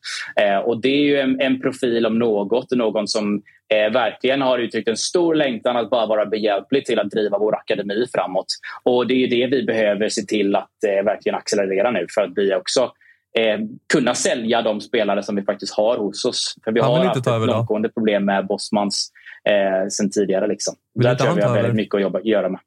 [0.41, 3.41] Eh, och det är ju en, en profil om något, någon som
[3.73, 7.55] eh, verkligen har uttryckt en stor längtan att bara vara behjälplig till att driva vår
[7.55, 8.45] akademi framåt.
[8.83, 12.31] Och det är det vi behöver se till att eh, verkligen accelerera nu för att
[12.35, 12.91] vi också
[13.37, 13.59] eh,
[13.93, 16.55] kunna sälja de spelare som vi faktiskt har hos oss.
[16.63, 19.11] För vi Han har haft ett långtgående problem med Bosmans
[19.49, 20.47] eh, sen tidigare.
[20.47, 20.75] Liksom.
[20.93, 22.59] Vill Där tror jag vi har väldigt mycket att jobba, göra med.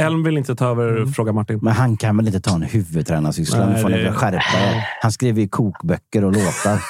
[0.00, 1.58] Elm vill inte ta över, frågar Martin.
[1.62, 3.66] Men han kan väl inte ta en huvudtränarsyssla?
[3.66, 4.84] Nu får ni det- skärpa er.
[5.02, 6.80] Han skriver ju kokböcker och låtar.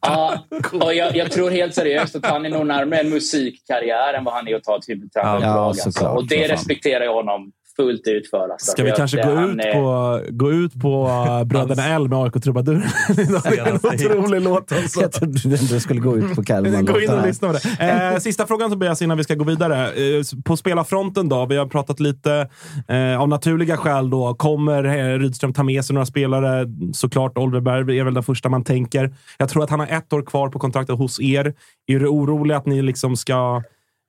[0.00, 4.24] Ja, och jag, jag tror helt seriöst att han är nog närmare en musikkarriär än
[4.24, 5.52] vad han är att ta ett huvudtränareuppdrag.
[5.52, 6.06] Ja, alltså.
[6.08, 8.48] Och det respekterar jag honom fullt ut för.
[8.48, 8.70] Alltså.
[8.72, 12.18] Ska vi kanske gå han ut, är- på, gå ut på uh, Bröderna L med
[12.18, 12.86] AIK Trubadur?
[13.16, 14.72] det är en otrolig låt.
[14.72, 15.00] Alltså.
[15.00, 16.82] Jag trodde du skulle gå ut på Kalmar.
[16.92, 17.84] Gå in och lyssna på det.
[17.84, 19.86] Eh, sista frågan Tobias innan vi ska gå vidare.
[19.86, 21.46] Eh, på spelarfronten då?
[21.46, 22.48] Vi har pratat lite
[22.88, 24.10] eh, av naturliga skäl.
[24.10, 24.34] då.
[24.34, 26.66] Kommer eh, Rydström ta med sig några spelare?
[26.92, 29.14] Såklart Oliver Berg är väl den första man tänker.
[29.38, 31.54] Jag tror att han har ett år kvar på kontraktet hos er.
[31.86, 33.62] Är du orolig att ni liksom ska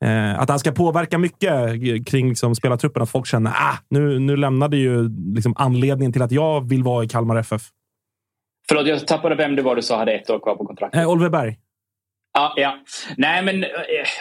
[0.06, 1.78] Eh, att han ska påverka mycket
[2.08, 3.04] kring liksom, spelartruppen.
[3.04, 7.04] Att folk känner ah, nu, nu lämnade ju liksom, anledningen till att jag vill vara
[7.04, 7.62] i Kalmar FF.
[8.68, 11.02] Förlåt, jag tappade vem det var du sa hade ett år kvar på kontraktet.
[11.02, 11.58] Eh, Oliver Berg.
[12.34, 12.80] Ja, ja.
[13.18, 13.70] Nej, men, eh,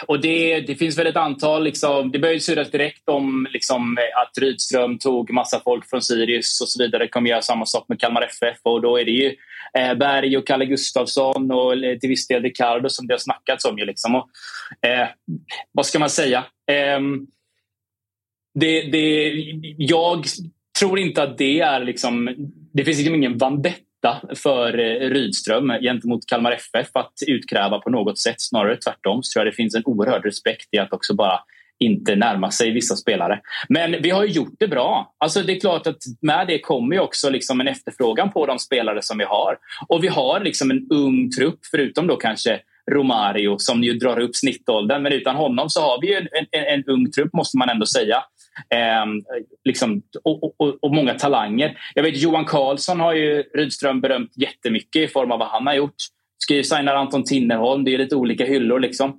[0.07, 1.63] och det, det finns väl ett antal...
[1.63, 6.69] Liksom, det började surras direkt om liksom, att Rydström tog massa folk från Sirius och
[6.69, 7.07] så vidare.
[7.07, 8.57] kommer göra samma sak med Kalmar FF.
[8.63, 9.35] Och då är det ju
[9.77, 13.65] eh, Berg och Kalle Gustafsson och eh, till viss del Ricardo som det har snackats
[13.65, 13.77] om.
[13.77, 14.15] Ju, liksom.
[14.15, 14.29] och,
[14.87, 15.07] eh,
[15.71, 16.45] vad ska man säga?
[16.71, 16.99] Eh,
[18.59, 19.33] det, det,
[19.77, 20.25] jag
[20.79, 21.79] tror inte att det är...
[21.79, 22.35] Liksom,
[22.73, 23.81] det finns liksom ingen vandett
[24.35, 28.35] för eh, Rydström gentemot Kalmar FF att utkräva på något sätt.
[28.37, 31.39] Snarare tvärtom så tror jag det finns en oerhörd respekt i att också bara
[31.79, 33.39] inte närma sig vissa spelare.
[33.69, 35.15] Men vi har gjort det bra.
[35.17, 38.59] Alltså det är klart att med det kommer ju också liksom en efterfrågan på de
[38.59, 39.57] spelare som vi har.
[39.87, 42.59] Och vi har liksom en ung trupp, förutom då kanske
[42.91, 45.03] Romario som ju drar upp snittåldern.
[45.03, 48.23] Men utan honom så har vi en, en, en ung trupp måste man ändå säga.
[48.69, 49.05] Eh,
[49.63, 51.77] liksom, och, och, och, många talanger.
[51.95, 55.73] Jag vet Johan Karlsson har ju Rydström berömt jättemycket i form av vad han har
[55.73, 55.95] gjort.
[56.43, 57.83] Skrivsignar Anton Tinnerholm.
[57.83, 58.79] Det är lite olika hyllor.
[58.79, 59.09] Liksom.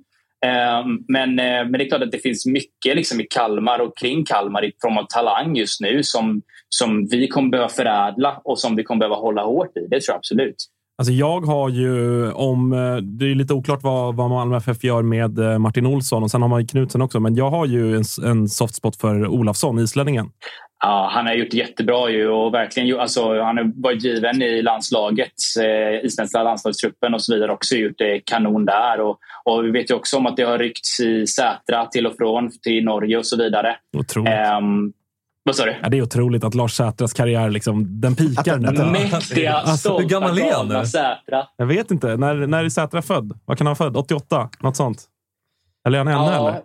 [0.45, 3.97] Eh, men, eh, men det är klart att det finns mycket liksom, i Kalmar och
[3.97, 8.59] kring Kalmar i form av talang just nu som, som vi kommer behöva förädla och
[8.59, 9.79] som vi kommer behöva hålla hårt i.
[9.79, 10.55] Det tror jag absolut.
[10.97, 15.01] Alltså jag har ju, om eh, det är lite oklart vad, vad Malmö FF gör
[15.01, 17.95] med eh, Martin Olsson och sen har man ju Knutsen också, men jag har ju
[17.95, 20.29] en, en soft spot för Olafsson, islänningen.
[20.83, 24.61] Ja, han har gjort det jättebra ju och verkligen, alltså, han har varit given i
[24.61, 27.51] landslaget, eh, isländska landslagstruppen och så vidare.
[27.51, 28.99] Också gjort det kanon där.
[29.01, 32.15] Och, och vi vet ju också om att det har ryckts i Sätra till och
[32.17, 33.75] från till Norge och så vidare.
[33.97, 34.33] Otroligt.
[34.61, 34.93] Um,
[35.43, 35.75] vad sa du?
[35.83, 38.91] Ja, det är otroligt att Lars Sätras karriär liksom, den pikar nu.
[38.91, 40.85] Mäktiga, Alltså, hur gammal är han nu?
[40.85, 41.47] Sätra.
[41.57, 42.17] Jag vet inte.
[42.17, 43.39] När, när är Sätra född?
[43.45, 43.97] Vad kan han vara född?
[43.97, 44.49] 88?
[44.59, 45.03] Något sånt?
[45.87, 46.61] Eller är han ännu Ja, äldre?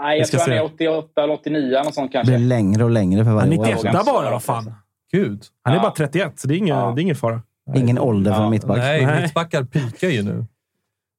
[0.00, 0.74] Nej, Vi jag ska tror han är se.
[0.74, 2.36] 88 eller 89 eller något sånt Det kanske.
[2.36, 3.64] blir längre och längre för Han varje är år.
[3.64, 4.74] 91 bara, vad fan.
[5.12, 5.42] Gud.
[5.62, 5.82] Han är Ja.
[5.82, 7.42] bara 31, så det är ingen, det är ingen fara.
[7.76, 8.78] Ingen ålder för en mittback.
[8.78, 10.46] Nej, mittbackar pikar ju nu.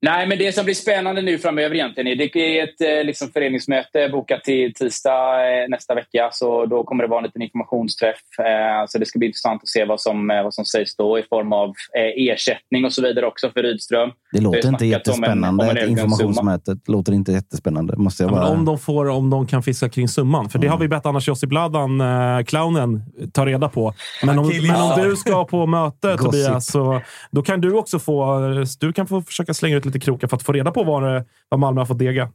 [0.04, 3.30] Nej, men det som blir spännande nu framöver egentligen är det är ett eh, liksom,
[3.32, 6.30] föreningsmöte bokat till tisdag eh, nästa vecka.
[6.32, 8.16] Så då kommer det vara en liten informationsträff.
[8.40, 11.24] Eh, så det ska bli intressant att se vad som, vad som sägs då i
[11.24, 11.74] form av
[12.18, 14.12] ersättning och så vidare också för Rydström.
[14.32, 15.64] Det låter inte om en- jättespännande.
[15.64, 16.02] om en övergångssumma.
[16.02, 17.98] informationsmötet låter inte jättespännande.
[17.98, 18.54] Måste jag Ja, men bara...
[18.54, 20.50] om, de får, om de kan fiska kring summan.
[20.50, 23.02] För det har vi bett annars Jussi Bladan, eh, clownen,
[23.34, 23.94] ta reda på.
[24.24, 26.18] Men om, men om du ska på möte.
[26.18, 27.02] Tobias, så
[27.32, 28.40] då kan du också få,
[28.80, 31.26] du kan få försöka slänga ut lite krokar för att få reda på vad, det-
[31.50, 32.30] vad Malmö har fått dega.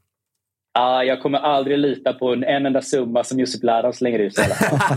[0.79, 4.39] Ah, jag kommer aldrig lita på en, en enda summa som Josip Ladan slänger ut.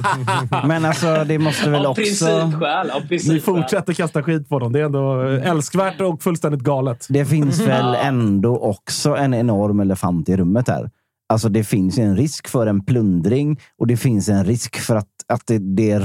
[0.67, 2.01] Men alltså, det måste väl Av också...
[2.01, 2.89] principskäl.
[2.89, 3.41] Av Ni principskäl.
[3.41, 4.71] fortsätter kasta skit på dem.
[4.73, 7.05] Det är ändå eh, älskvärt och fullständigt galet.
[7.09, 10.89] Det finns väl ändå också en enorm elefant i rummet här.
[11.29, 15.07] Alltså det finns en risk för en plundring och det finns en risk för att,
[15.31, 15.99] att det, det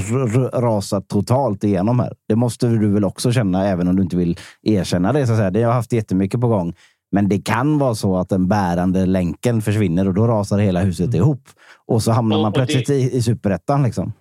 [0.53, 2.13] rasar totalt igenom här.
[2.27, 5.27] Det måste du väl också känna, även om du inte vill erkänna det.
[5.27, 5.51] Så att säga.
[5.51, 6.73] Det har haft jättemycket på gång.
[7.11, 11.13] Men det kan vara så att den bärande länken försvinner och då rasar hela huset
[11.15, 11.41] ihop.
[11.87, 13.83] Och så hamnar Och- man och det- plötsligt i, i superettan.
[13.83, 14.13] Liksom.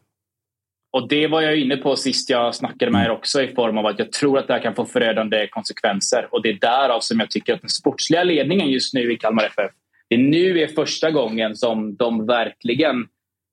[0.93, 3.87] Och det var jag inne på sist jag snackade med er också i form av
[3.87, 6.29] att jag tror att det här kan få förödande konsekvenser.
[6.33, 9.45] Och det är därav som jag tycker att den sportsliga ledningen just nu i Kalmar
[9.45, 9.71] FF,
[10.09, 12.97] det är nu är första gången som de verkligen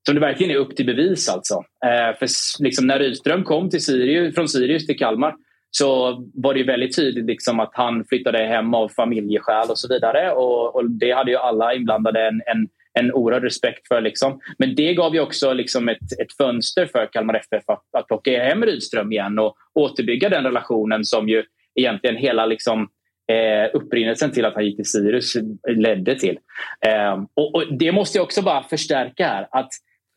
[0.05, 1.29] som det verkligen är upp till bevis.
[1.29, 1.63] alltså.
[1.85, 2.27] Eh, för
[2.63, 5.35] liksom när Rydström kom till Sirius, från Sirius till Kalmar
[5.71, 10.31] så var det väldigt tydligt liksom att han flyttade hem av familjeskäl och så vidare.
[10.31, 14.01] Och, och Det hade ju alla inblandade en, en, en oerhörd respekt för.
[14.01, 14.39] Liksom.
[14.57, 18.43] Men det gav ju också liksom ett, ett fönster för Kalmar FF att, att plocka
[18.43, 21.43] hem Rydström igen och återbygga den relationen som ju
[21.75, 22.87] egentligen hela liksom,
[23.31, 25.33] eh, upprinnelsen till att han gick till Sirius
[25.67, 26.39] ledde till.
[26.85, 29.47] Eh, och, och Det måste jag också bara förstärka här.
[29.51, 29.69] Att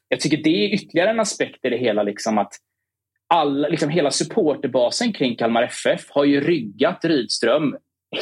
[0.09, 2.03] jag tycker det är ytterligare en aspekt i det hela.
[2.03, 2.53] Liksom att
[3.29, 7.77] alla, liksom hela supporterbasen kring Kalmar FF har ju ryggat Rydström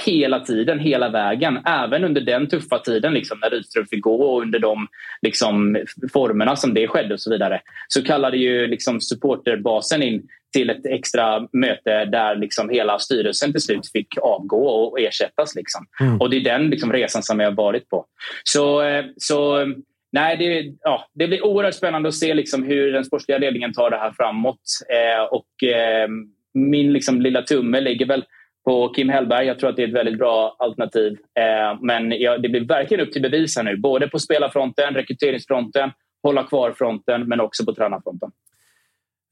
[0.04, 1.58] hela tiden, hela vägen.
[1.66, 4.86] Även under den tuffa tiden liksom, när Rydström fick gå och under de
[5.22, 5.76] liksom,
[6.12, 7.60] formerna som det skedde och så vidare.
[7.88, 13.60] Så kallade ju liksom, supporterbasen in till ett extra möte där liksom hela styrelsen till
[13.60, 15.54] slut fick avgå och ersättas.
[15.54, 15.86] Liksom.
[16.00, 16.20] Mm.
[16.20, 18.06] Och det är den liksom, resan som jag har varit på.
[18.44, 19.66] Så, eh, så
[20.14, 23.90] nej, det, ja, det blir oerhört spännande att se liksom, hur den sportsliga ledningen tar
[23.90, 24.60] det här framåt.
[24.88, 26.08] Eh, och eh,
[26.54, 28.24] min liksom, lilla tumme ligger väl
[28.64, 29.46] på Kim Hellberg.
[29.46, 31.12] Jag tror att det är ett väldigt bra alternativ.
[31.12, 33.76] Eh, men ja, det blir verkligen upp till bevis här nu.
[33.76, 35.90] Både på spelarfronten, rekryteringsfronten,
[36.22, 38.30] hålla kvar-fronten men också på tränarfronten.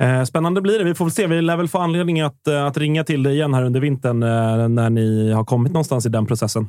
[0.03, 0.85] Eh, Spännande blir det.
[0.85, 1.27] Vi får väl se.
[1.27, 4.23] Vi lär väl få anledning att, eh, att ringa till dig igen här under vintern
[4.23, 6.67] eh, när ni har kommit någonstans i den processen.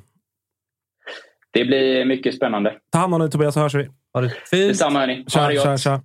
[1.52, 2.73] Det blir mycket spännande.
[2.91, 3.90] Ta hand om dig Tobias så hörs vi.
[4.14, 4.68] Ha det fint.
[4.68, 5.26] Detsamma hörni.
[5.35, 5.80] Ha det tja, gott.
[5.80, 6.02] tja.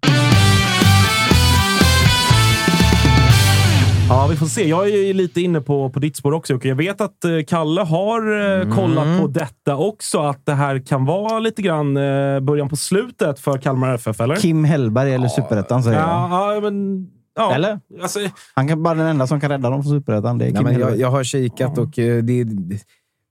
[4.09, 4.69] Ja, vi får se.
[4.69, 6.69] Jag är ju lite inne på, på ditt spår också, Jocke.
[6.69, 8.21] Jag vet att eh, Kalle har
[8.61, 10.19] eh, kollat på detta också.
[10.19, 14.37] Att det här kan vara lite grann eh, början på slutet för Kalmar FF, eller?
[14.37, 16.01] Kim Hellberg eller Superettan säger.
[16.01, 17.07] Ja, ja, men...
[17.37, 17.55] Ja.
[17.55, 17.81] Eller?
[18.03, 18.19] Alltså,
[18.55, 20.41] Han kan bara den enda som kan rädda dem från Superettan.
[20.79, 21.91] Jag, jag har kikat och
[22.23, 22.47] det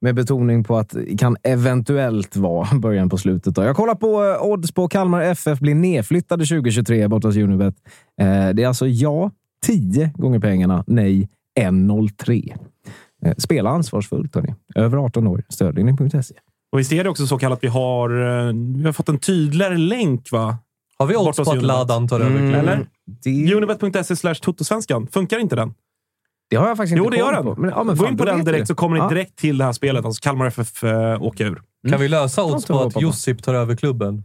[0.02, 3.56] med betoning på att det kan eventuellt vara början på slutet.
[3.56, 3.64] Då.
[3.64, 7.76] Jag kollar på eh, odds på Kalmar FF blir nedflyttade 2023 borta hos Unibet.
[8.22, 9.32] Eh, Det är alltså ja,
[9.66, 10.84] 10 gånger pengarna.
[10.88, 11.30] Nej,
[11.60, 12.58] 1,03.
[13.26, 14.56] Eh, Spela ansvarsfullt, hörni.
[14.76, 15.44] Över 18 år.
[15.50, 16.34] Stödlinjen.se.
[16.72, 18.10] Och visst är det också så kallat att vi har,
[18.80, 20.58] vi har fått en tydligare länk, va?
[21.00, 21.64] Har vi odds på att.
[21.64, 22.40] Ladan tar över?
[22.40, 22.54] Mm.
[22.54, 22.88] Eller?
[23.24, 25.08] Det, Unibet.se slash Totosvenskan.
[25.08, 25.74] Funkar inte den?
[26.50, 27.44] Det har jag faktiskt Jo, inte det gör den.
[27.44, 27.56] på.
[27.62, 28.68] Men, ja, men Gå fan, in på den direkt det.
[28.68, 29.10] så kommer ni Ja.
[29.10, 30.06] direkt till det här spelet.
[30.06, 31.62] Alltså Kalmar FF äh, åker ur.
[31.90, 33.02] Kan vi lösa odds på att.
[33.02, 34.24] Josip tar över klubben?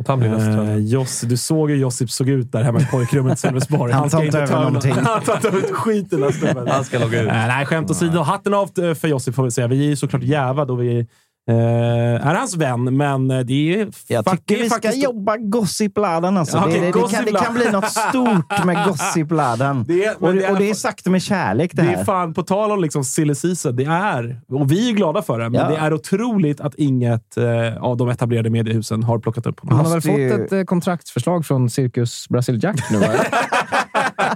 [0.00, 0.76] Att han blir nästa Eh.
[0.78, 3.92] Joss, du såg hur Josip såg ut där hemma i pojkrummet i Sölvesborg.
[3.92, 4.92] Han tar inte över någonting.
[5.04, 6.68] Han tar inte över ett skit den här snubben.
[6.68, 7.28] Han ska logga ut.
[7.28, 8.18] Eh, nej, skämt åsido.
[8.20, 9.66] Hatten av eh, för Josip får vi säga.
[9.66, 11.06] Vi är ju såklart jäva då vi
[11.50, 16.36] eh, är hans vän, men det är, Jag tycker vi ska jobba Gossip-ladan.
[16.36, 16.56] Alltså.
[16.56, 19.84] Ja, okej, det, det, det, kan, det kan bli något stort med Gossip-ladan.
[19.88, 22.00] Det är- men och, det är- och det är sagt med kärlek det Det här.
[22.00, 25.38] är fan, på tal om liksom silly season, det är, och vi är glada för
[25.38, 25.68] det, men Ja.
[25.68, 29.76] det är otroligt att inget eh, av de etablerade mediehusen har plockat upp honom.
[29.76, 32.98] Han har väl fått ett eh, kontraktsförslag från Cirkus Brasil Jack nu?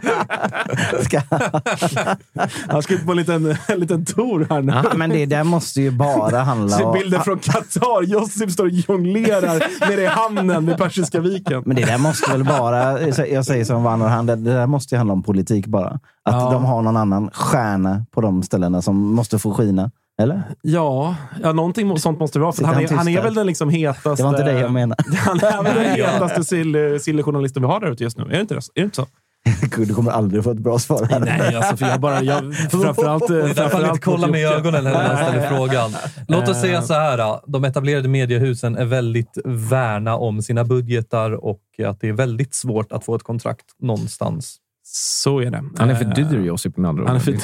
[1.04, 1.20] Ska,
[2.68, 4.72] Han ska ut på en liten, en liten tour här nu.
[4.84, 6.92] ja, men det där måste ju bara handla om...
[6.92, 8.02] bilder från Qatar.
[8.02, 11.62] Josip står och jonglerar nere i hamnen vid Persiska viken.
[11.66, 15.12] Men det där måste väl bara, jag säger som Vanor, det där måste ju handla
[15.12, 15.88] om politik bara.
[16.24, 16.50] Att Ja.
[16.52, 19.90] de har någon annan stjärna på de ställena som måste få skina.
[20.22, 20.42] Eller?
[20.62, 22.52] Ja, ja någonting sånt måste det vara.
[22.52, 24.10] För han, är, han är väl den liksom hetaste...
[24.16, 25.04] Det var inte det jag menade.
[25.16, 28.24] Han är väl den hetaste sill- sillejournalisten vi har där ute just nu.
[28.24, 28.58] Är det inte, det?
[28.58, 29.06] Är det inte så?
[29.76, 31.20] Du kommer aldrig få ett bra svar här.
[31.20, 32.22] Nej, alltså, för jag bara...
[32.22, 33.28] Jag, framförallt...
[33.28, 34.54] Det är därför han framförallt inte kollar med Jocke.
[34.56, 35.90] ögonen när han ställer frågan.
[36.28, 36.62] Låt oss Eh.
[36.62, 37.40] säga så här.
[37.46, 42.92] De etablerade mediehusen är väldigt värna om sina budgetar och att det är väldigt svårt
[42.92, 44.56] att få ett kontrakt någonstans.
[44.86, 45.64] Så är det.
[45.78, 47.08] Han är för Eh, dyr, Josip, med andra ord.
[47.08, 47.36] Han är för...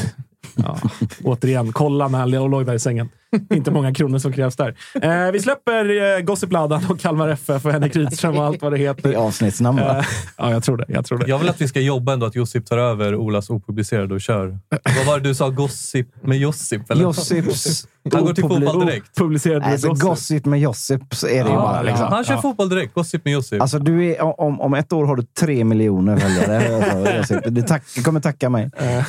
[0.57, 0.79] Ja,
[1.25, 3.09] återigen, kolla när han låg där i sängen.
[3.55, 4.74] Inte många kronor som krävs där.
[5.02, 8.78] Eh, vi släpper eh, Gossip-ladan och Kalmar FF och Henrik Rydström och allt vad det
[8.78, 9.12] Det heter.
[9.12, 9.98] är avsnittsnamn va?
[9.98, 10.05] Eh,
[10.39, 10.85] ja, jag tror det.
[10.89, 11.27] Jag tror det.
[11.28, 14.59] Jag vill att vi ska jobba ändå, att Josip tar över Olas opublicerade och kör.
[14.97, 15.48] Vad var det du sa?
[15.51, 16.90] Gossip med Josip?
[16.90, 17.02] Eller?
[17.02, 17.86] Josips...
[18.12, 19.16] Han går till fotboll direkt.
[19.16, 20.05] Publicerade Alltså, Gossip.
[20.09, 21.82] gossip med Josip så är det ju Ja, bara.
[21.82, 22.06] Liksom.
[22.06, 22.43] Han kör Ja.
[22.43, 22.94] fotboll direkt.
[22.94, 23.61] Gossip med Josip.
[23.62, 26.85] Alltså, du är, om, om ett år har du tre miljoner följare.
[27.19, 27.40] Alltså.
[27.51, 28.70] Du, tack, du kommer tacka mig.
[28.77, 29.05] Eh,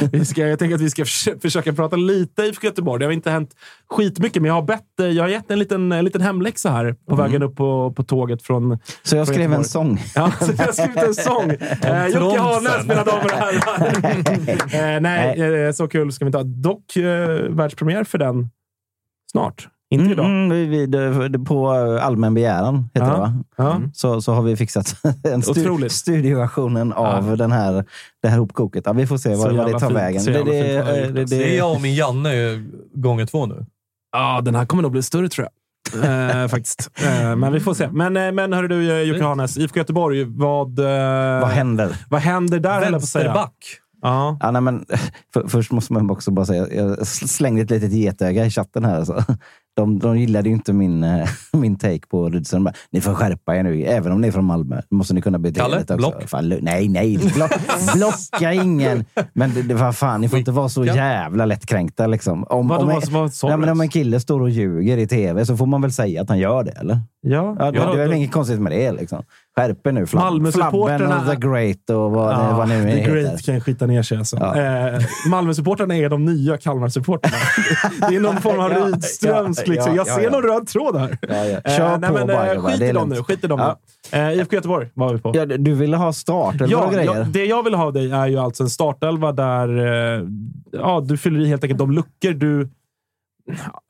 [0.12, 2.98] vi ska, jag tänker att vi ska förs- försöka prata lite IFK Göteborg.
[3.00, 3.50] Det har inte hänt
[3.88, 6.96] skitmycket, men jag har, bett, eh, jag har gett en liten, en liten hemläxa här
[7.08, 8.78] på vägen upp på, på tåget från...
[9.02, 10.02] Så jag från skrev en sång.
[10.14, 11.50] Ja, så jag skrivit en sång.
[11.50, 12.40] Eh, Jocke.
[12.40, 14.94] Harnäs, mina damer och herrar.
[14.94, 16.44] eh, nej, eh, så kul ska vi inte ha.
[16.44, 18.50] Dock eh, världspremiär för den
[19.32, 19.68] snart.
[19.90, 20.26] Inte Mm, idag.
[20.26, 20.86] mm, vi,
[21.28, 21.70] vi, på
[22.02, 23.12] allmän begäran, heter Ja.
[23.14, 23.44] det va?
[23.56, 23.80] Ja.
[23.94, 27.84] Så, så har vi fixat en stu, studioversionen av den här,
[28.22, 28.82] det här hopkoket.
[28.86, 29.92] Ja, vi får se vad, det tar fint.
[29.92, 30.24] vägen.
[30.24, 31.24] Det, det, det det, gjort, det.
[31.24, 32.30] Det är jag och min Janne
[32.94, 33.66] gånger två nu.
[34.12, 35.52] Ja, den här kommer nog bli större tror jag.
[36.42, 36.90] Eh, faktiskt.
[37.04, 37.88] Eh, men vi får se.
[37.92, 39.56] Men, eh, men hörru du, eh, Jocke Harnäs.
[39.56, 41.96] IFK Göteborg, vad, eh, vad händer?
[42.10, 42.70] vad händer där?
[42.74, 43.24] höll jag på att säga.
[43.24, 43.54] Vänsterback.
[44.02, 44.38] Ja.
[44.40, 44.84] Ja, nej, men,
[45.34, 48.96] för, först måste man också bara säga, jag slängde ett litet getöga i chatten här.
[48.96, 49.24] Alltså.
[49.76, 52.64] De, de gillade ju inte min, eh, min take på Rydström.
[52.64, 54.80] Bara, Ni får skärpa er nu, även om ni är från Malmö.
[54.90, 55.96] måste ni kunna bete er också.
[55.96, 56.28] block.
[56.28, 57.18] Fan, nej, nej.
[57.34, 57.50] Block,
[57.94, 59.04] blocka ingen.
[59.32, 62.06] Men det, det var fan, ni får inte vara så jävla lättkränkta.
[62.06, 62.44] Liksom.
[62.44, 65.56] Om, om, vad- vad du men om en kille står och ljuger i tv så
[65.56, 67.00] får man väl säga att han gör det, eller?
[67.28, 68.92] Ja, Ja, det, ja, det är väl inget konstigt med det.
[68.92, 69.22] Liksom.
[69.56, 70.06] Skärp er nu.
[70.06, 73.12] Flab, Malmösupportrarna- Flabben och The Great och vad, Ja, vad nu The heter.
[73.14, 74.18] Great kan skita ner sig.
[74.18, 74.36] Alltså.
[74.36, 74.56] Ja.
[74.56, 75.00] Eh,
[75.30, 77.36] Malmösupportrarna är de nya Kalmar-supportrarna.
[78.08, 79.58] det är någon form av Ja, Rydströms.
[79.66, 79.94] ja, Liksom.
[79.94, 81.10] Jag ja, ser någon röd tråd här.
[81.22, 82.70] Eh, Kör nej, på men, bara, eh, gubbar.
[82.70, 83.16] Skit i dem nu.
[83.22, 83.78] Skit i dem Ja.
[84.12, 84.18] nu.
[84.18, 85.32] Eh, IFK Göteborg var vi på.
[85.34, 87.14] Ja, du ville ha start, Ja, grejer?
[87.14, 89.78] ja, det jag vill ha av dig är ju alltså en startelva där
[90.18, 90.22] eh,
[90.72, 92.68] ja, du fyller i helt enkelt de luckor du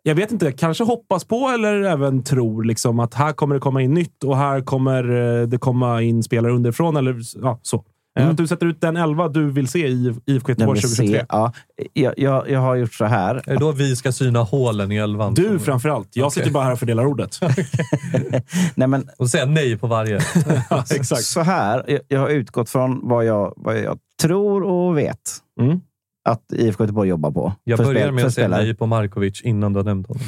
[0.02, 3.82] jag vet inte, kanske hoppas på eller även tror liksom att här kommer det komma
[3.82, 5.04] in nytt och här kommer
[5.40, 6.96] eh, det komma in spelare underifrån.
[6.96, 7.76] Eller, ja, så.
[7.76, 7.82] Eh,
[8.18, 8.30] Mm.
[8.30, 11.18] Att du sätter ut den elva du vill se i IFK Jag, Göteborg vill 2023.
[11.18, 11.52] se, ja,
[11.92, 13.34] jag, jag, jag har gjort så här.
[13.34, 15.34] Är det då vi ska syna hålen i elvan?
[15.34, 16.08] Du framförallt.
[16.12, 17.38] Jag sitter bara här och fördelar ordet.
[18.74, 20.20] Nej, men, Och säga nej på varje.
[20.70, 21.22] ja, exakt.
[21.24, 21.84] så här.
[21.88, 25.20] Jag, jag har utgått från vad jag, vad jag tror och vet
[25.60, 25.80] Mm.
[26.26, 27.52] Att IFK Göteborg jobbar på.
[27.64, 30.22] Jag börjar spel- med att säga nej på Markovic innan du har nämnt honom.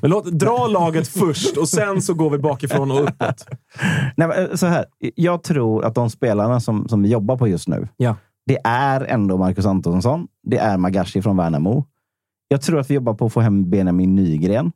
[0.00, 3.46] Men låt, dra laget först och sen så går vi bakifrån och uppåt.
[4.16, 4.84] Nej, men, eh, så här.
[5.14, 8.16] Jag tror att de spelarna som, som vi jobbar på just nu, Ja.
[8.46, 10.26] Det är ändå Marcus Antonsson.
[10.42, 11.84] Det är Magashi från Värnamo.
[12.48, 14.72] Jag tror att vi jobbar på att få hem Benjamin Nygren.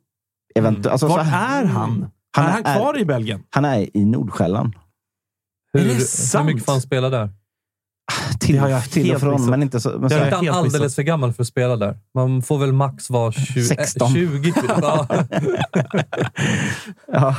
[0.55, 2.05] Eventu- alltså, Var så här- är han?
[2.37, 3.43] är han kvar i Belgien?
[3.49, 4.73] Han är i Nordsjälland.
[5.73, 6.45] Hur, Är det hur sant?
[6.45, 7.29] mycket får han spela där?
[8.39, 9.89] Till, Det har jag till och från, men inte så.
[9.89, 11.97] Men Är jag här, inte alldeles för gammal för att spela där?
[12.13, 14.13] Man får väl max vara 20, 16.
[14.13, 14.63] 20 typ.
[14.81, 15.07] Ja.
[17.11, 17.35] ja.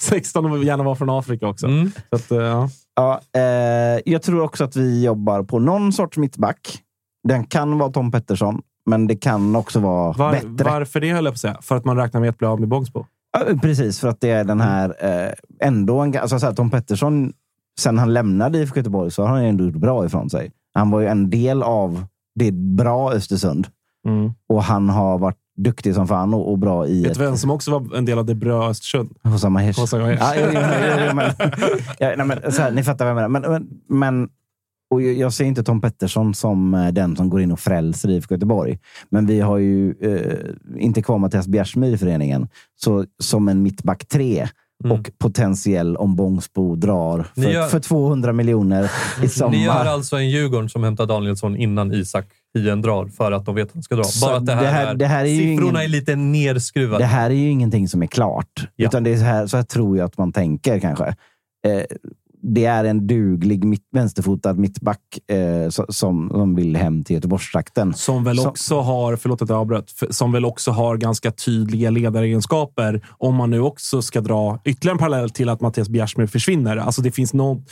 [0.00, 1.66] 16 och gärna vara från Afrika också.
[1.66, 1.92] Mm.
[2.10, 2.70] Så att, eh, ja.
[2.96, 6.78] Ja, eh, jag tror också att vi jobbar på någon sorts mittback.
[7.28, 10.64] Den kan vara Tom Pettersson, men det kan också vara Var, bättre.
[10.64, 11.58] varför det höll jag på att säga?
[11.62, 13.06] För att man räknar med att bli av med Bångsbo?
[13.32, 14.94] Ja, precis, för att det är den här...
[15.00, 17.32] Eh, ändå en, alltså, så här, Tom Pettersson,
[17.78, 20.52] sen han lämnade IFK Göteborg så har han ändå gjort bra ifrån sig.
[20.74, 23.66] Han var ju en del av det bra Östersund.
[24.06, 24.32] Mm.
[24.48, 27.02] Och han har varit duktig som fan och, och bra i...
[27.02, 29.10] Vet du vem som också var en del av det bra Östersund?
[29.22, 29.80] Hos Amahesh.
[29.80, 30.22] Hos Amahesh.
[30.22, 31.32] Ja, jo, jo, jo, jo, men,
[31.98, 33.48] ja, nej, men, så här, ni fattar vad jag menar.
[33.48, 34.28] Men, men, men,
[34.90, 38.34] och jag, ser inte Tom Pettersson som eh, den som går in och frälser IFK
[38.34, 38.78] Göteborg.
[39.10, 42.48] Men vi har ju eh, inte kvar Mattias Bjärsmyr i föreningen.
[42.76, 44.08] Så som en mittback
[44.82, 47.24] 3 och potentiell om Bångsbo drar Mm.
[47.34, 48.90] För, gör- för 200 miljoner
[49.22, 49.50] i sommar.
[49.52, 53.54] Ni gör alltså en Djurgården som hämtar Danielsson innan Isak Hien drar för att de
[53.54, 54.04] vet att han ska dra.
[54.04, 56.16] Så Bara att det här, det här- är, det här är siffrorna ingen- är lite
[56.16, 57.02] nerskruvade.
[57.04, 58.68] Det här är ju ingenting som är klart.
[58.76, 58.86] Ja.
[58.88, 61.06] Utan det är så här, så här tror jag att man tänker kanske.
[61.66, 61.82] Eh,
[62.42, 65.00] det är en duglig mitt, vänsterfotad mittback
[65.30, 67.94] eh, so- som, som vill hem till Göteborgstrakten.
[67.94, 71.90] Som väl Som- också har, förlåt att jag avbröt, som väl också har ganska tydliga
[71.90, 73.06] ledaregenskaper.
[73.18, 76.76] Om man nu också ska dra ytterligare en parallell till att Mattias Bjärsmyr försvinner.
[76.76, 77.62] Alltså det finns något,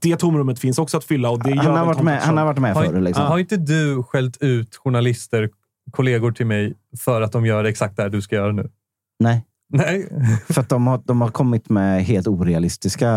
[0.00, 1.30] Det tomrummet finns också att fylla.
[1.30, 3.24] Och det Han gör har varit med- han har varit med har, förr, liksom.
[3.24, 5.48] har inte du skällt ut journalister,
[5.90, 8.70] kollegor till mig, för att de gör exakt det här du ska göra nu?
[9.20, 9.44] Nej.
[9.72, 10.08] Nej.
[10.48, 13.08] För att de har, de har kommit med helt orealistiska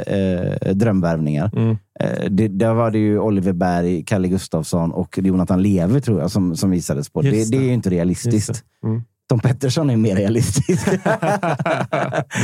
[0.00, 1.50] eh, drömvärvningar.
[1.56, 1.76] Mm.
[2.00, 6.30] Eh, det, där var det ju Oliver Berg, Kalle Gustafsson och Jonathan Levi tror jag
[6.30, 7.22] som, som visades på.
[7.22, 7.50] Det, det.
[7.50, 7.56] det.
[7.56, 8.64] är ju inte realistiskt.
[8.84, 9.02] Mm.
[9.28, 10.86] Tom Pettersson är mer realistisk.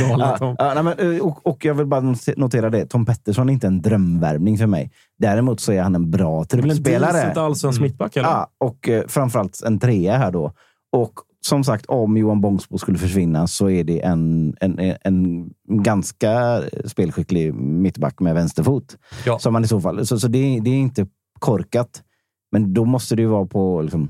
[0.01, 0.55] Galen ja, Tom.
[0.59, 2.85] ja, nej, men, eh, och, och jag vill bara note- notera det.
[2.85, 4.91] Tom Pettersson är inte en drömvärvning för mig.
[5.19, 7.11] Däremot så är han en bra Det är väl en truppspelare.
[7.11, 8.15] decent allsvensk mittback?
[8.15, 8.29] Eller?
[8.29, 10.51] Ja, och eh, framförallt en trea här då.
[10.91, 11.13] Och
[11.45, 17.53] som sagt, om Johan Bångsbo skulle försvinna så är det en, en, en ganska spelskicklig
[17.53, 18.97] mittback med vänsterfot.
[19.25, 19.39] Ja.
[19.39, 20.05] Som man i så fall.
[20.05, 21.07] Så, så det, det är inte
[21.39, 22.03] korkat.
[22.51, 24.09] Men då måste det ju vara på liksom,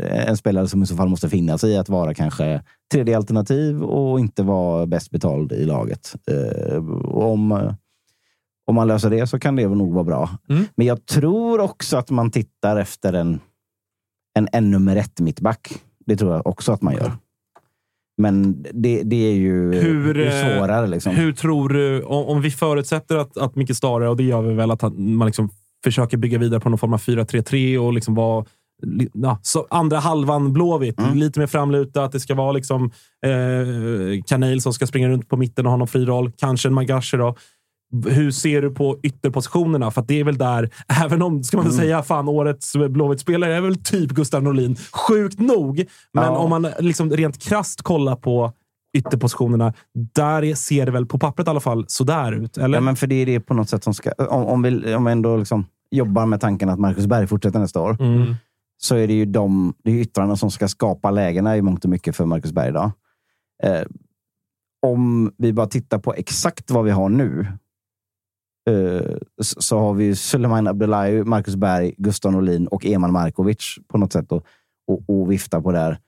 [0.00, 2.62] en spelare som i så fall måste finna sig i att vara kanske
[2.92, 6.14] tredje alternativ och inte vara bäst betald i laget.
[6.30, 7.74] Eh, och om,
[8.66, 10.30] om man löser det så kan det nog vara bra.
[10.48, 10.64] Mm.
[10.76, 13.40] Men jag tror också att man tittar efter en,
[14.38, 15.82] en, en nummer ett mittback.
[16.06, 17.12] Det tror jag också att man gör.
[18.16, 20.86] Men det, det är ju Hur, det är eh, svårare.
[20.86, 21.14] Liksom.
[21.14, 24.54] Hur tror du, om, om vi förutsätter att, att Micke Stare, och det gör vi
[24.54, 25.50] väl, att han, man liksom
[25.84, 28.44] försöker bygga vidare på någon form av 4-3-3 och liksom vara
[29.12, 31.00] ja, så andra halvan Blåvitt.
[31.00, 31.18] Mm.
[31.18, 32.12] Lite mer framlutat.
[32.12, 32.90] Det ska vara liksom
[33.26, 36.32] eh, Kanel som ska springa runt på mitten och ha någon fri roll.
[36.36, 37.36] Kanske en Magashi då.
[38.06, 39.90] Hur ser du på ytterpositionerna?
[39.90, 40.70] För att det är väl där,
[41.04, 41.76] även om, ska man Mm.
[41.78, 44.76] säga, fan årets Blåvitt-spelare är väl typ Gustav Norlin.
[45.08, 45.84] Sjukt nog.
[46.12, 46.30] Men Ja.
[46.38, 48.52] om man liksom rent krasst kollar på
[48.96, 49.72] ytterpositionerna,
[50.14, 52.58] där är- ser det väl på pappret i alla fall sådär ut.
[52.58, 52.76] Eller?
[52.76, 54.12] Ja, men för det är det på något sätt som ska...
[54.12, 57.80] Om, om vi om vi ändå liksom jobbar med tanken att Marcus Berg fortsätter nästa
[57.80, 58.34] år, Mm.
[58.76, 61.90] så är det ju de det är yttrarna som ska skapa lägena i mångt och
[61.90, 62.90] mycket för Marcus Berg idag.
[63.62, 63.82] Eh,
[64.86, 67.46] om vi bara tittar på exakt vad vi har nu,
[69.42, 74.12] så, så har vi Suleiman Abdullahi, Marcus Berg, Gustav Norlin och Eman Markovic på något
[74.12, 74.44] sätt och,
[74.88, 75.98] och, och vifta på där.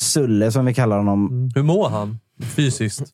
[0.00, 1.50] Sulle, som vi kallar honom.
[1.54, 2.18] Hur mår han
[2.56, 3.12] fysiskt?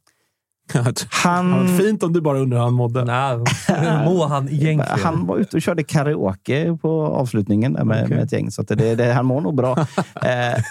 [1.10, 1.50] Han...
[1.50, 3.04] Det var fint om du bara undrar hur han mådde.
[3.04, 5.00] Nej, hur mår han egentligen?
[5.00, 8.16] Han var ute och körde karaoke på avslutningen med, Okej.
[8.16, 9.72] med ett gäng, så att det, det, han mår nog bra.
[10.22, 10.62] eh,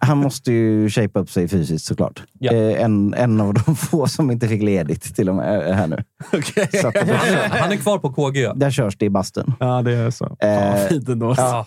[0.00, 2.22] han måste ju shape upp sig fysiskt såklart.
[2.38, 2.52] Ja.
[2.52, 5.86] Eh, en, en av de få som inte fick ledigt till och med eh, här
[5.86, 5.96] nu.
[6.80, 6.96] Så att
[7.50, 8.52] Han är kvar på KG.
[8.56, 9.52] där körs det i bastun.
[9.60, 10.24] Ja, det är så.
[10.40, 11.34] Eh, Ja, fint ändå.
[11.36, 11.66] ja.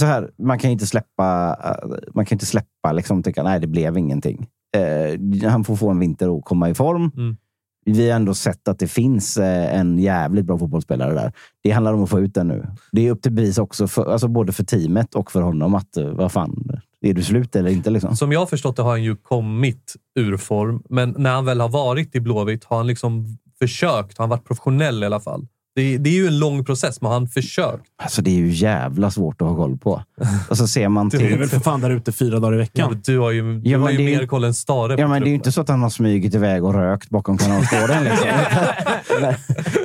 [0.00, 3.60] Så här, man kan ju inte släppa, eh, man kan inte släppa liksom tycka nej,
[3.60, 4.46] det blev ingenting.
[4.76, 7.10] Eh, han får få en vinter och komma i form.
[7.16, 7.36] Mm.
[7.84, 11.32] Vi har ändå sett att det finns eh, en jävligt bra fotbollsspelare där.
[11.62, 12.66] Det handlar om att få ut den nu.
[12.92, 15.74] Det är upp till bevis också, för, alltså både för teamet och för honom.
[15.74, 17.90] att vad fan, är du slut eller inte?
[17.90, 18.16] Liksom?
[18.16, 21.60] Som jag har förstått det har han ju kommit ur form, men när han väl
[21.60, 25.46] har varit i Blåvitt har han liksom försökt, har han varit professionell i alla fall,
[25.74, 27.84] det, det är ju en lång process, men han försökt.
[28.02, 30.02] Alltså det är ju jävla svårt att ha koll på.
[30.48, 31.32] Och så ser man Du till...
[31.32, 32.90] är väl för fan där ute fyra dagar i Ja, veckan.
[32.90, 34.96] men du har ju, du Ja, har ju det är ju- mer koll än Stare
[35.00, 35.34] Ja, men det är ju truppen.
[35.34, 38.04] inte så att han har smugit iväg och rökt bakom kanalskåren.
[38.04, 38.28] Liksom.
[39.20, 39.34] men,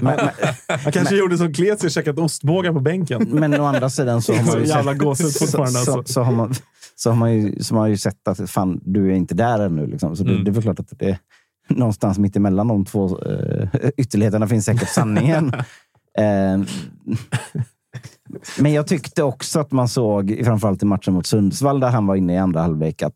[0.01, 3.27] men, men, Han kanske gjorde som Klesi och käkat ostbågar på bänken.
[3.31, 6.03] men å andra sidan så har man ju jävla sett, gåshud fortfarande, så, alltså.
[6.07, 6.53] så, så, har man,
[6.95, 9.59] så har man ju, så har man ju sett att fan, du är inte där
[9.59, 9.87] ännu.
[9.87, 10.15] Liksom.
[10.15, 10.43] Så det, Mm.
[10.43, 11.17] det är väl klart att det är
[11.77, 13.67] någonstans mitt emellan de två uh,
[13.97, 15.53] ytterligheterna finns säkert sanningen.
[16.17, 16.59] Eh,
[18.59, 22.15] men jag tyckte också att man såg, framförallt i matchen mot Sundsvall, där han var
[22.15, 23.15] inne i andra halvlek, att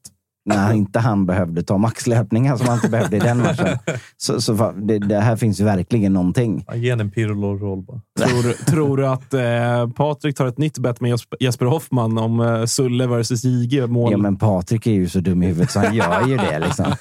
[0.50, 3.78] när inte han behövde ta maxlöpningar som han inte behövde i den matchen.
[4.18, 6.64] Så, så det, det här finns ju verkligen någonting.
[6.68, 8.02] Ja, Ge en Pirlo-roll bara.
[8.20, 12.40] Tror, du- tror du att eh, Patrik tar ett nytt bett med Jesper- Hoffman om
[12.40, 13.88] eh, Sulle versus JG?
[13.88, 14.12] Mål?
[14.12, 16.60] Ja, men Patrik är ju så dum i huvudet så han gör ju det.
[16.60, 16.86] Liksom.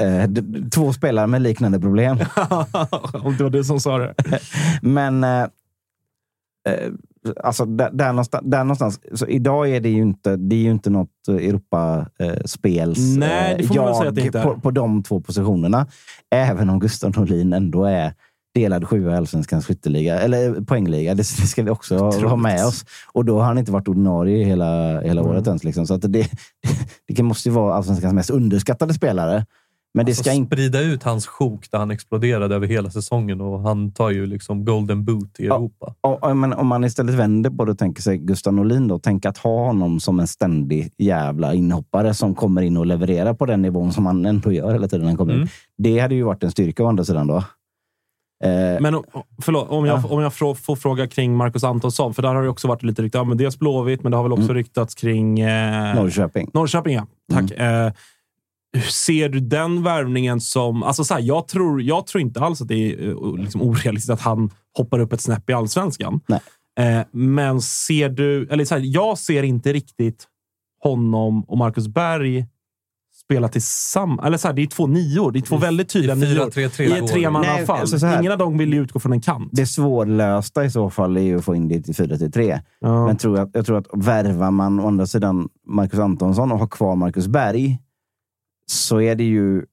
[0.00, 0.30] Eh,
[0.70, 2.18] Två spelare med liknande problem.
[3.22, 4.14] om det var du som sa det.
[4.82, 5.42] Men eh,
[6.68, 6.90] eh,
[7.42, 9.00] alltså, där, där, någonstans, där någonstans.
[9.14, 13.74] Så idag är det ju inte, det är ju inte något Europaspels Nej, det får
[13.74, 14.44] man väl säga att det jag inte är.
[14.44, 15.86] på, på de två positionerna.
[16.30, 18.12] Även om Gustav Norlin ändå är
[18.54, 21.14] delad sjua i Allsvenskans skytteliga, eller poängliga.
[21.14, 22.84] Det, det ska vi också ha, ha med oss.
[23.12, 25.32] Och då har han inte varit ordinarie hela, hela Mm.
[25.32, 25.64] året ens.
[25.64, 25.86] Liksom.
[25.86, 26.28] Så att det,
[27.16, 29.46] det måste ju vara Allsvenskans mest underskattade spelare.
[29.96, 30.56] Men det Alltså, ska inte...
[30.56, 34.64] sprida ut hans sjok där han exploderade över hela säsongen och han tar ju liksom
[34.64, 35.94] golden boot i Europa.
[36.00, 38.98] Och, och, men om man istället vänder på det och tänker sig Gustav Norlin, då,
[38.98, 43.46] tänk att ha honom som en ständig jävla inhoppare som kommer in och levererar på
[43.46, 45.06] den nivån som han ändå gör hela tiden.
[45.06, 45.38] Han kommer in.
[45.38, 45.48] Mm.
[45.78, 47.36] Det hade ju varit en styrka å andra sidan då.
[48.44, 49.04] Eh, Men om-
[49.42, 52.48] förlåt, om jag, om jag får, får fråga kring Marcus Antonsson, för där har det
[52.48, 53.18] också varit lite rykte.
[53.18, 54.54] Ja, men dels Blåvitt, men det har väl också Mm.
[54.54, 55.40] ryktats kring...
[55.40, 56.50] Eh, Norrköping.
[56.54, 57.06] Norrköping, ja.
[57.32, 57.50] Tack.
[57.50, 57.92] Eh, hur
[58.80, 60.82] ser du den värvningen som...
[60.82, 64.10] Alltså så här, jag, tror, jag tror inte alls att det är eh, liksom orealistiskt
[64.10, 66.20] att han hoppar upp ett snäpp i allsvenskan.
[66.26, 66.40] Nej.
[66.78, 68.48] Eh, men ser du...
[68.48, 70.24] Eller så här, jag ser inte riktigt
[70.82, 72.46] honom och Marcus Berg
[73.24, 74.26] spela tillsammans.
[74.26, 75.32] Eller så här, det är två nior.
[75.32, 76.50] Det är två väldigt tydliga nior.
[76.50, 77.76] 4-3-3 I ett tremannaanfall.
[77.76, 79.48] Nej, alltså Ingen av dem vill ju utgå från en kant.
[79.52, 82.60] Det svårlösta i så fall är ju att få in det till 4 till 3.
[82.80, 83.06] Ja.
[83.06, 86.66] Men tror jag, jag tror att värvar man å andra sidan Marcus Antonsson och har
[86.66, 87.78] kvar Marcus Berg
[88.66, 89.64] så är det ju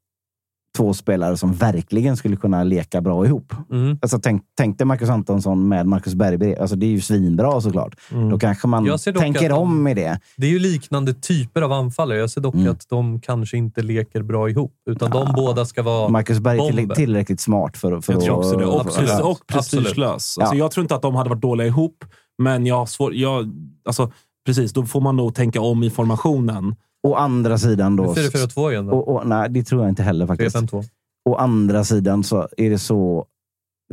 [0.78, 3.54] två spelare som verkligen skulle kunna leka bra ihop.
[3.72, 3.98] Mm.
[4.02, 6.56] Alltså, tänk, tänk dig Marcus Antonsson med Marcus Berg.
[6.56, 7.96] Alltså, det är ju svinbra såklart.
[8.12, 8.30] Mm.
[8.30, 10.20] Då kanske man Jag tänker att de- om i det.
[10.38, 12.18] Det är ju liknande typer av anfallare.
[12.20, 12.72] Jag ser dock Mm.
[12.72, 16.62] att de kanske inte leker bra ihop, utan de båda ska vara Marcus Berg är
[16.62, 16.82] bomber.
[16.82, 18.66] till, tillräckligt smart för, för Jag tror också det.
[18.66, 19.20] Och, Absolut.
[19.22, 20.36] och prestigelös.
[20.38, 20.44] Ja.
[20.44, 22.06] Alltså, jag tror inte att de hade varit dåliga ihop,
[22.38, 23.52] men jag har svår, jag,
[23.86, 24.12] alltså,
[24.46, 26.76] precis, då får man nog tänka om i formationen.
[27.04, 28.14] Å andra sidan då...
[28.14, 28.94] 4-4-2 igen då.
[28.94, 30.56] Och, och, nej, det tror jag inte heller faktiskt.
[30.56, 30.84] 3-5-2.
[31.30, 33.26] Å andra sidan så är det så...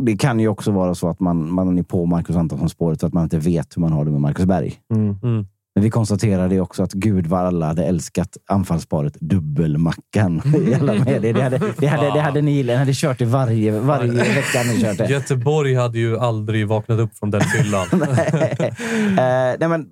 [0.00, 3.12] Det kan ju också vara så att man, man är på Marcus Antonsson-spåret och att
[3.12, 4.74] man inte vet hur man har det med Marcus Berg.
[4.94, 5.46] Mm.
[5.74, 11.32] Men vi konstaterade också att gud vad alla hade älskat anfallsparet dubbelmackan i alla medier.
[11.34, 12.74] Det hade, det hade, det hade ni gillat.
[12.74, 14.62] Ni hade kört det varje, varje vecka.
[14.62, 15.06] Ni kört det.
[15.06, 17.86] Göteborg hade ju aldrig vaknat upp från den fyllan.
[17.92, 19.88] eh, nej, men, d-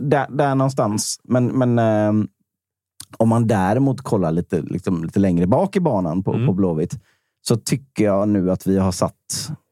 [0.00, 1.20] där, där någonstans.
[1.24, 2.26] Men, men eh,
[3.18, 6.46] om man däremot kollar lite, liksom, lite längre bak i banan på, Mm.
[6.46, 6.98] på Blåvitt
[7.48, 9.14] så tycker jag nu att vi har satt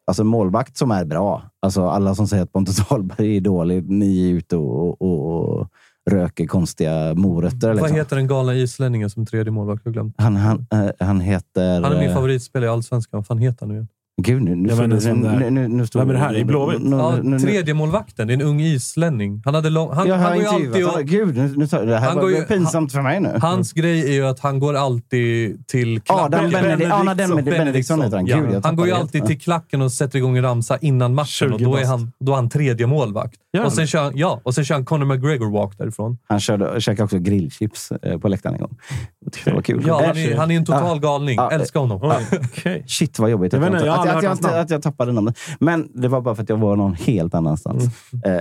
[0.06, 1.42] alltså, målvakt som är bra.
[1.62, 5.68] Alltså, alla som säger att Pontus Ahlberg är dålig, ni är ute och, och, och
[6.10, 7.68] röker konstiga morötter.
[7.68, 7.96] Vad Liksom.
[7.96, 9.82] heter den galna islänningen som tredje målvakt?
[9.84, 10.14] Jag glömt.
[10.18, 11.82] Han, han, eh, han heter...
[11.82, 13.18] Han är min eh, favoritspelare i Allsvenskan.
[13.18, 13.88] Vad fan heter han nu igen?
[14.22, 15.14] Gud, nu, nu, är.
[15.14, 16.36] nu, nu, nu står Vem är det här?
[16.36, 16.82] I Blåvitt?
[16.82, 18.26] Nu, Ja, nu, nu, tredje målvakten.
[18.26, 19.42] Det är en ung islänning.
[19.44, 21.04] Han, hade lång, han, jag han har går ju alltid och.
[21.04, 23.38] Gud, nu, nu, det här Han var går ju- pinsamt för mig nu.
[23.42, 26.50] Hans grej är ju att han går alltid till klacken.
[26.50, 27.44] Benedikt- Adam Benediktsson.
[27.44, 28.26] Benediktsson heter han.
[28.26, 28.36] Ja.
[28.36, 31.52] Gud, jag han går ju alltid till klacken och sätter igång en ramsa innan matchen
[31.52, 33.40] och 20 då är han, då är han tredje målvakt.
[33.54, 36.18] Gör Och sen, kör, ja, och sen kör han Conor McGregor walk därifrån.
[36.28, 38.76] Han körde, käkade också grillchips eh, på läktaren en gång.
[39.20, 39.84] Jag det var kul.
[39.86, 41.08] Ja, han är, han är en total Ja.
[41.08, 41.36] galning.
[41.36, 42.00] Ja, Älskar honom.
[42.02, 42.84] Oj, okej.
[42.86, 44.82] Shit vad jobbigt Jag att vet inte, jag, jag att, att, jag, hans att, jag
[44.82, 45.38] tappade namnet.
[45.60, 47.84] Men det var bara för att jag var någon helt annanstans.
[48.24, 48.40] Eh,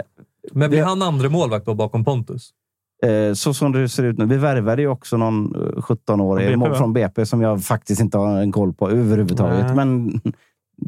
[0.52, 2.50] Men blir han andra målvakt då bakom Pontus?
[3.04, 4.26] Eh, så som det ser ut nu.
[4.26, 8.18] Vi värvade ju också någon eh, 17-årig Från BP, från, BP som jag faktiskt inte
[8.18, 9.66] har en koll på överhuvudtaget.
[9.66, 9.76] Nej.
[9.76, 10.22] Men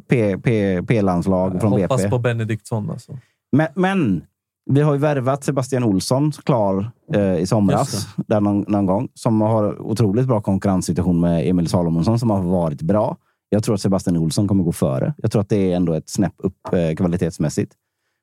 [0.09, 2.09] P- P- P-landslag från Hoppas BP.
[2.09, 3.17] på Benediktsson alltså.
[3.55, 4.23] Men, men
[4.65, 9.41] vi har ju värvat Sebastian Olsson klar eh, i somras, där någon, någon gång, som
[9.41, 13.17] har otroligt bra konkurrenssituation med Emil Salomonsson som har varit bra.
[13.49, 15.13] Jag tror att Sebastian Olsson kommer gå före.
[15.17, 17.73] Jag tror att det är ändå ett snäpp upp eh, kvalitetsmässigt.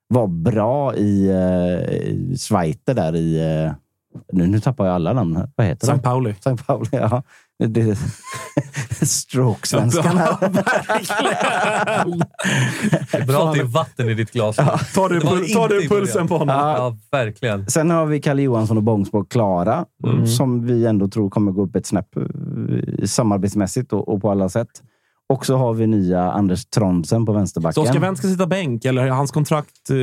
[0.08, 3.72] Var bra i, eh, i Schweiter där i, eh,
[4.32, 5.36] Nu, nu tappar jag alla namn.
[5.36, 5.50] här.
[5.56, 5.98] Vad heter det?
[5.98, 6.30] Pauli.
[6.30, 6.56] St.
[6.66, 7.22] Pauli, ja.
[7.68, 7.98] Det,
[9.02, 10.36] Stroke-svenskan här.
[13.10, 14.56] Det är bra att det är vatten i ditt glas.
[14.94, 16.56] Tar du, Det var pul- tar inte du pulsen på honom?
[16.56, 17.66] Ja, verkligen.
[17.70, 20.26] Sen har vi Kalle Johansson och Bångsbo Klara, Mm.
[20.26, 22.22] som vi ändå tror kommer gå upp ett snäpp eh,
[23.04, 24.68] samarbetsmässigt och, och på alla sätt.
[25.32, 27.74] Och så har vi nya Anders Trondsen på vänsterbacken.
[27.74, 29.90] Så Oskar Wendt ska sitta bänk, eller är hans kontrakt...
[29.90, 29.96] eh,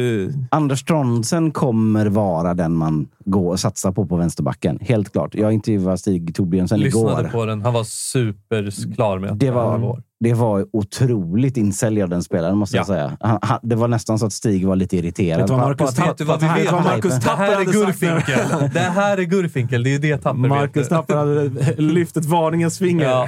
[0.52, 4.80] Anders Trondsen kommer vara den man går och satsar på på vänsterbacken.
[4.82, 5.36] Helt klart.
[5.36, 7.30] Jag intervjuade Stig Torbjörnsen Lyssnade igår.
[7.32, 7.62] på den.
[7.62, 10.04] Han var superklar med att Det var, vår.
[10.20, 12.86] det var otroligt insälj av den spelaren, måste jag Ja.
[12.88, 13.18] säga.
[13.20, 15.38] Han, han, det var nästan så att Stig var lite irriterad.
[15.40, 16.70] Vet du vad Marcus att- Tapp- Vet du vad vi på att- vet?
[16.70, 18.00] på att- Marcus Det Tapper här är hade sagt.
[18.00, 18.70] Gurfinkel.
[18.74, 19.84] Det här är Gurfinkel.
[19.84, 20.88] Det är det Tapper Marcus.
[20.90, 21.50] Tapper hade
[21.82, 23.06] lyft ett varningens finger.
[23.06, 23.28] Ja.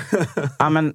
[0.60, 0.94] Ja, men,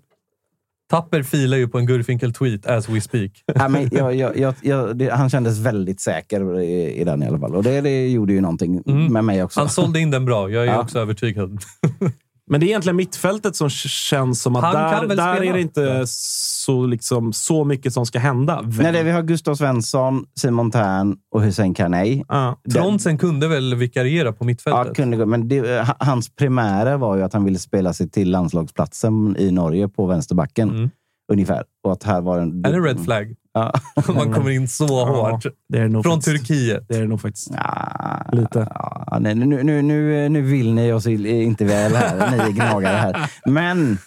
[0.91, 3.31] Tapper filar ju på en Gurfinkel-tweet as we speak.
[3.55, 7.39] ja, men jag, jag, jag, det, han kändes väldigt säker i, i den i alla
[7.39, 7.55] fall.
[7.57, 9.13] Och det, det gjorde ju någonting Mm.
[9.13, 9.61] med mig också.
[9.61, 10.51] Han sålde in den bra.
[10.51, 10.81] Jag är Ja.
[10.83, 11.59] också övertygad.
[12.51, 15.45] Men det är egentligen mittfältet som känns som att Han där, där spela.
[15.45, 18.63] är det inte så, liksom, så mycket som ska hända.
[18.79, 22.25] Nej, det, vi har Gustav Svensson, Simon Tern och Hussein Kanei.
[22.29, 22.61] Ja.
[22.73, 24.97] Trondsen kunde väl vikariera på Ja, mittfältet?
[24.97, 25.27] kunde gå.
[25.27, 29.51] Men det, ha- hans primära var ju att han ville spela sig till landslagsplatsen i
[29.51, 30.71] Norge på vänsterbacken.
[30.71, 30.91] Mm.
[31.33, 31.65] Ungefär.
[31.85, 32.65] Och att här var en...
[32.65, 33.35] Är det red flag?
[33.55, 33.73] Ja.
[34.15, 35.47] Man kommer in så Ja, hårt.
[35.69, 36.47] det är det nog Från faktiskt.
[36.47, 36.85] Turkiet.
[36.89, 37.51] Det är det nog faktiskt.
[37.57, 38.67] Ja, Lite.
[38.75, 43.31] Ja, nej, nu, nu, nu, nu vill ni oss inte väl här, ni gnagare här.
[43.47, 43.99] Men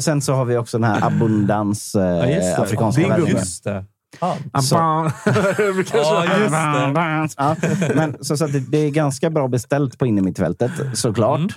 [0.00, 2.62] sen, så har vi också den här abundans eh, just det.
[2.62, 3.26] afrikanska världen.
[3.26, 3.84] Just det.
[4.20, 4.62] Fan.
[4.62, 5.10] Så- Ja,
[6.38, 7.34] just det.
[7.36, 7.56] Ja,
[7.94, 11.38] men så, så att det, det är ganska bra beställt på innermittfältet, såklart.
[11.38, 11.50] Mm.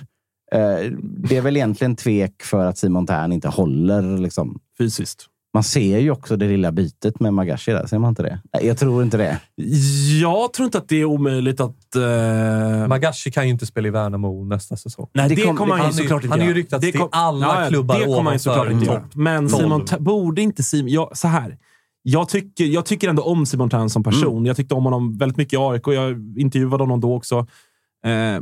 [0.52, 4.18] Eh, det är väl egentligen tvek för att Simon Tern inte håller.
[4.18, 4.58] Liksom.
[4.78, 5.26] Fysiskt.
[5.54, 8.40] Man ser ju också det lilla bytet med Magashi där, ser man inte det?
[8.52, 9.40] Nej, jag tror inte det.
[10.22, 11.96] Jag tror inte att det är omöjligt att...
[11.96, 15.08] eh, Magashi kan ju inte spela i Värnamo nästa säsong.
[15.14, 16.84] Nej, det, Det kom- kommer han ju han är- såklart inte han är ju ryktats
[16.86, 19.08] Det till kom- alla klubbar Det kommer han ju såklart inte göra.
[19.14, 19.48] Men.
[19.48, 20.88] Simon borde inte Simon...
[20.90, 21.58] Ja, så här.
[22.02, 24.32] Jag tycker, jag tycker ändå om Simon Tern som person.
[24.32, 24.46] Mm.
[24.46, 25.82] Jag tyckte om honom väldigt mycket i AIK.
[25.86, 27.38] Jag intervjuade honom då också.
[28.06, 28.40] Eh,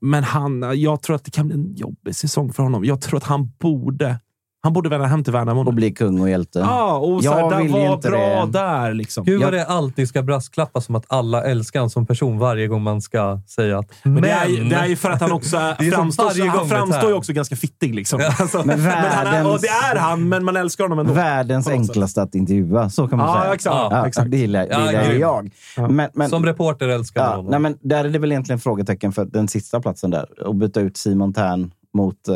[0.00, 2.84] men han, jag tror att det kan bli en jobbig säsong för honom.
[2.84, 4.18] Jag tror att han borde
[4.62, 5.64] han borde vända hem till Värnamo.
[5.66, 6.58] Och bli kung och hjälte.
[6.58, 8.52] Ja, och så här, Jag vill var inte bra det.
[8.52, 8.94] där.
[8.94, 9.24] Liksom.
[9.24, 12.66] Gud vad Jag- det alltid ska brasklappa som att alla älskar honom som person varje
[12.66, 14.22] gång man ska säga att Men men...
[14.22, 15.56] det, är, ju- det är ju för att han också
[15.92, 17.94] framstår, varje han framstår ju också ganska fittig.
[17.94, 18.20] Liksom.
[18.20, 18.34] Ja.
[18.38, 21.12] Alltså, Men men han är, världens- och det är han, men man älskar honom ändå.
[21.12, 23.54] Världens enklaste att intervjua, så kan man Ja, säga.
[23.54, 23.76] exakt.
[23.90, 24.30] Ja, exakt.
[24.30, 25.20] Det gillar, det Ja, gillar grym.
[25.20, 25.50] jag.
[25.76, 25.88] Ja.
[25.88, 27.50] Men, men, Som reporter älskar man ja, honom.
[27.50, 30.26] nej, men där är det väl egentligen frågetecken för den sista platsen där.
[30.50, 32.34] Att byta ut Simon Tern mot uh,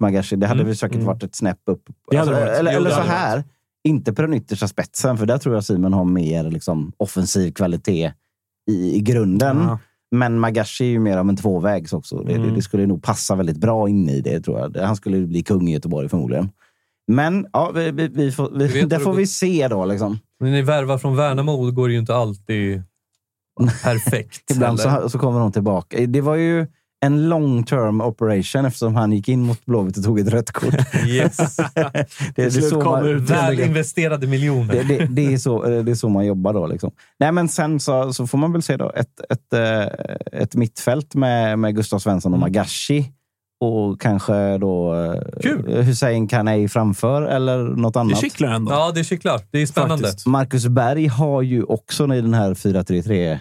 [0.00, 0.36] Magashi.
[0.36, 0.66] Det hade Mm.
[0.66, 1.06] väl säkert Mm.
[1.06, 1.82] varit ett snäpp upp.
[2.16, 2.48] Alltså, varit.
[2.48, 3.44] eller eller så här.
[3.84, 8.12] Inte på den yttersta spetsen, för där tror jag Simon har mer liksom, offensiv kvalitet
[8.70, 9.56] i, i grunden.
[9.58, 9.78] Ja.
[10.10, 12.18] Men Magashi är ju mer av en tvåvägs också.
[12.22, 12.54] Det, Mm.
[12.54, 14.76] det skulle nog passa väldigt bra in i det, tror jag.
[14.86, 16.50] Han skulle bli kung i Göteborg förmodligen.
[17.08, 19.84] Men ja, vi, vi, vi får, vi, det får vi se då.
[19.84, 20.18] Liksom.
[20.40, 22.82] Men ni värvar från Värnamo går det ju inte alltid
[23.84, 24.50] perfekt.
[24.50, 26.06] Ibland så, så kommer de tillbaka.
[26.06, 26.66] Det var ju
[27.00, 30.74] en long term operation eftersom han gick in mot Blåvitt och tog ett rött kort.
[31.06, 31.56] Yes.
[31.74, 32.06] det,
[32.36, 33.24] det, är så kom man.
[33.24, 34.74] Väl investerade miljoner.
[34.74, 36.66] det, det, det, är så, det är så man jobbar då.
[36.66, 36.90] Liksom.
[37.18, 41.14] Nej, men sen så, så får man väl se då ett, ett, eh, ett mittfält
[41.14, 43.12] med, med Gustav Svensson och Magashi.
[43.60, 45.82] Och kanske då eh, Kul.
[45.82, 48.20] Hussein Kanei framför eller något Det annat.
[48.20, 48.72] kittlar ändå.
[48.72, 49.40] Ja, det är kittlar.
[49.50, 50.04] Det är spännande.
[50.04, 50.26] Faktiskt.
[50.26, 53.38] Marcus Berg har ju också i den här 4-3-3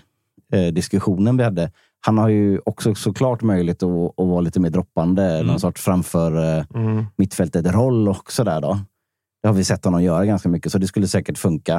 [0.54, 1.72] eh, diskussionen vi hade.
[2.06, 5.44] Han har ju också såklart möjlighet att, att vara lite mer droppande.
[5.44, 7.06] Någon sorts framför eh, Mm.
[7.18, 8.80] mittfältet roll också där då.
[9.42, 11.76] Det har vi sett honom göra ganska mycket, så det skulle säkert funka.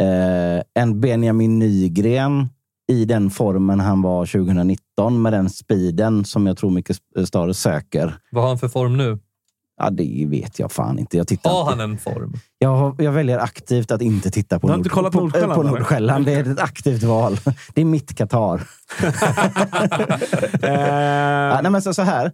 [0.00, 2.48] Eh, en Benjamin Nygren
[2.92, 6.96] i den formen han var 2019 med den speeden som jag tror mycket
[7.26, 8.14] större söker.
[8.30, 9.18] Vad har han för form nu?
[9.82, 11.16] Ja, det vet jag fan inte.
[11.16, 11.70] Jag tittar Har inte.
[11.70, 12.32] han en form?
[12.58, 15.62] Jag, jag väljer aktivt att inte titta på, Du har inte kollat på Nordsjälland, på?
[15.62, 16.24] Nordsjälland.
[16.24, 17.38] Det är ett aktivt val.
[17.74, 18.62] Det är mitt Qatar.
[20.62, 22.32] Ja, nej, men så, så här.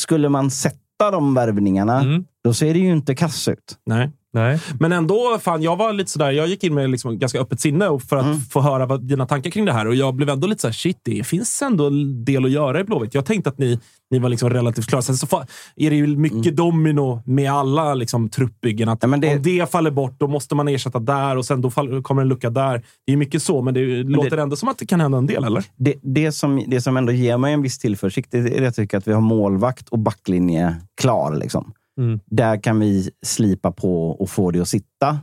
[0.00, 2.24] Skulle man sätta de värvningarna, Mm.
[2.44, 3.78] då ser det ju inte kass ut.
[3.86, 4.10] nej.
[4.34, 4.60] Nej.
[4.80, 7.98] Men ändå, fan, jag var lite sådär, jag gick in med liksom ganska öppet sinne
[8.08, 8.40] för att Mm.
[8.40, 9.86] få höra vad, dina tankar kring det här.
[9.86, 12.84] Och jag blev ändå lite såhär, shit, det finns ändå en del att göra i
[12.84, 13.14] Blåvitt.
[13.14, 13.78] Jag tänkte att ni,
[14.10, 15.02] ni var liksom relativt klara.
[15.02, 15.46] Sen så fa-
[15.76, 18.88] är det ju mycket domino med alla liksom, truppbyggen.
[18.88, 21.60] Att Ja, men det- Om det faller bort, då måste man ersätta där och sen
[21.60, 22.82] då fall, kommer en lucka där.
[23.06, 25.44] Det är mycket så, men det låter ändå som att det kan hända en del,
[25.44, 25.64] eller?
[25.76, 28.98] Det, det, som, det som ändå ger mig en viss tillförsikt är att jag tycker
[28.98, 31.34] att vi har målvakt och backlinje klar.
[31.36, 31.72] Liksom.
[31.98, 32.20] Mm.
[32.26, 35.18] Där kan vi slipa på och få det att sitta.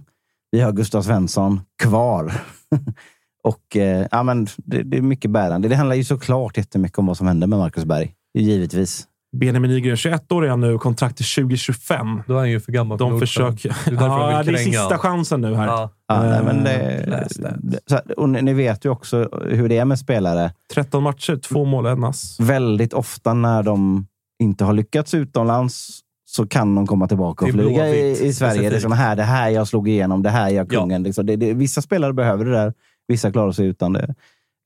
[0.52, 2.34] Vi har Gustav Svensson kvar.
[3.44, 5.68] Och eh, ja, men det, det är mycket bärande.
[5.68, 8.14] Det handlar ju såklart jättemycket om vad som händer med Marcus Berg.
[8.38, 9.08] Givetvis.
[9.38, 12.24] Benjamin Nygren, 21 år är han nu, kontrakt till 2025.
[12.28, 13.58] Då är han ju för gammal för De Nordström.
[13.58, 13.92] försöker...
[13.92, 15.68] Det är därför de ja, det är sista chansen nu här.
[15.68, 15.90] Ja.
[16.08, 17.28] Ja, nej, men Eh,
[17.60, 20.54] det, det, och ni ni vet ju också hur det är med spelare.
[20.74, 22.40] 13 matcher, två mål, en ass.
[22.40, 24.08] Väldigt ofta när de
[24.40, 26.00] inte har lyckats utomlands
[26.32, 28.62] så kan de komma tillbaka och flyga i, i Sverige.
[28.62, 28.82] Det är specifikt.
[28.82, 31.04] som här, det här jag slog igenom, det här är jag kungen.
[31.04, 31.26] Liksom.
[31.26, 32.74] Det, det, vissa spelare behöver det där,
[33.08, 34.16] vissa klarar sig utan det.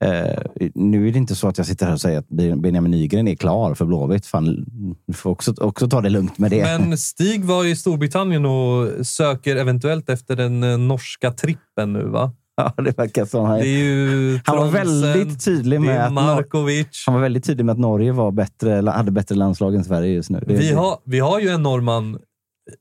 [0.03, 3.27] Eh, nu är det inte så att jag sitter här och säger att Benjamin Nygren
[3.27, 4.25] är klar för Blåvitt.
[4.25, 4.65] Fan,
[5.07, 6.79] du får också, också ta det lugnt med det.
[6.79, 12.31] Men Stig var i Storbritannien och söker eventuellt efter den eh, norska trippen nu, va?
[12.57, 13.45] Ja, det verkar som.
[13.45, 17.03] Han, ju han var väldigt tydlig med att Markovic.
[17.05, 20.29] han var väldigt tydlig med att Norge var bättre, hade bättre landslag än Sverige just
[20.29, 20.43] nu.
[20.47, 22.19] Det, Vi har, vi har ju en norrman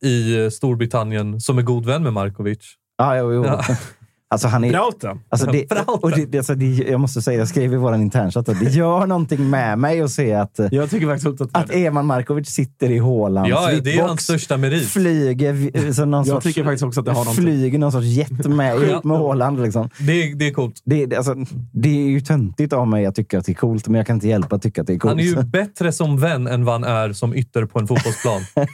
[0.03, 2.59] i eh, Storbritannien som är god vän med Markovic.
[2.99, 3.45] Ja, jo, jo.
[3.45, 3.65] Ja.
[4.31, 5.21] Alltså, han är, Brauten.
[5.29, 8.49] Alltså det, och det, det, alltså det, jag måste säga, jag skrev i vår internchatt
[8.49, 12.07] att det gör någonting med mig att se att, Jag tycker faktiskt att, att Eman
[12.07, 14.89] Markovic sitter i Hålands Ja, det är hans största merit.
[14.89, 17.45] Flyger, vi- så någon Jag sorts, tycker faktiskt också att det har någonting.
[17.45, 18.83] flyger någon sorts jet med, Ja.
[18.85, 19.63] ihop med Håland.
[19.63, 19.89] Liksom.
[19.99, 20.83] Det, är- det är coolt.
[20.85, 21.35] Det, alltså,
[21.73, 24.17] det är ju töntigt av mig att tycka att det är coolt, men jag kan
[24.17, 25.11] inte hjälpa att tycka att det är coolt.
[25.13, 28.41] Han är ju bättre som vän än vad han är som ytter på en fotbollsplan.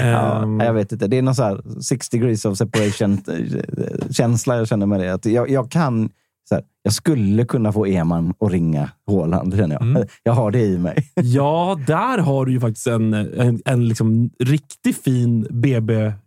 [0.00, 1.06] Ja, jag vet inte.
[1.06, 5.14] Det är någon så här six degrees of separation-känsla jag känner med det.
[5.14, 6.10] Att jag, jag kan...
[6.48, 9.82] Så här, jag skulle kunna få Eman att ringa Håland, känner jag.
[9.82, 10.06] Mm.
[10.22, 11.08] Jag har det i mig.
[11.14, 15.46] Ja, där har du ju faktiskt en, en, en liksom riktigt fin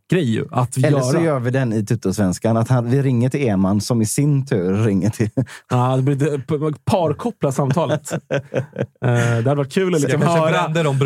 [0.09, 1.01] BB-grej ju, att Eller göra.
[1.03, 2.57] så gör vi den i Tuttosvenskan.
[2.57, 5.29] Att han, vi ringer till Eman som i sin tur ringer till...
[5.69, 8.11] Ja, det blir parkoppla samtalet.
[8.31, 8.39] eh,
[9.01, 10.57] det hade varit kul att liksom höra,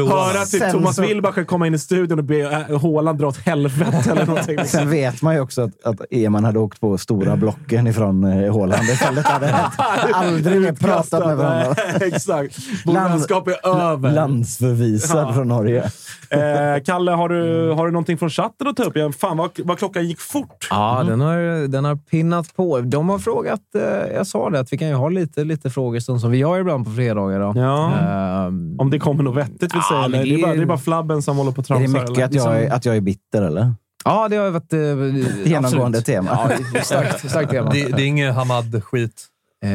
[0.09, 3.27] höra till Sen Thomas så- Wilbacher komma in i studion och be äh, Håland dra
[3.27, 4.55] åt helvete eller någonting.
[4.57, 4.79] Liksom.
[4.79, 8.51] Sen vet man ju också att, att Eman hade åkt på stora blocken ifrån eh,
[8.53, 8.83] Håland.
[8.89, 9.53] Istället hade
[10.13, 11.75] aldrig mer pratat med varandra.
[12.01, 12.57] Exakt.
[12.85, 14.11] Vänskap är över.
[14.11, 15.33] Landsförvisad Ja.
[15.33, 15.91] från Norge.
[16.29, 18.88] Eh, Kalle, har du, har du någonting från chatten att ta upp?
[18.97, 19.13] Igen?
[19.13, 20.67] Fan vad, vad klockan gick fort.
[20.69, 22.81] Ja, den har, den har pinnat på.
[22.81, 23.81] De har frågat, eh,
[24.15, 26.85] jag sa det, att vi kan ju ha lite, lite frågestund som vi gör ibland
[26.85, 27.39] på fredagar.
[27.39, 27.53] Då.
[27.59, 27.91] Ja.
[27.99, 30.01] Ehm, Om det kommer något vettigt vill Ja, säga.
[30.07, 30.23] men eller?
[30.23, 31.87] det Det, är bara, är- det är bara flabben som håller på och Är det
[31.87, 32.25] mycket eller?
[32.25, 33.73] att jag, är, att jag är bitter, eller?
[34.05, 34.73] ja, det har varit...
[34.73, 34.79] Eh,
[35.49, 36.05] Genomgående absolut.
[36.05, 36.49] tema.
[36.73, 37.69] Ja, starkt, starkt tema.
[37.71, 39.25] Det, det är ingen Hamad-skit.
[39.65, 39.69] Eh,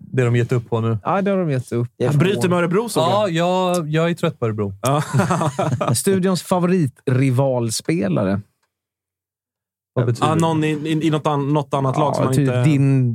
[0.00, 0.98] Det har de gett upp på nu.
[1.04, 1.88] ja, det har de gett upp.
[2.06, 3.76] Han bryter med Örebro såg Ja, jag.
[3.76, 4.72] jag, jag är trött på Örebro.
[5.94, 8.40] Studions favoritrivalspelare.
[9.94, 10.34] Ja, det?
[10.34, 12.62] någon i, i, i något, an, något annat lag som man typ inte...
[12.64, 13.12] din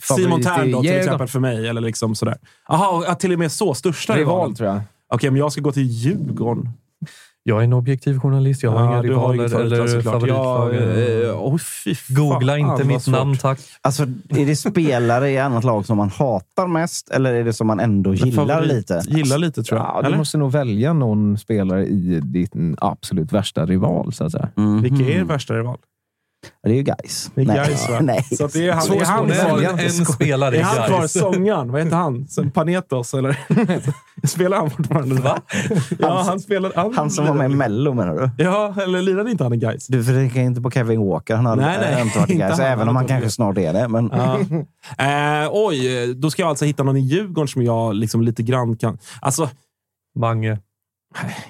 [0.00, 1.68] favorit Simon Tern då, till Jäger- exempel för mig.
[1.68, 2.36] Eller liksom sådär.
[2.68, 3.74] Jaha, ja, till och med så.
[3.74, 4.54] Största Rival, rivalen.
[4.54, 4.80] tror jag.
[5.08, 6.68] Okej, men jag ska gå till Djurgården.
[7.48, 8.62] Jag är en objektiv journalist.
[8.62, 10.12] Jag har Ja, inga har rivaler favoritlag eller såklart.
[10.12, 10.74] favoritlag.
[10.74, 13.14] Ja, eh, Googla inte mitt svårt.
[13.14, 13.58] namn, tack.
[13.80, 17.66] Alltså, är det spelare i annat lag som man hatar mest eller är det som
[17.66, 19.02] man ändå gillar Favorit- lite?
[19.06, 19.86] Gillar lite, tror jag.
[19.94, 20.16] Ja, du Eller?
[20.16, 24.48] måste nog välja någon spelare i din absolut värsta rival, så att säga.
[24.56, 24.82] Mhm.
[24.82, 25.76] Vilka är er värsta rival?
[26.62, 27.30] Det är ju guys.
[27.34, 27.56] Det är Nej.
[27.56, 27.98] Gais, va?
[28.02, 28.22] Nej.
[28.22, 29.70] Så att det är han, Så är han, välja.
[29.70, 31.12] En, en spelare i är han kvar Gais.
[31.18, 31.72] sångaren?
[31.72, 32.28] Vad heter han?
[32.28, 33.38] Sen Panetos, eller?
[34.26, 35.14] spelar han fortfarande?
[35.14, 35.38] Va?
[35.98, 36.72] Ja, han spelar...
[36.76, 38.44] Han, Han som var med i Mello menar du?
[38.44, 39.86] Ja, eller lirade inte han i Gais?
[39.86, 41.36] Du tänker inte på Kevin Walker.
[41.36, 42.66] Han har Nej, nej, inte varit i inte guys, han.
[42.66, 43.88] även Han om han kanske snart är det.
[43.88, 44.10] Men...
[44.12, 44.38] Ja.
[45.04, 48.76] Eh, oj, då ska jag alltså hitta någon i Djurgården som jag liksom lite grann
[48.76, 48.98] kan...
[49.20, 49.48] Alltså,
[50.18, 50.58] Mange.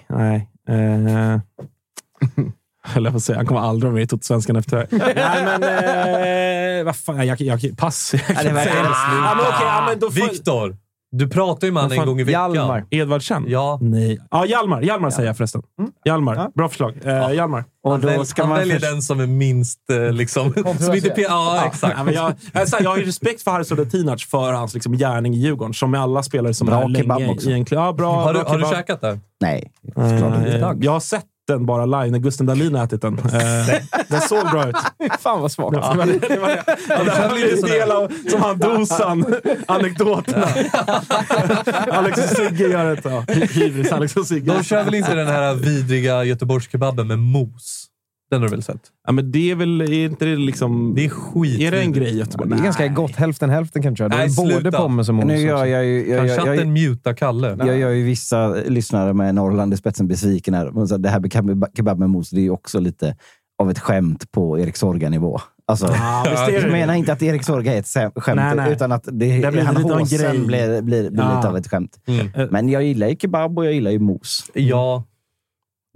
[0.08, 0.48] nej.
[0.68, 1.40] Eh,
[2.86, 3.36] höll jag säga.
[3.38, 5.14] Han kommer aldrig vara med i Totosvenskan efter det här.
[5.44, 6.78] Nej, men...
[6.78, 8.14] Eh, vad fan, jag, jag, jag, pass.
[8.14, 8.88] Jag kan verkar säga det.
[8.88, 10.76] helt Ja, men okej, ja, men då får- Viktor!
[11.10, 12.54] Du pratar ju med honom en gång i veckan.
[12.54, 12.84] Hjalmar.
[12.90, 13.44] Edvardsen?
[13.48, 13.78] Ja.
[13.82, 14.18] Nej.
[14.30, 14.82] Ja, Hjalmar.
[14.82, 15.62] Hjalmar säger jag förresten.
[16.04, 16.48] Hjalmar.
[16.54, 16.94] Bra förslag.
[17.04, 17.64] Eh, Hjalmar.
[17.84, 19.90] Och Han, då väl, ska han väljer den som är minst...
[19.90, 21.94] Eh, liksom, som inte, pe- ja, exakt.
[21.98, 25.34] Ja, men jag, jag, jag har ju respekt för Haris Sudetinac för hans liksom, gärning
[25.34, 27.50] i Djurgården, som med alla spelare som Bra är kebab länge också.
[27.50, 27.80] i en klubb.
[27.80, 28.76] Ja, bra, har, du, bra har du kebab.
[28.76, 29.20] käkat där?
[29.40, 29.70] Nej.
[29.96, 33.18] Eh, jag har sett den bara live när Gusten Dahlin har ätit den.
[33.36, 34.76] Eh, den såg bra ut.
[35.20, 35.74] Fan vad svagt.
[35.74, 36.64] Det var det, det, var det.
[36.88, 39.34] Ja, det här blir en del av som han dosan
[39.66, 40.46] anekdoterna.
[41.90, 43.04] Alex och Sigge gör ett...
[43.04, 44.52] Ja, hybris, Alex och Sigge.
[44.52, 47.86] De kör väl inte den här vidriga Göteborgskebaben med mos?
[48.30, 48.80] Den har du väl sett?
[49.06, 49.80] Ja, men det är väl...
[49.80, 50.92] Är inte det liksom...
[50.96, 51.60] Det är skit.
[51.60, 52.50] Är det en grej i Göteborg?
[52.50, 53.16] Det är ganska gott.
[53.16, 54.08] Hälften hälften kan du köra.
[54.08, 54.78] Det Nej, både sluta.
[54.78, 55.24] pommes och mos.
[55.24, 55.66] Nu gör också.
[55.66, 56.08] jag ju...
[56.10, 57.56] Jag, Kan jag, jag, chatten muta Kalle?
[57.58, 60.70] jag gör ju vissa lyssnare med Norrland i spetsen besviken här.
[60.70, 63.16] Men så Det här med kebab- kebab med mos, det är ju också lite
[63.62, 65.40] av ett skämt på Erik Sorga-nivå.
[65.68, 66.70] Alltså, Ja, visst är det jag det.
[66.72, 68.72] menar inte att Erik Sorga är ett säm- skämt, Nej, nej.
[68.72, 70.46] utan att det, Det blir han lite av en håsen grej.
[70.46, 71.36] blir, blir, blir Ja.
[71.36, 71.98] lite av ett skämt.
[72.08, 72.48] Mm.
[72.50, 74.50] Men jag gillar ju kebab och jag gillar ju mos.
[74.54, 75.04] Ja.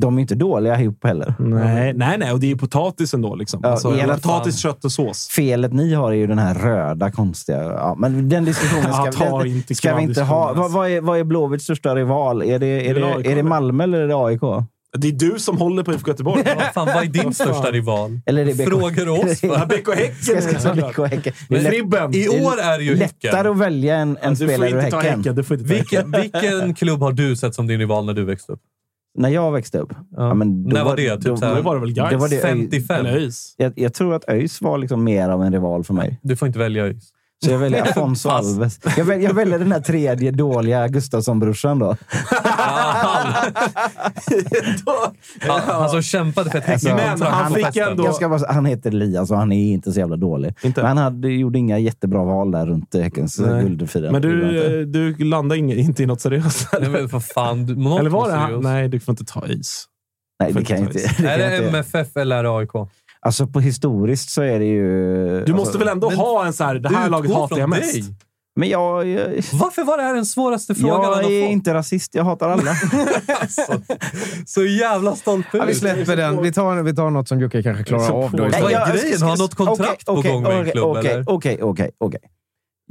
[0.00, 1.34] De är inte dåliga ihop heller.
[1.38, 2.32] Nej, nej, nej.
[2.32, 3.34] Och det är ju potatis ändå.
[3.34, 3.60] Liksom.
[3.62, 5.28] Ja, alltså, potatis, kött och sås.
[5.28, 7.62] Felet ni har är ju den här röda konstiga...
[7.62, 10.52] Ja, men den diskussionen ska, Ja, ta den, inte ska vi inte ha.
[10.52, 12.42] Vad, vad, är, vad är Blåvitts största rival?
[12.42, 13.42] Är det, är, Det är det, är det eller?
[13.42, 14.66] Malmö eller är det AIK?
[14.98, 16.44] Det är du som håller på IFK Göteborg.
[16.74, 18.20] Fan, vad är din största rival?
[18.26, 18.64] Eller är det?
[18.64, 19.42] Frågar du oss?
[19.42, 19.66] Ja?
[19.66, 21.32] BK Häcken Häcken.
[21.48, 22.14] Fribben.
[22.14, 23.52] I år är det ju lättare Häcken.
[23.52, 25.18] att välja en, en Du får spelare ur inte ta Häcken.
[25.18, 25.34] Häcken.
[25.34, 28.24] Du får inte ta Vilken, vilken klubb har du sett som din rival när du
[28.24, 28.60] växte upp?
[29.14, 29.92] När jag växte upp.
[30.16, 30.34] Ja.
[30.34, 31.16] men då När var det?
[31.16, 32.10] Typ då, så här- Då var det väl Gais?
[32.10, 33.06] det var det- 55.
[33.06, 33.54] Eller ÖIS?
[33.56, 36.18] jag, jag tror att ÖIS var liksom mer av en rival för mig.
[36.22, 37.10] Du får inte välja ÖIS.
[37.44, 38.28] Så jag väljer Afonso.
[38.28, 38.78] Alves.
[38.96, 41.96] Jag väljer, jag väljer den här tredje dåliga Gustafsson-brorsan då.
[45.40, 48.52] Han, han som kämpade för ett Alltså, Häckenkontrakt han på fick ändå- Jag ska bara,
[48.52, 50.54] han heter Elias och han är inte så jävla dålig.
[50.62, 50.80] Inte?
[50.80, 53.62] Men han hade, gjorde inga jättebra val där runt eh, Häckens Nej.
[53.62, 54.20] guldfirande.
[54.20, 56.68] Men han du, eh, du landade ing- inte i något seriöst?
[56.80, 58.60] Nej, men för fan, du, något Eller var det han?
[58.60, 59.84] Nej, du får inte ta ÖIS.
[60.42, 61.68] Nej, det kan jag inte Det Är kan det.
[61.68, 62.70] MFF eller är det AIK?
[63.26, 65.44] Alltså på historiskt så är det ju...
[65.44, 67.92] Du måste alltså, väl ändå ha en så här, det här laget hatar jag mest.
[67.92, 68.04] dig.
[68.56, 72.14] Men jag, jag, Varför var det här den svåraste frågan jag är inte rasist.
[72.14, 72.70] Jag hatar alla.
[73.40, 73.82] Alltså,
[74.46, 76.42] så jävla stolt Ja, vi släpper den.
[76.42, 78.30] Vi tar, vi tar något som Jocke kanske klarar av.
[78.30, 78.42] Då.
[78.42, 79.22] Nej, Vad är grejen?
[79.22, 81.28] Har han något kontrakt på Okej, gång med en okej, klubb?
[81.28, 82.20] Okej, okej, okej.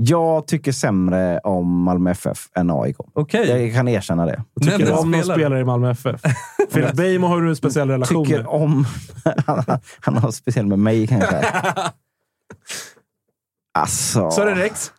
[0.01, 2.95] Jag tycker sämre om Malmö FF än AIK.
[3.13, 3.61] Okej.
[3.63, 4.43] Jag kan erkänna det.
[4.61, 5.39] Tycker Nämn du en om någon spelare.
[5.39, 6.21] spelare i Malmö FF?
[6.69, 8.47] Filip Beijmo har du en speciell relation Tycker med.
[8.47, 8.85] om...
[9.99, 11.45] han har speciellt med mig kanske.
[13.79, 14.29] Alltså...
[14.29, 14.91] Det Rex.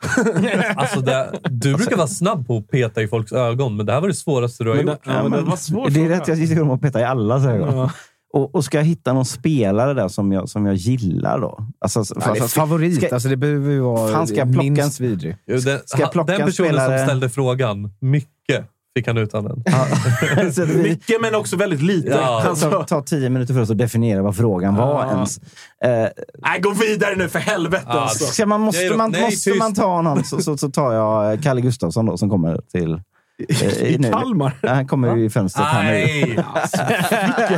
[0.77, 4.01] Alltså det, du brukar vara snabb på att peta i folks ögon, men det här
[4.01, 5.01] var det svåraste du har Men det, gjort.
[5.05, 5.94] ja, men det var svårt.
[5.94, 7.77] Det är rätt, jag tycker om att peta i allas ögon.
[7.77, 7.90] Ja.
[8.32, 11.66] Och, och ska jag hitta någon spelare där som jag, som jag gillar då?
[11.81, 12.97] Alltså, Ja, det är ska- favorit.
[12.97, 15.36] ska- alltså, det behöver ju vara Fan, ska jag plocka minst en- vidrig.
[15.47, 16.98] Jo, Den, Ska jag plocka den en personen spelare?
[16.98, 18.66] som ställde frågan, mycket
[18.97, 19.65] fick han utan den.
[20.82, 22.09] Mycket, men också väldigt lite.
[22.09, 22.43] Ja.
[22.48, 25.11] Alltså, ta, ta tio minuter för oss att definiera vad frågan var Ja.
[25.15, 25.39] ens.
[25.85, 26.09] Eh,
[26.43, 27.85] nej, gå vidare nu för helvete.
[27.89, 28.24] Ja, alltså.
[28.24, 31.61] ska man, måste man, nej, måste man ta någon så, så, så tar jag Kalle
[31.61, 33.01] Gustafsson då, som kommer till...
[33.48, 34.10] eh, I.
[34.12, 34.52] Kalmar.
[34.60, 35.90] Ja, Han kommer ju i fönstret här nu.
[35.90, 36.36] Nej!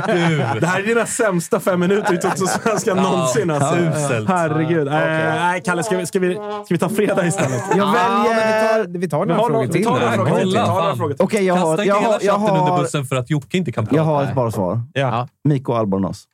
[0.07, 0.37] Du.
[0.61, 3.51] Det här är dina sämsta fem minuter i Totosvenskan Ja, någonsin.
[3.51, 3.77] Alltså.
[3.77, 4.29] uselt.
[4.29, 4.89] Herregud.
[4.89, 7.63] Eh, nej, Kalle, ska vi, ska, vi, ska vi ta fredag istället?
[7.77, 8.87] Jag väljer...
[8.87, 9.79] vi tar, vi tar Vi några har frågor till.
[9.79, 10.55] vi tar några frågor till.
[10.55, 11.17] Några frågor.
[11.19, 13.97] Okej, jag har, Kasta jag, har, jag, under bussen för att Jocke inte kan prata.
[13.97, 14.81] jag har ett bara svar.
[14.93, 15.29] Ja.
[15.45, 16.25] Mikko Albornoz.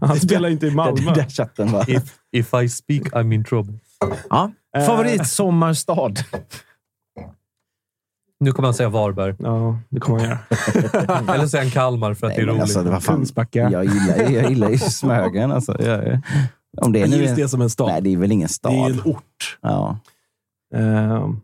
[0.00, 1.00] Han spelar inte i Malmö.
[1.04, 1.84] Den där chatten va?
[1.88, 2.02] If,
[2.32, 3.74] if I speak I'm in trouble.
[4.30, 4.50] Ja.
[4.86, 6.12] Favorit sommarstad?
[8.42, 9.34] Nu kommer han säga Varberg.
[9.38, 10.38] Ja, det kommer han göra.
[11.34, 12.62] Eller säga en Kalmar för att Nej, det är roligt.
[12.62, 13.58] alltså, det var fan, Kungsbacka.
[13.70, 15.52] jag, gillar, jag gillar ju Smögen.
[15.52, 15.82] Alltså.
[15.82, 16.20] Jag,
[16.82, 17.88] om det är Men nu just det som en stad.
[17.88, 18.90] Nej, det är väl ingen Det är stad.
[18.90, 19.58] en ort.
[19.60, 19.98] Ja.
[20.74, 21.40] Ehm,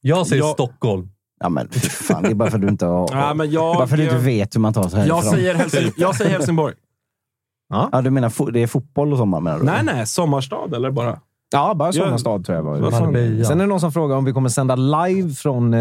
[0.00, 1.10] jag säger jag- Stockholm.
[1.40, 2.22] ja, men fan.
[2.22, 4.04] Det är bara för att du inte, har, ja, men jag, bara för att du
[4.04, 5.32] inte vet hur man tar sig jag, härifrån.
[5.34, 6.74] säger Helsing, jag säger Helsingborg.
[7.68, 9.64] Ja, du menar det är fotboll och sommar menar du?
[9.64, 10.06] Nej, nej.
[10.06, 11.20] Sommarstad eller bara?
[11.52, 12.02] Ja, bara Ja.
[12.04, 12.78] sommarstad tror jag var.
[13.00, 13.44] Marbella.
[13.44, 15.80] Sen är det någon som frågar om vi kommer sända live från eh,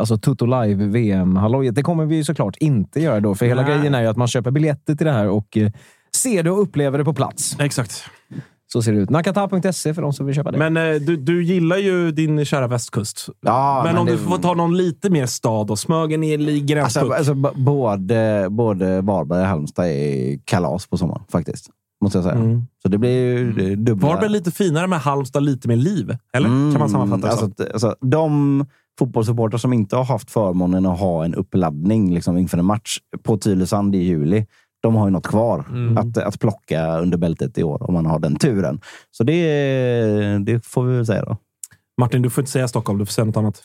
[0.00, 1.74] alltså Tutto Live VM-hallojet.
[1.74, 3.76] Det kommer vi såklart inte göra då, för hela Nej.
[3.78, 5.70] grejen är ju att man köper biljetter till det här och eh,
[6.16, 7.56] ser det och upplever det på plats.
[7.60, 8.02] Exakt.
[8.72, 9.10] Så ser det ut.
[9.10, 10.58] Nakata.se för de som vill köpa det.
[10.70, 13.28] Men eh, du, du gillar ju din kära västkust.
[13.40, 16.66] Ja, men, men om det- du får ta någon lite mer stad och Smögen är
[16.66, 17.02] gränspuck.
[17.12, 18.48] Alltså, alltså, både
[19.02, 21.66] Varberg och Halmstad är kalas på sommaren faktiskt.
[22.00, 22.36] Måste jag säga.
[22.36, 22.66] Mm.
[22.82, 24.08] Så det blir ju dubbla...
[24.08, 26.16] Varberg lite finare med Halmstad lite mer liv.
[26.32, 26.48] Eller?
[26.48, 28.66] Kan man sammanfatta det alltså, alltså, De
[28.98, 33.36] fotbollssupportrar som inte har haft förmånen att ha en uppladdning liksom, inför en match på
[33.36, 34.46] Tylösand i juli,
[34.82, 35.98] de har ju något kvar Mm.
[35.98, 38.80] att, att plocka under bältet i år, om man har den turen.
[39.10, 41.36] Så det, det får vi väl säga då.
[42.00, 42.98] Martin, du får inte säga Stockholm.
[42.98, 43.62] Du får säga något annat.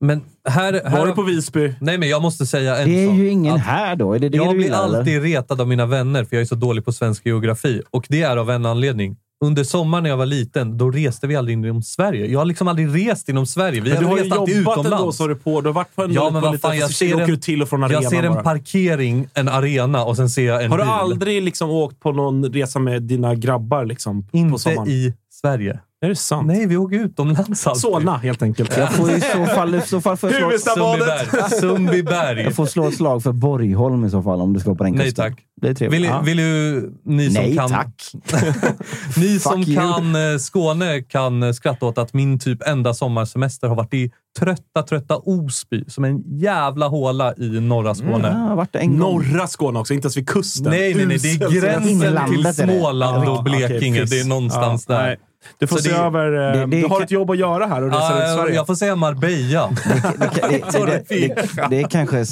[0.00, 0.80] Men här...
[0.84, 1.74] här Var du på Visby?
[1.80, 3.16] Nej, men jag måste säga en Det är sak.
[3.16, 4.14] ju ingen Att här då.
[4.14, 4.98] Är det det jag du blir gillar, eller?
[4.98, 7.82] alltid retad av mina vänner för jag är så dålig på svensk geografi.
[7.90, 9.16] Och det är av en anledning.
[9.44, 12.26] Under sommaren när jag var liten, då reste vi aldrig inom Sverige.
[12.26, 13.80] Jag har liksom aldrig rest inom Sverige.
[13.80, 15.00] Vi Men du har ju rest alltid jobbat utomlands.
[15.02, 15.60] ändå, sa du på.
[15.60, 17.62] Du har varit på en, Ja, men på vad fan, jag ser en- du till
[17.62, 18.42] och från arenan Jag ser en bara.
[18.42, 20.92] parkering, en arena och sen ser jag en Har du bil.
[20.92, 24.88] aldrig liksom åkt på någon resa med dina grabbar liksom, på Inte sommaren?
[24.88, 25.80] i Sverige.
[26.06, 26.46] Är det sant?
[26.46, 27.80] Nej, vi åker utomlands alltid.
[27.80, 28.76] Solna, helt enkelt.
[28.76, 31.50] Jag får i så fall, i så fall får jag slå, Sundbyberg.
[31.60, 32.42] Sundbyberg.
[32.42, 34.92] jag får slå ett slag för Borgholm i så fall, om du ska på den
[34.92, 35.24] Nej kusten.
[35.30, 35.42] tack.
[35.60, 36.00] Det är trevligt.
[36.00, 36.20] Vill, Ja.
[36.20, 38.12] vill du, ni som Nej, kan, tack.
[39.16, 39.74] ni som you.
[39.76, 44.10] kan eh, Skåne kan eh, skratta åt att min typ enda sommarsemester har varit i
[44.38, 48.14] trötta, trötta Osby, som är en jävla håla i norra Skåne.
[48.28, 48.98] Mm, jag har varit en gång.
[49.28, 50.70] Norra Skåne också, inte ens vid kusten.
[50.72, 51.18] Nej, nej, nej.
[51.18, 52.54] Det är gränsen till.
[52.54, 54.04] Småland Ja, och Blekinge.
[54.04, 55.02] det är någonstans Ja, där.
[55.06, 55.16] nej.
[55.58, 56.32] Du får Så se det- över...
[56.32, 58.20] eh, det- det du har kan- ett jobb att göra här och resa Ja, runt
[58.28, 58.54] jag, Sverige.
[58.54, 59.68] jag får säga Marbella.
[60.18, 62.24] Det, det, det, det, det, det är kanske...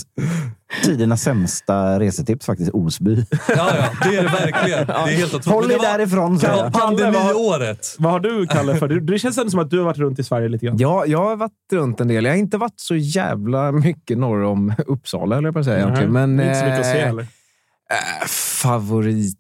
[0.85, 3.17] tidernas sämsta resetips faktiskt, Osby.
[3.31, 4.87] Ja, ja, det är det verkligen.
[4.87, 5.47] Det är helt otroligt.
[5.47, 6.73] Håll det er därifrån, det säger var jag.
[6.73, 7.97] pandemiåret.
[7.99, 8.89] Vad har du, Kalle, för?
[8.89, 10.79] Det- Det känns ändå som att du har varit runt i Sverige lite grann.
[10.79, 12.25] Ja, jag har varit runt en del.
[12.25, 15.79] Jag har inte varit så jävla mycket norr om Uppsala, eller på att säga.
[15.79, 16.13] Egentligen.
[16.13, 17.23] Men, det är inte så mycket att se eh, heller.
[17.23, 18.27] eh,
[18.63, 19.39] favorit...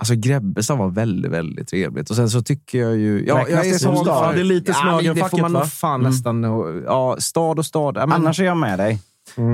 [0.00, 2.10] Alltså Grebbestad var väldigt, väldigt trevligt.
[2.10, 3.24] Och sen så tycker jag ju...
[3.26, 4.26] Ja, Räknas jag är det som stad?
[4.28, 5.66] för- Det är lite ja, men Det Smögenfacket, får man nog va?
[5.66, 6.10] fan Mm.
[6.12, 6.42] nästan...
[6.86, 7.96] Ja, stad och stad.
[7.96, 9.00] Ja, men, Annars är jag med dig.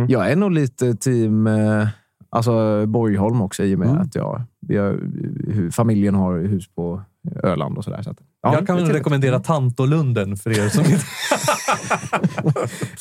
[0.09, 1.89] Jag är nog lite team eh,
[2.31, 4.43] alltså Borgholm också i och med att jag,
[5.49, 7.03] hur familjen har hus på
[7.43, 8.03] Öland och sådär.
[8.03, 11.05] Så att, ja, jag kan rekommendera Tantolunden för er som inte...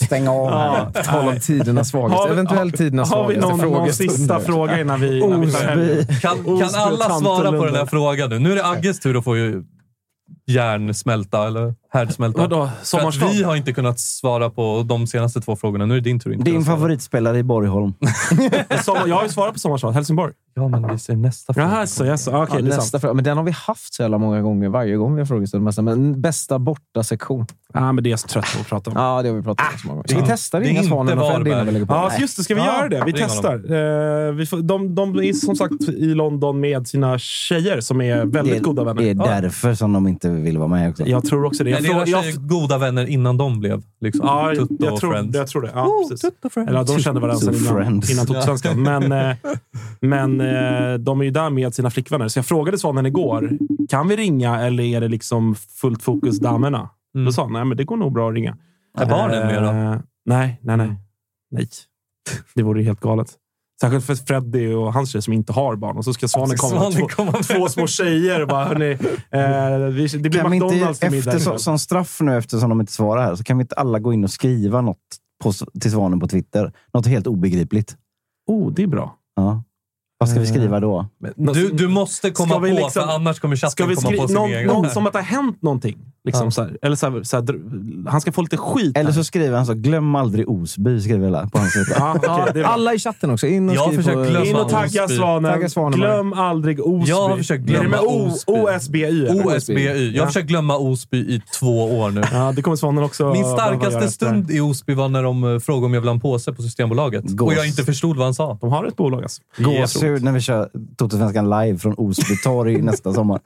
[0.05, 2.17] Stäng av Ja, på tal om tidernas svagaste.
[2.17, 5.41] Har vi- Eventuellt tidernas Har vi svagaste någon, någon frågestund sista fråga innan vi, innan
[5.41, 6.05] vi tar hem?
[6.21, 8.39] Kan, kan alla svara på den här frågan nu?
[8.39, 9.63] Nu är det Agges tur att få ju
[10.47, 12.41] hjärnsmälta eller härdsmälta.
[12.41, 12.69] Vadå?
[12.83, 13.27] Sommarstad?
[13.27, 15.85] vi har inte kunnat svara på de senaste två frågorna.
[15.85, 16.33] Nu är det din tur.
[16.33, 17.93] Inte Din favoritspelare i Borgholm?
[19.07, 19.91] Jag har ju svarat på Sommarstad.
[19.91, 20.33] Helsingborg.
[20.57, 21.67] Ja, men vi ser nästa fråga.
[21.67, 22.27] Jaha, så, yes.
[22.27, 22.67] Okej, Ja, det är sant.
[22.77, 23.13] nästa fråga.
[23.13, 24.69] Men den har vi haft så jävla många gånger.
[24.69, 25.63] Varje gång vi har frågestund.
[25.63, 25.85] nästan.
[25.85, 27.45] Men bästa borta-sektion?
[27.73, 28.97] Ja, men det är jag så trött på att prata om.
[28.97, 30.07] Ja, det har vi pratat om så många gånger.
[30.07, 30.27] Ska vi Ja.
[30.27, 31.93] testa Det är Ringa inte Svanen och Freddy innan vi lägger på?
[31.93, 32.21] Ja, Nej.
[32.21, 32.43] just det.
[32.43, 33.03] Ska vi Ja, göra det?
[33.05, 33.53] Vi ring testar.
[34.27, 38.25] Eh, vi får, de, de är som sagt i London med sina tjejer som är
[38.25, 39.01] väldigt det, goda vänner.
[39.01, 41.05] Det är därför som de inte vill vara med också.
[41.07, 41.69] Jag tror också det.
[41.69, 45.11] Jag Men era frå- jag- goda vänner innan de blev liksom, Ja, Tutto jag tror,
[45.13, 45.35] Friends.
[45.37, 45.71] jag tror det.
[45.75, 46.21] Ja, Oh, precis.
[46.21, 46.69] Tutto Friends.
[46.69, 48.11] Eller ja, de kände varandra sedan Tutto innan, Friends.
[48.11, 48.83] innan Toto-svenskan.
[48.83, 49.35] Men, eh,
[50.01, 52.27] men eh, de är ju där med sina flickvänner.
[52.27, 53.49] Så jag frågade Svanen igår,
[53.89, 56.89] kan vi ringa eller är det liksom fullt fokus damerna?
[57.25, 58.57] Då sa han, nej men det går nog bra att ringa.
[58.97, 59.69] Är barnen med då?
[59.69, 59.95] Eh,
[60.25, 60.95] Nej, nej, nej.
[61.51, 61.67] Nej.
[62.55, 63.27] Det vore ju helt galet.
[63.81, 65.97] Särskilt för Freddy och hans tjej som inte har barn.
[65.97, 68.65] Och så ska Svanen komma med Svanen två, komma med- två små tjejer och bara,
[68.65, 71.39] hörni, eh, det blir Kan McDonalds inte, till middag.
[71.39, 74.13] som, som straff nu eftersom de inte svarar här, så kan vi inte alla gå
[74.13, 74.97] in och skriva något
[75.43, 76.73] på, till Svanen på Twitter?
[76.93, 77.95] Något helt obegripligt.
[78.47, 79.15] Oh, det är bra.
[79.35, 79.63] Ja.
[80.25, 81.05] Vad ska vi skriva då?
[81.35, 84.27] Du, du måste komma Ska på, liksom- för annars kommer Ska chatten vi komma på
[84.27, 84.67] sin någon, egen.
[84.67, 85.97] någon som att det har hänt någonting?
[86.25, 86.51] Liksom Ja.
[86.51, 88.97] så här, eller så här, så här, han ska få lite skit.
[88.97, 89.17] Eller här.
[89.17, 91.75] så skriver han så, glöm aldrig Osby, skriver jag på hans.
[91.97, 92.17] Ja,
[92.53, 92.65] bra.
[92.65, 93.47] Alla i chatten också.
[93.47, 94.21] In och Jag skriv på...
[94.23, 95.07] glömma In och tagga.
[95.07, 95.53] Svanen.
[95.53, 97.09] Tagga Svanen Glöm aldrig Osby.
[97.11, 98.51] Jag har försökt glömma Osby.
[98.53, 99.27] OSBY?
[99.29, 100.11] OSBY.
[100.15, 102.21] Jag har försökt glömma Osby i två år nu.
[102.33, 105.85] Ja, det kommer Svanen också Min starkaste stund i Osby var när de eh, frågade
[105.85, 107.23] om jag ville ha en påse på Systembolaget.
[107.29, 107.47] Gås.
[107.47, 108.57] Och jag inte förstod vad han sa.
[108.61, 109.41] De har ett bolag alltså.
[109.57, 113.39] Gåshud när vi kör Toto-svenskan live från Osby torg nästa sommar.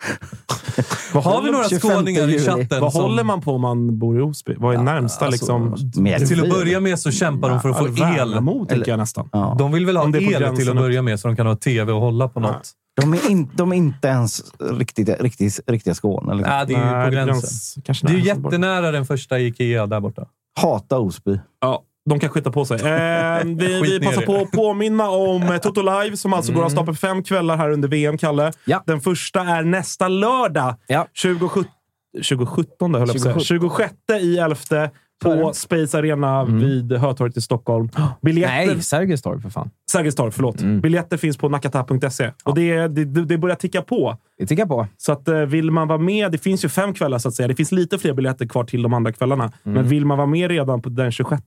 [1.14, 3.02] Har vi några 25 skåningar i chatten Vad som...
[3.02, 4.56] håller man på om man bor i Osby?
[4.58, 5.76] Vad är närmsta liksom?
[5.96, 7.94] Med Till att börja med så kämpar de för att få el.
[7.94, 9.30] Värnamo tänker jag nästan.
[9.32, 9.56] Ja.
[9.60, 11.92] De vill väl ha el till gränsen att börja med så de kan ha tv
[11.92, 12.72] och hålla på något.
[13.02, 16.34] De är, in, de är inte ens riktigt, riktigt, riktiga Skåne.
[16.34, 16.54] Liksom.
[16.56, 17.84] Nej, det är ju Nej, på det är gränsen.
[17.84, 20.26] gräns- Det är jättenära den första Ikea där borta.
[20.62, 21.40] Hata Osby.
[21.62, 22.80] Ja, de kan skita på sig.
[22.90, 24.42] Eh, vi, vi passar på det.
[24.42, 27.88] att påminna om eh, Toto Live som alltså går av stapeln fem kvällar här under
[27.88, 28.52] VM, Kalle.
[28.66, 28.84] Ja.
[28.86, 30.76] Den första är nästa lördag.
[30.88, 31.08] Ja.
[31.22, 31.72] 2017,
[32.14, 33.60] 2017 höll jag på att säga.
[33.60, 34.90] 26 i 11
[35.24, 37.90] på Space Arena vid Hötorget i Stockholm.
[38.22, 38.66] Biljetter...
[38.66, 39.70] Nej, Sergels torg för fan.
[39.92, 40.62] Sergels torg, förlåt.
[40.62, 42.32] Biljetter finns på nakata.se.
[42.44, 44.18] Och det, det, det börjar ticka på.
[44.38, 44.88] Vi tittar på.
[44.98, 47.48] Så att, eh, vill man vara med, det finns ju fem kvällar så att säga.
[47.48, 49.52] Det finns lite fler biljetter kvar till de andra kvällarna.
[49.64, 51.44] Men vill man vara med redan på den 26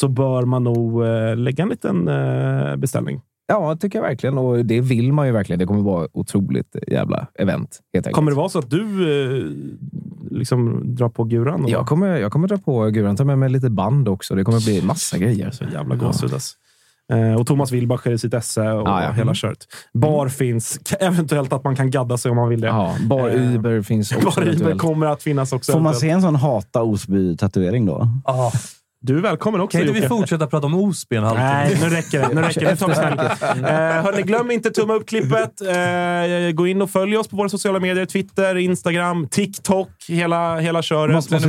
[0.00, 3.20] så bör man nog eh, lägga en liten eh, beställning.
[3.48, 4.38] Ja, det tycker jag verkligen.
[4.38, 5.58] Och det vill man ju verkligen.
[5.58, 7.80] Det kommer vara otroligt jävla event.
[7.94, 8.14] Helt enkelt.
[8.14, 9.44] Kommer det vara så att du eh,
[10.30, 11.64] liksom drar på guran?
[11.64, 13.16] och- Jag kommer, jag kommer dra på guran.
[13.16, 14.34] Ta med mig lite band också.
[14.34, 15.50] Det kommer bli massa grejer.
[15.50, 16.30] Så jävla gåshud.
[17.12, 19.10] Eh, och Thomas Wilbacher i sitt esse och Ja, ja.
[19.12, 19.58] hela kört.
[19.94, 20.80] Bar finns.
[20.90, 22.66] K- Eventuellt att man kan gadda sig om man vill det.
[22.66, 24.40] Ja, Bar Eh, Uber finns också.
[24.40, 25.72] Bar Uber kommer att finnas också.
[25.72, 28.08] Får man se en sån hata Osby-tatuering då?
[28.24, 28.50] Ah.
[29.06, 31.52] Du är välkommen också Kan inte vi fortsätta prata om Osby en halvtimme?
[31.52, 32.28] Nej, nu räcker det.
[32.34, 32.76] Nu räcker det.
[32.76, 33.42] Snacket.
[33.42, 33.68] Eh,
[34.04, 35.60] hörni, glöm inte tumma upp klippet.
[35.60, 38.06] Eh, gå in och följ oss på våra sociala medier.
[38.06, 39.88] Twitter, Instagram, TikTok.
[40.08, 41.14] Hela, hela köret.
[41.14, 41.48] Måste, måste,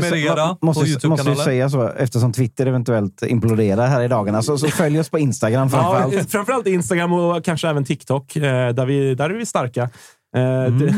[0.69, 4.41] måste, måste ju säga så, eftersom Twitter eventuellt imploderar här i dagarna.
[4.41, 6.13] Så, så följ oss på Instagram Ja, framförallt.
[6.15, 8.35] eh, framförallt Instagram och kanske även TikTok.
[8.35, 9.89] Eh, där, vi, där är vi starka.
[10.35, 10.41] Eh,
[10.73, 10.93] det-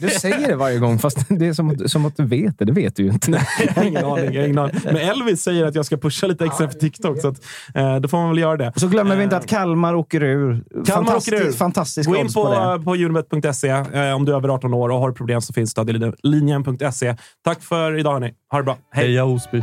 [0.00, 2.64] Du säger det varje gång, fast det är som att, som att du vet det.
[2.64, 3.30] Det vet du ju inte.
[3.66, 4.32] jag har ingen aning.
[4.34, 4.74] Jag har ingen aning.
[4.84, 7.40] Men Elvis säger att jag ska pusha lite extra för TikTok, så att,
[7.74, 8.72] eh, då får man väl göra det.
[8.76, 10.64] Så glömmer vi inte att Kalmar åker ur.
[10.86, 11.52] Kalmar åker ur.
[11.52, 14.98] fantastisk Gå in på, på, på unibet.se eh, om du är över 18 år och
[15.00, 17.16] har problem så finns stödlinjen.se.
[17.44, 18.32] Tack för idag hörni.
[18.50, 18.78] Ha det bra.
[18.92, 19.06] Hej!
[19.06, 19.62] Heja Osby!